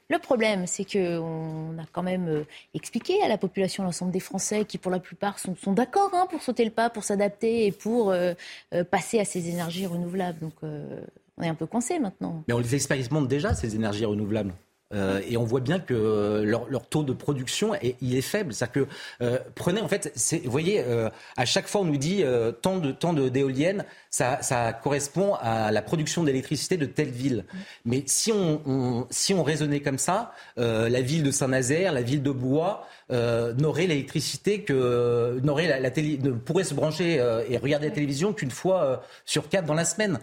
Le 0.09 0.19
problème, 0.19 0.67
c'est 0.67 0.83
qu'on 0.83 1.77
a 1.79 1.85
quand 1.93 2.03
même 2.03 2.27
euh, 2.27 2.43
expliqué 2.73 3.21
à 3.23 3.29
la 3.29 3.37
population, 3.37 3.83
l'ensemble 3.83 4.11
des 4.11 4.19
Français, 4.19 4.65
qui 4.65 4.77
pour 4.77 4.91
la 4.91 4.99
plupart 4.99 5.39
sont, 5.39 5.55
sont 5.55 5.71
d'accord 5.71 6.09
hein, 6.13 6.27
pour 6.29 6.41
sauter 6.41 6.65
le 6.65 6.71
pas, 6.71 6.89
pour 6.89 7.05
s'adapter 7.05 7.67
et 7.67 7.71
pour 7.71 8.11
euh, 8.11 8.33
euh, 8.73 8.83
passer 8.83 9.19
à 9.19 9.25
ces 9.25 9.47
énergies 9.47 9.85
renouvelables. 9.85 10.39
Donc 10.39 10.55
on 10.61 11.43
est 11.43 11.47
un 11.47 11.55
peu 11.55 11.67
coincé 11.67 11.99
maintenant. 11.99 12.43
Mais 12.47 12.53
on 12.53 12.59
les 12.59 12.75
expérimente 12.75 13.29
déjà, 13.29 13.53
ces 13.53 13.75
énergies 13.75 14.05
renouvelables. 14.05 14.53
Euh, 14.93 15.21
et 15.27 15.35
on 15.35 15.43
voit 15.43 15.59
bien 15.59 15.79
que 15.79 16.43
leur, 16.45 16.69
leur, 16.69 16.87
taux 16.87 17.03
de 17.03 17.11
production 17.11 17.75
est, 17.75 17.97
il 18.01 18.15
est 18.15 18.21
faible. 18.21 18.53
C'est-à-dire 18.53 18.85
que 18.85 18.87
euh, 19.21 19.39
prenez 19.53 19.81
en 19.81 19.87
fait, 19.89 20.13
vous 20.45 20.51
voyez, 20.51 20.81
euh, 20.81 21.09
à 21.35 21.45
chaque 21.45 21.67
fois 21.67 21.81
on 21.81 21.85
nous 21.85 21.97
dit 21.97 22.23
tant 22.61 22.77
de 22.77 22.91
tant 22.91 23.13
d'éoliennes, 23.13 23.83
ça, 24.09 24.41
ça, 24.41 24.71
correspond 24.71 25.35
à 25.35 25.71
la 25.71 25.81
production 25.81 26.23
d'électricité 26.23 26.77
de 26.77 26.85
telle 26.85 27.09
ville. 27.09 27.45
Mais 27.83 28.03
si 28.05 28.31
on, 28.31 28.61
on, 28.65 29.07
si 29.09 29.33
on 29.33 29.43
raisonnait 29.43 29.81
comme 29.81 29.97
ça, 29.97 30.31
la 30.55 31.01
ville 31.01 31.23
de 31.23 31.31
Saint-Nazaire, 31.31 31.91
la 31.91 32.01
ville 32.01 32.23
de 32.23 32.31
Blois, 32.31 32.87
euh, 33.09 33.53
n'aurait 33.53 33.87
l'électricité 33.87 34.63
que 34.63 35.39
n'aurait 35.41 35.79
la, 35.79 35.91
télé, 35.91 36.17
ne 36.17 36.31
pourrait 36.31 36.65
se 36.65 36.73
brancher 36.73 37.19
euh, 37.19 37.41
et 37.49 37.57
regarder 37.57 37.87
la 37.87 37.93
télévision 37.93 38.33
qu'une 38.33 38.51
fois 38.51 38.83
euh, 38.83 38.97
sur 39.25 39.47
quatre 39.47 39.65
dans 39.65 39.73
la 39.73 39.85
semaine. 39.85 40.19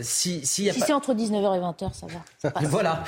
si 0.00 0.44
si, 0.44 0.68
c'est 0.72 0.92
entre 0.92 1.14
19h 1.14 1.56
et 1.56 1.60
20h, 1.60 1.92
ça 1.92 2.06
va. 2.08 2.50
voilà. 2.66 3.04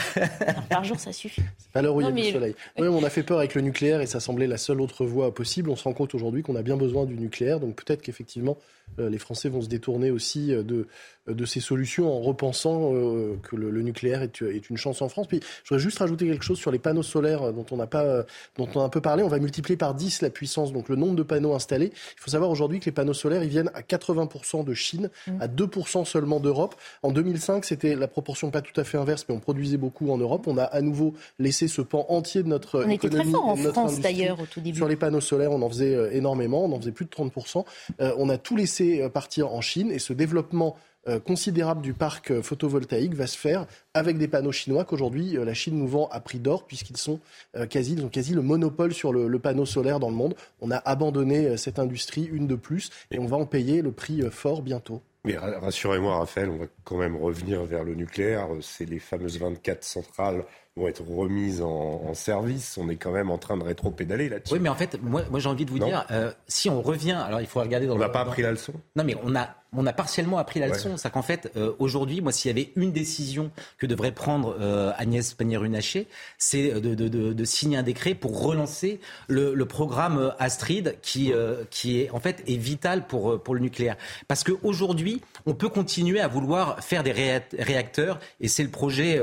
Par 0.69 0.85
jour, 0.85 1.01
ça 1.01 1.13
suffit. 1.13 1.43
C'est 1.59 1.73
pas 1.73 1.83
l'heure 1.83 1.97
où 1.97 2.01
il 2.03 2.05
y 2.05 2.09
a 2.09 2.13
du 2.13 2.33
soleil. 2.33 2.55
on 2.79 3.03
a 3.03 3.11
fait 3.11 3.25
peur 3.25 3.39
avec 3.39 3.55
le 3.55 3.63
nucléaire 3.63 4.01
et 4.01 4.07
ça 4.07 4.21
semblait 4.21 4.47
la 4.47 4.59
seule 4.59 4.81
autre 4.81 5.05
voie 5.05 5.35
possible. 5.35 5.71
On 5.71 5.77
se 5.77 5.85
rend 5.85 5.93
compte 5.93 6.15
aujourd'hui 6.15 6.43
qu'on 6.43 6.57
a 6.57 6.63
bien 6.63 6.77
besoin 6.77 7.05
du 7.05 7.17
nucléaire, 7.17 7.59
donc 7.59 7.75
peut-être 7.75 8.03
qu'effectivement 8.03 8.57
les 8.99 9.19
Français 9.19 9.49
vont 9.49 9.61
se 9.61 9.69
détourner 9.69 10.11
aussi 10.11 10.49
de 10.49 10.87
de 11.27 11.45
ces 11.47 11.61
solutions 11.61 12.13
en 12.13 12.21
repensant 12.21 12.93
euh, 12.93 13.39
que 13.43 13.57
le, 13.57 13.81
nucléaire 13.81 14.23
est, 14.23 14.43
est, 14.43 14.69
une 14.69 14.77
chance 14.77 15.01
en 15.01 15.09
France. 15.09 15.27
Puis 15.27 15.41
je 15.41 15.71
voudrais 15.71 15.83
juste 15.83 15.99
rajouter 15.99 16.27
quelque 16.27 16.45
chose 16.45 16.59
sur 16.59 16.71
les 16.71 16.79
panneaux 16.79 17.03
solaires 17.03 17.43
euh, 17.43 17.53
dont 17.53 17.65
on 17.71 17.77
n'a 17.77 17.87
pas, 17.87 18.03
euh, 18.03 18.23
dont 18.59 18.69
on 18.75 18.81
a 18.81 18.85
un 18.85 18.89
peu 18.91 19.01
parlé. 19.01 19.23
On 19.23 19.29
va 19.29 19.39
multiplier 19.39 19.77
par 19.77 19.95
10 19.95 20.21
la 20.21 20.31
puissance, 20.31 20.73
donc 20.73 20.89
le 20.89 20.97
nombre 20.97 21.17
de 21.17 21.23
panneaux 21.23 21.55
installés. 21.55 21.93
Il 21.95 22.21
faut 22.21 22.31
savoir 22.31 22.51
aujourd'hui 22.51 22.79
que 22.79 22.85
les 22.87 22.93
panneaux 22.93 23.15
solaires, 23.15 23.43
ils 23.43 23.49
viennent 23.49 23.71
à 23.75 23.81
80% 23.81 24.65
de 24.65 24.75
Chine, 24.75 25.11
mmh. 25.27 25.41
à 25.41 25.49
2% 25.49 26.05
seulement 26.05 26.41
d'Europe. 26.41 26.75
En 27.03 27.11
2005, 27.11 27.65
c'était 27.65 27.95
la 27.95 28.09
proportion 28.09 28.51
pas 28.51 28.61
tout 28.61 28.79
à 28.79 28.85
fait 28.85 28.99
inverse, 28.99 29.25
mais 29.29 29.35
on 29.35 29.41
produisait 29.41 29.79
beaucoup 29.79 30.11
en 30.11 30.19
Europe. 30.19 30.47
On 30.47 30.59
a 30.59 30.65
à 30.65 30.83
nouveau 30.83 31.15
laissé 31.39 31.69
ce 31.69 31.81
pan 31.81 32.05
entier 32.11 32.43
de 32.43 32.49
notre 32.49 32.85
on 32.85 32.91
était 32.91 33.09
très 33.09 33.25
fort 33.25 33.49
en 33.49 33.57
France 33.57 33.99
d'ailleurs 34.01 34.41
au 34.41 34.47
tout 34.47 34.61
début. 34.61 34.77
Sur 34.77 34.89
les 34.89 34.97
panneaux 34.97 35.23
solaires, 35.23 35.53
on 35.53 35.63
en 35.63 35.69
faisait 35.71 36.15
énormément, 36.15 36.65
on 36.65 36.73
en 36.73 36.81
faisait 36.81 36.93
plus 36.93 37.07
de 37.07 37.11
30%. 37.11 37.65
on 37.99 38.29
a 38.29 38.37
tout 38.37 38.57
laissé 38.81 39.09
partir 39.09 39.53
en 39.53 39.61
Chine 39.61 39.91
et 39.91 39.99
ce 39.99 40.13
développement 40.13 40.77
euh, 41.07 41.21
considérable 41.21 41.83
du 41.83 41.93
parc 41.93 42.31
euh, 42.31 42.43
photovoltaïque 42.43 43.13
va 43.13 43.27
se 43.27 43.37
faire 43.37 43.67
avec 43.93 44.17
des 44.17 44.27
panneaux 44.27 44.53
chinois 44.53 44.87
qu'aujourd'hui 44.87 45.37
euh, 45.37 45.45
la 45.45 45.53
Chine 45.53 45.79
nous 45.79 45.87
vend 45.87 46.09
à 46.11 46.19
prix 46.21 46.39
d'or 46.39 46.67
puisqu'ils 46.67 46.97
sont 46.97 47.21
quasi, 47.69 47.93
ils 47.93 48.05
ont 48.05 48.09
quasi 48.09 48.33
le 48.33 48.41
monopole 48.41 48.95
sur 48.95 49.13
le, 49.13 49.39
panneau 49.39 49.67
solaire 49.67 50.01
dans 50.01 50.09
le 50.09 50.17
monde. 50.17 50.35
On 50.61 50.71
a 50.71 50.77
abandonné 50.77 51.57
cette 51.57 51.79
industrie, 51.79 52.25
une 52.25 52.47
de 52.47 52.55
plus, 52.55 52.91
et 53.11 53.19
on 53.19 53.27
va 53.27 53.37
en 53.37 53.47
payer 53.47 53.83
le 53.83 53.93
prix 53.93 54.23
fort 54.31 54.63
bientôt. 54.63 55.03
Mais 55.25 55.37
rassurez-moi, 55.37 56.19
Raphaël, 56.19 56.51
on 56.51 56.57
va 56.57 56.67
quand 56.85 56.97
même 56.97 57.17
revenir 57.17 57.65
vers 57.65 57.85
le 57.85 57.95
nucléaire. 57.95 58.49
C'est 58.61 58.89
les 58.89 58.99
fameuses 58.99 59.39
24 59.39 59.85
centrales 59.85 60.45
vont 60.77 60.89
être 60.89 61.03
remises 61.03 61.63
en, 61.63 62.15
service. 62.15 62.79
On 62.79 62.89
est 62.89 62.97
quand 62.97 63.13
même 63.13 63.31
en 63.31 63.39
train 63.39 63.57
de 63.57 63.63
rétro-pédaler 63.63 64.29
là-dessus. 64.29 64.55
Oui, 64.55 64.61
mais 64.61 64.69
en 64.69 64.75
fait, 64.75 65.01
moi, 65.03 65.23
moi 65.31 65.41
j'ai 65.41 65.49
envie 65.49 65.65
de 65.65 65.71
vous 65.71 65.79
dire, 65.79 66.07
si 66.47 66.69
on 66.71 66.83
revient, 66.83 67.13
alors 67.27 67.41
il 67.41 67.47
faut 67.47 67.61
regarder 67.61 67.87
dans 67.87 67.95
on 67.95 67.99
n'a 67.99 68.09
pas 68.09 68.21
appris 68.21 68.43
la 68.43 68.53
leçon? 68.53 68.73
Non, 68.97 69.05
mais 69.05 69.17
on 69.23 69.35
a 69.37 69.49
on 69.77 69.87
a 69.87 69.93
partiellement 69.93 70.39
appris 70.39 70.61
la 70.61 70.69
leçon. 70.69 70.97
C'est 70.97 71.11
qu'en 71.11 71.23
fait, 71.23 71.51
euh, 71.57 71.73
aujourd'hui, 71.79 72.21
moi, 72.21 72.33
s'il 72.33 72.49
y 72.49 72.53
avait 72.53 72.73
une 72.77 72.93
décision 72.93 73.51
que 73.79 73.87
devrait 73.87 74.13
prendre 74.13 74.57
euh, 74.61 74.93
Agnès 74.97 75.35
Pannier-Runacher, 75.35 76.07
c'est 76.39 76.81
de, 76.81 76.95
de, 76.95 77.09
de, 77.09 77.33
de, 77.33 77.45
signer 77.45 77.77
un 77.77 77.83
décret 77.83 78.15
pour 78.15 78.43
relancer 78.43 79.01
le, 79.29 79.55
le 79.55 79.65
programme 79.67 80.33
Astrid, 80.39 80.97
qui, 81.03 81.33
euh, 81.33 81.65
qui 81.71 82.01
est 82.01 82.11
en 82.11 82.21
fait 82.21 82.43
est 82.47 82.57
vital 82.57 83.07
pour, 83.07 83.43
pour 83.43 83.55
le 83.55 83.61
nucléaire. 83.61 83.97
Parce 84.29 84.45
qu'aujourd'hui, 84.45 85.21
on 85.47 85.55
peut 85.55 85.69
continuer 85.69 86.21
à 86.21 86.29
vouloir 86.29 86.83
faire 86.83 87.03
des 87.03 87.13
réacteurs, 87.13 88.19
et 88.41 88.49
c'est 88.49 88.63
le 88.63 88.71
projet 88.71 89.21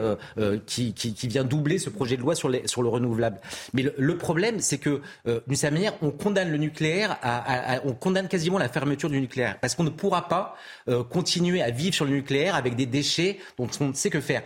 qui, 0.65 0.93
qui, 0.93 1.13
qui, 1.13 1.27
vient 1.27 1.43
doubler 1.43 1.77
ce 1.77 1.89
projet 1.89 2.17
de 2.17 2.21
loi 2.21 2.35
sur, 2.35 2.49
les, 2.49 2.67
sur 2.67 2.81
le 2.81 2.89
renouvelable. 2.89 3.39
Mais 3.73 3.83
le, 3.83 3.93
le 3.97 4.17
problème, 4.17 4.59
c'est 4.59 4.77
que 4.77 5.01
d'une 5.25 5.55
certaine 5.55 5.79
manière, 5.79 5.93
on 6.01 6.11
condamne 6.11 6.51
le 6.51 6.57
nucléaire, 6.57 7.17
à, 7.21 7.75
à, 7.75 7.81
on 7.85 7.93
condamne 7.93 8.27
quasiment 8.27 8.57
la 8.57 8.69
fermeture 8.69 9.09
du 9.09 9.19
nucléaire, 9.19 9.57
parce 9.59 9.75
qu'on 9.75 9.83
ne 9.83 9.89
pourra 9.89 10.27
pas 10.27 10.40
euh, 10.87 11.03
continuer 11.03 11.61
à 11.61 11.71
vivre 11.71 11.93
sur 11.93 12.05
le 12.05 12.11
nucléaire 12.11 12.55
avec 12.55 12.75
des 12.75 12.85
déchets 12.85 13.39
dont 13.57 13.67
on 13.79 13.89
ne 13.89 13.93
sait 13.93 14.09
que 14.09 14.21
faire. 14.21 14.43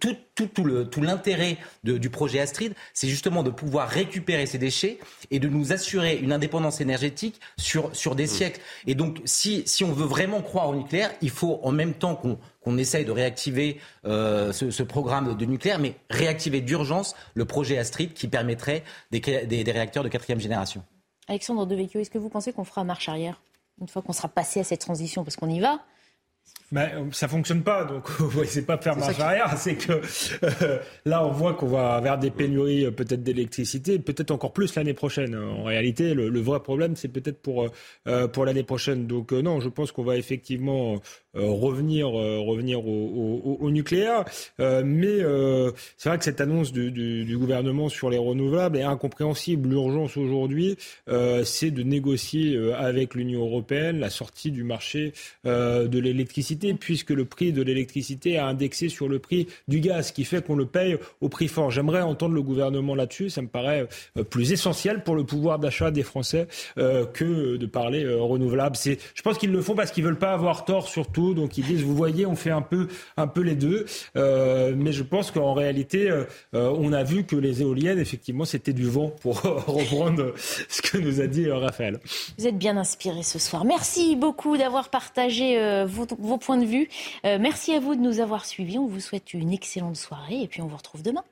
tout, 0.00 0.16
tout, 0.34 0.46
tout 0.46 1.02
l'intérêt 1.02 1.58
du 1.82 2.10
projet 2.10 2.40
Astrid, 2.40 2.74
c'est 2.92 3.08
justement 3.08 3.42
de 3.42 3.50
pouvoir 3.50 3.88
récupérer 3.88 4.46
ces 4.46 4.58
déchets 4.58 4.98
et 5.30 5.38
de 5.38 5.48
nous 5.48 5.72
assurer 5.72 6.16
une 6.16 6.32
indépendance 6.32 6.80
énergétique 6.80 7.40
sur, 7.56 7.94
sur 7.94 8.14
des 8.14 8.24
mmh. 8.24 8.38
siècles. 8.38 8.60
Et 8.86 8.94
donc, 8.94 9.20
si, 9.24 9.62
si 9.66 9.84
on 9.84 9.92
veut 9.92 10.06
vraiment 10.06 10.42
croire 10.42 10.68
au 10.68 10.74
nucléaire, 10.74 11.10
il 11.22 11.30
faut 11.30 11.60
en 11.62 11.72
même 11.72 11.94
temps 11.94 12.14
qu'on 12.16 12.38
qu'on 12.66 12.78
essaye 12.78 13.04
de 13.04 13.12
réactiver 13.12 13.80
euh, 14.06 14.52
ce, 14.52 14.82
programme 14.82 15.36
de 15.36 15.46
nucléaire, 15.46 15.78
mais 15.78 15.94
réactiver 16.10 16.60
d'urgence 16.60 17.14
le 17.34 17.44
projet 17.44 17.78
Astrid 17.78 18.12
qui 18.12 18.26
permettrait 18.26 18.82
des, 19.12 19.20
des, 19.20 19.62
des 19.62 19.70
réacteurs 19.70 20.02
de 20.02 20.08
quatrième 20.08 20.40
génération. 20.40 20.82
Alexandre 21.28 21.64
Devecchio, 21.64 22.00
est-ce 22.00 22.10
que 22.10 22.18
vous 22.18 22.28
pensez 22.28 22.52
qu'on 22.52 22.64
fera 22.64 22.82
marche 22.82 23.08
arrière? 23.08 23.40
Une 23.80 23.88
fois 23.88 24.02
qu'on 24.02 24.12
sera 24.12 24.28
passé 24.28 24.60
à 24.60 24.64
cette 24.64 24.80
transition, 24.80 25.24
parce 25.24 25.36
qu'on 25.36 25.50
y 25.50 25.60
va, 25.60 25.80
ben, 26.72 27.12
ça 27.12 27.28
fonctionne 27.28 27.62
pas, 27.62 27.84
donc 27.84 28.08
c'est 28.46 28.66
pas 28.66 28.76
faire 28.76 28.96
marche 28.96 29.20
arrière, 29.20 29.56
c'est 29.56 29.76
que 29.76 29.92
euh, 30.42 30.78
là 31.04 31.24
on 31.24 31.30
voit 31.30 31.54
qu'on 31.54 31.68
va 31.68 32.00
vers 32.00 32.18
des 32.18 32.32
pénuries 32.32 32.86
euh, 32.86 32.90
peut-être 32.90 33.22
d'électricité, 33.22 34.00
peut-être 34.00 34.32
encore 34.32 34.52
plus 34.52 34.74
l'année 34.74 34.92
prochaine. 34.92 35.36
En 35.36 35.62
réalité, 35.62 36.12
le, 36.12 36.40
vrai 36.40 36.58
problème 36.58 36.96
c'est 36.96 37.06
peut-être 37.06 37.40
pour 37.40 37.68
euh, 38.08 38.26
pour 38.26 38.44
l'année 38.44 38.64
prochaine. 38.64 39.06
Donc 39.06 39.30
non, 39.30 39.60
je 39.60 39.68
pense 39.68 39.92
qu'on 39.92 40.02
va 40.02 40.16
effectivement 40.16 41.00
revenir 41.36 42.08
revenir 42.08 42.86
au, 42.86 43.58
au, 43.60 43.70
nucléaire, 43.70 44.24
mais 44.58 45.18
c'est 45.96 46.08
vrai 46.08 46.18
que 46.18 46.24
cette 46.24 46.40
annonce 46.40 46.72
du, 46.72 46.90
du, 46.90 47.24
du, 47.24 47.38
gouvernement 47.38 47.88
sur 47.88 48.10
les 48.10 48.18
renouvelables 48.18 48.78
est 48.78 48.82
incompréhensible. 48.82 49.68
L'urgence 49.68 50.16
aujourd'hui, 50.16 50.76
c'est 51.44 51.70
de 51.70 51.82
négocier 51.82 52.58
avec 52.76 53.14
l'Union 53.14 53.44
européenne 53.44 53.98
la 53.98 54.10
sortie 54.10 54.50
du 54.50 54.64
marché 54.64 55.12
de 55.44 55.98
l'électricité 55.98 56.74
puisque 56.74 57.10
le 57.10 57.24
prix 57.24 57.52
de 57.52 57.62
l'électricité 57.62 58.38
a 58.38 58.46
indexé 58.46 58.88
sur 58.88 59.08
le 59.08 59.18
prix 59.18 59.48
du 59.68 59.80
gaz, 59.80 60.08
ce 60.08 60.12
qui 60.12 60.24
fait 60.24 60.44
qu'on 60.44 60.56
le 60.56 60.66
paye 60.66 60.96
au 61.20 61.28
prix 61.28 61.48
fort. 61.48 61.70
J'aimerais 61.70 62.02
entendre 62.02 62.34
le 62.34 62.42
gouvernement 62.42 62.94
là-dessus. 62.94 63.30
Ça 63.30 63.42
me 63.42 63.48
paraît 63.48 63.88
euh, 64.16 64.24
plus 64.24 64.52
essentiel 64.52 65.02
pour 65.02 65.14
le 65.14 65.24
pouvoir 65.24 65.58
d'achat 65.58 65.90
des 65.90 66.02
Français 66.02 66.48
euh, 66.78 67.04
que 67.06 67.56
de 67.56 67.66
parler 67.66 68.04
euh, 68.04 68.20
renouvelable. 68.20 68.76
Je 68.84 69.22
pense 69.22 69.38
qu'ils 69.38 69.52
le 69.52 69.62
font 69.62 69.74
parce 69.74 69.90
qu'ils 69.90 70.04
veulent 70.04 70.18
pas 70.18 70.32
avoir 70.32 70.64
tort 70.64 70.88
surtout. 70.88 71.25
Donc 71.34 71.58
ils 71.58 71.64
disent, 71.64 71.82
vous 71.82 71.94
voyez, 71.94 72.26
on 72.26 72.36
fait 72.36 72.50
un 72.50 72.62
peu, 72.62 72.88
un 73.16 73.26
peu 73.26 73.40
les 73.42 73.54
deux. 73.54 73.86
mais 74.14 74.92
je 74.92 75.02
pense 75.02 75.30
qu'en 75.30 75.54
réalité, 75.54 76.10
on 76.52 76.92
a 76.92 77.02
vu 77.02 77.24
que 77.24 77.36
les 77.36 77.62
éoliennes, 77.62 77.98
effectivement, 77.98 78.44
c'était 78.44 78.72
du 78.72 78.88
vent 78.88 79.10
pour 79.20 79.40
reprendre 79.66 80.32
ce 80.36 80.82
que 80.82 80.98
nous 80.98 81.20
a 81.20 81.26
dit 81.26 81.50
Raphaël. 81.50 82.00
Vous 82.38 82.46
êtes 82.46 82.58
bien 82.58 82.76
inspiré 82.76 83.22
ce 83.22 83.38
soir. 83.38 83.64
Merci 83.64 84.16
beaucoup 84.16 84.56
d'avoir 84.56 84.90
partagé 84.90 85.84
vos, 85.86 86.06
vos 86.18 86.38
point 86.38 86.58
de 86.58 86.64
vue. 86.64 86.88
Euh, 87.24 87.38
merci 87.40 87.72
à 87.74 87.80
vous 87.80 87.94
de 87.94 88.00
nous 88.00 88.20
avoir 88.20 88.44
suivis. 88.44 88.78
On 88.78 88.86
vous 88.86 89.00
souhaite 89.00 89.34
une 89.34 89.52
excellente 89.52 89.96
soirée 89.96 90.42
et 90.42 90.48
puis 90.48 90.62
on 90.62 90.66
vous 90.66 90.76
retrouve 90.76 91.02
demain. 91.02 91.24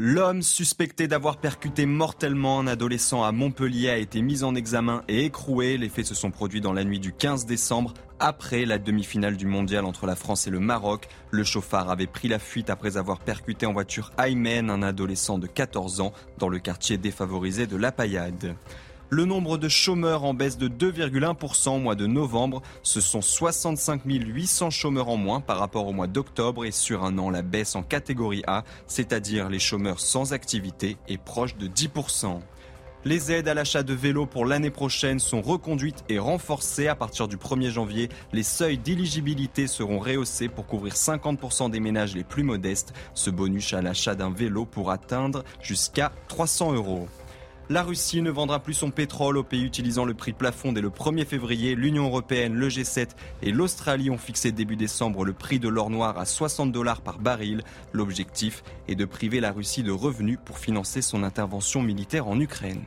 L'homme 0.00 0.42
suspecté 0.42 1.08
d'avoir 1.08 1.38
percuté 1.38 1.84
mortellement 1.84 2.60
un 2.60 2.68
adolescent 2.68 3.24
à 3.24 3.32
Montpellier 3.32 3.90
a 3.90 3.96
été 3.96 4.22
mis 4.22 4.44
en 4.44 4.54
examen 4.54 5.02
et 5.08 5.24
écroué. 5.24 5.76
Les 5.76 5.88
faits 5.88 6.06
se 6.06 6.14
sont 6.14 6.30
produits 6.30 6.60
dans 6.60 6.72
la 6.72 6.84
nuit 6.84 7.00
du 7.00 7.12
15 7.12 7.46
décembre, 7.46 7.94
après 8.20 8.64
la 8.64 8.78
demi-finale 8.78 9.36
du 9.36 9.46
mondial 9.46 9.84
entre 9.84 10.06
la 10.06 10.14
France 10.14 10.46
et 10.46 10.50
le 10.50 10.60
Maroc. 10.60 11.08
Le 11.32 11.42
chauffard 11.42 11.90
avait 11.90 12.06
pris 12.06 12.28
la 12.28 12.38
fuite 12.38 12.70
après 12.70 12.96
avoir 12.96 13.18
percuté 13.18 13.66
en 13.66 13.72
voiture 13.72 14.12
Aymen, 14.18 14.70
un 14.70 14.84
adolescent 14.84 15.36
de 15.36 15.48
14 15.48 16.00
ans, 16.00 16.12
dans 16.38 16.48
le 16.48 16.60
quartier 16.60 16.96
défavorisé 16.96 17.66
de 17.66 17.76
La 17.76 17.90
Paillade. 17.90 18.54
Le 19.10 19.24
nombre 19.24 19.56
de 19.56 19.70
chômeurs 19.70 20.24
en 20.24 20.34
baisse 20.34 20.58
de 20.58 20.68
2,1% 20.68 21.70
au 21.70 21.78
mois 21.78 21.94
de 21.94 22.06
novembre. 22.06 22.60
Ce 22.82 23.00
sont 23.00 23.22
65 23.22 24.02
800 24.04 24.68
chômeurs 24.68 25.08
en 25.08 25.16
moins 25.16 25.40
par 25.40 25.58
rapport 25.58 25.86
au 25.86 25.94
mois 25.94 26.06
d'octobre 26.06 26.66
et 26.66 26.72
sur 26.72 27.04
un 27.04 27.16
an, 27.16 27.30
la 27.30 27.40
baisse 27.40 27.74
en 27.74 27.82
catégorie 27.82 28.42
A, 28.46 28.64
c'est-à-dire 28.86 29.48
les 29.48 29.58
chômeurs 29.58 30.00
sans 30.00 30.34
activité, 30.34 30.98
est 31.08 31.16
proche 31.16 31.56
de 31.56 31.68
10%. 31.68 32.38
Les 33.06 33.32
aides 33.32 33.48
à 33.48 33.54
l'achat 33.54 33.82
de 33.82 33.94
vélos 33.94 34.26
pour 34.26 34.44
l'année 34.44 34.70
prochaine 34.70 35.20
sont 35.20 35.40
reconduites 35.40 36.04
et 36.10 36.18
renforcées. 36.18 36.88
À 36.88 36.94
partir 36.94 37.28
du 37.28 37.38
1er 37.38 37.70
janvier, 37.70 38.10
les 38.34 38.42
seuils 38.42 38.76
d'éligibilité 38.76 39.68
seront 39.68 40.00
rehaussés 40.00 40.48
pour 40.48 40.66
couvrir 40.66 40.92
50% 40.92 41.70
des 41.70 41.80
ménages 41.80 42.14
les 42.14 42.24
plus 42.24 42.42
modestes. 42.42 42.92
Ce 43.14 43.30
bonus 43.30 43.72
à 43.72 43.80
l'achat 43.80 44.14
d'un 44.14 44.30
vélo 44.30 44.66
pour 44.66 44.90
atteindre 44.90 45.44
jusqu'à 45.62 46.12
300 46.28 46.74
euros. 46.74 47.08
La 47.70 47.82
Russie 47.82 48.22
ne 48.22 48.30
vendra 48.30 48.60
plus 48.60 48.72
son 48.72 48.90
pétrole 48.90 49.36
aux 49.36 49.44
pays 49.44 49.62
utilisant 49.62 50.06
le 50.06 50.14
prix 50.14 50.32
plafond 50.32 50.72
dès 50.72 50.80
le 50.80 50.88
1er 50.88 51.26
février. 51.26 51.74
L'Union 51.74 52.06
européenne, 52.06 52.54
le 52.54 52.70
G7 52.70 53.10
et 53.42 53.52
l'Australie 53.52 54.08
ont 54.08 54.16
fixé 54.16 54.52
début 54.52 54.76
décembre 54.76 55.22
le 55.22 55.34
prix 55.34 55.58
de 55.58 55.68
l'or 55.68 55.90
noir 55.90 56.16
à 56.16 56.24
60 56.24 56.72
dollars 56.72 57.02
par 57.02 57.18
baril. 57.18 57.62
L'objectif 57.92 58.62
est 58.88 58.94
de 58.94 59.04
priver 59.04 59.40
la 59.40 59.52
Russie 59.52 59.82
de 59.82 59.92
revenus 59.92 60.38
pour 60.42 60.58
financer 60.58 61.02
son 61.02 61.22
intervention 61.22 61.82
militaire 61.82 62.26
en 62.26 62.40
Ukraine. 62.40 62.86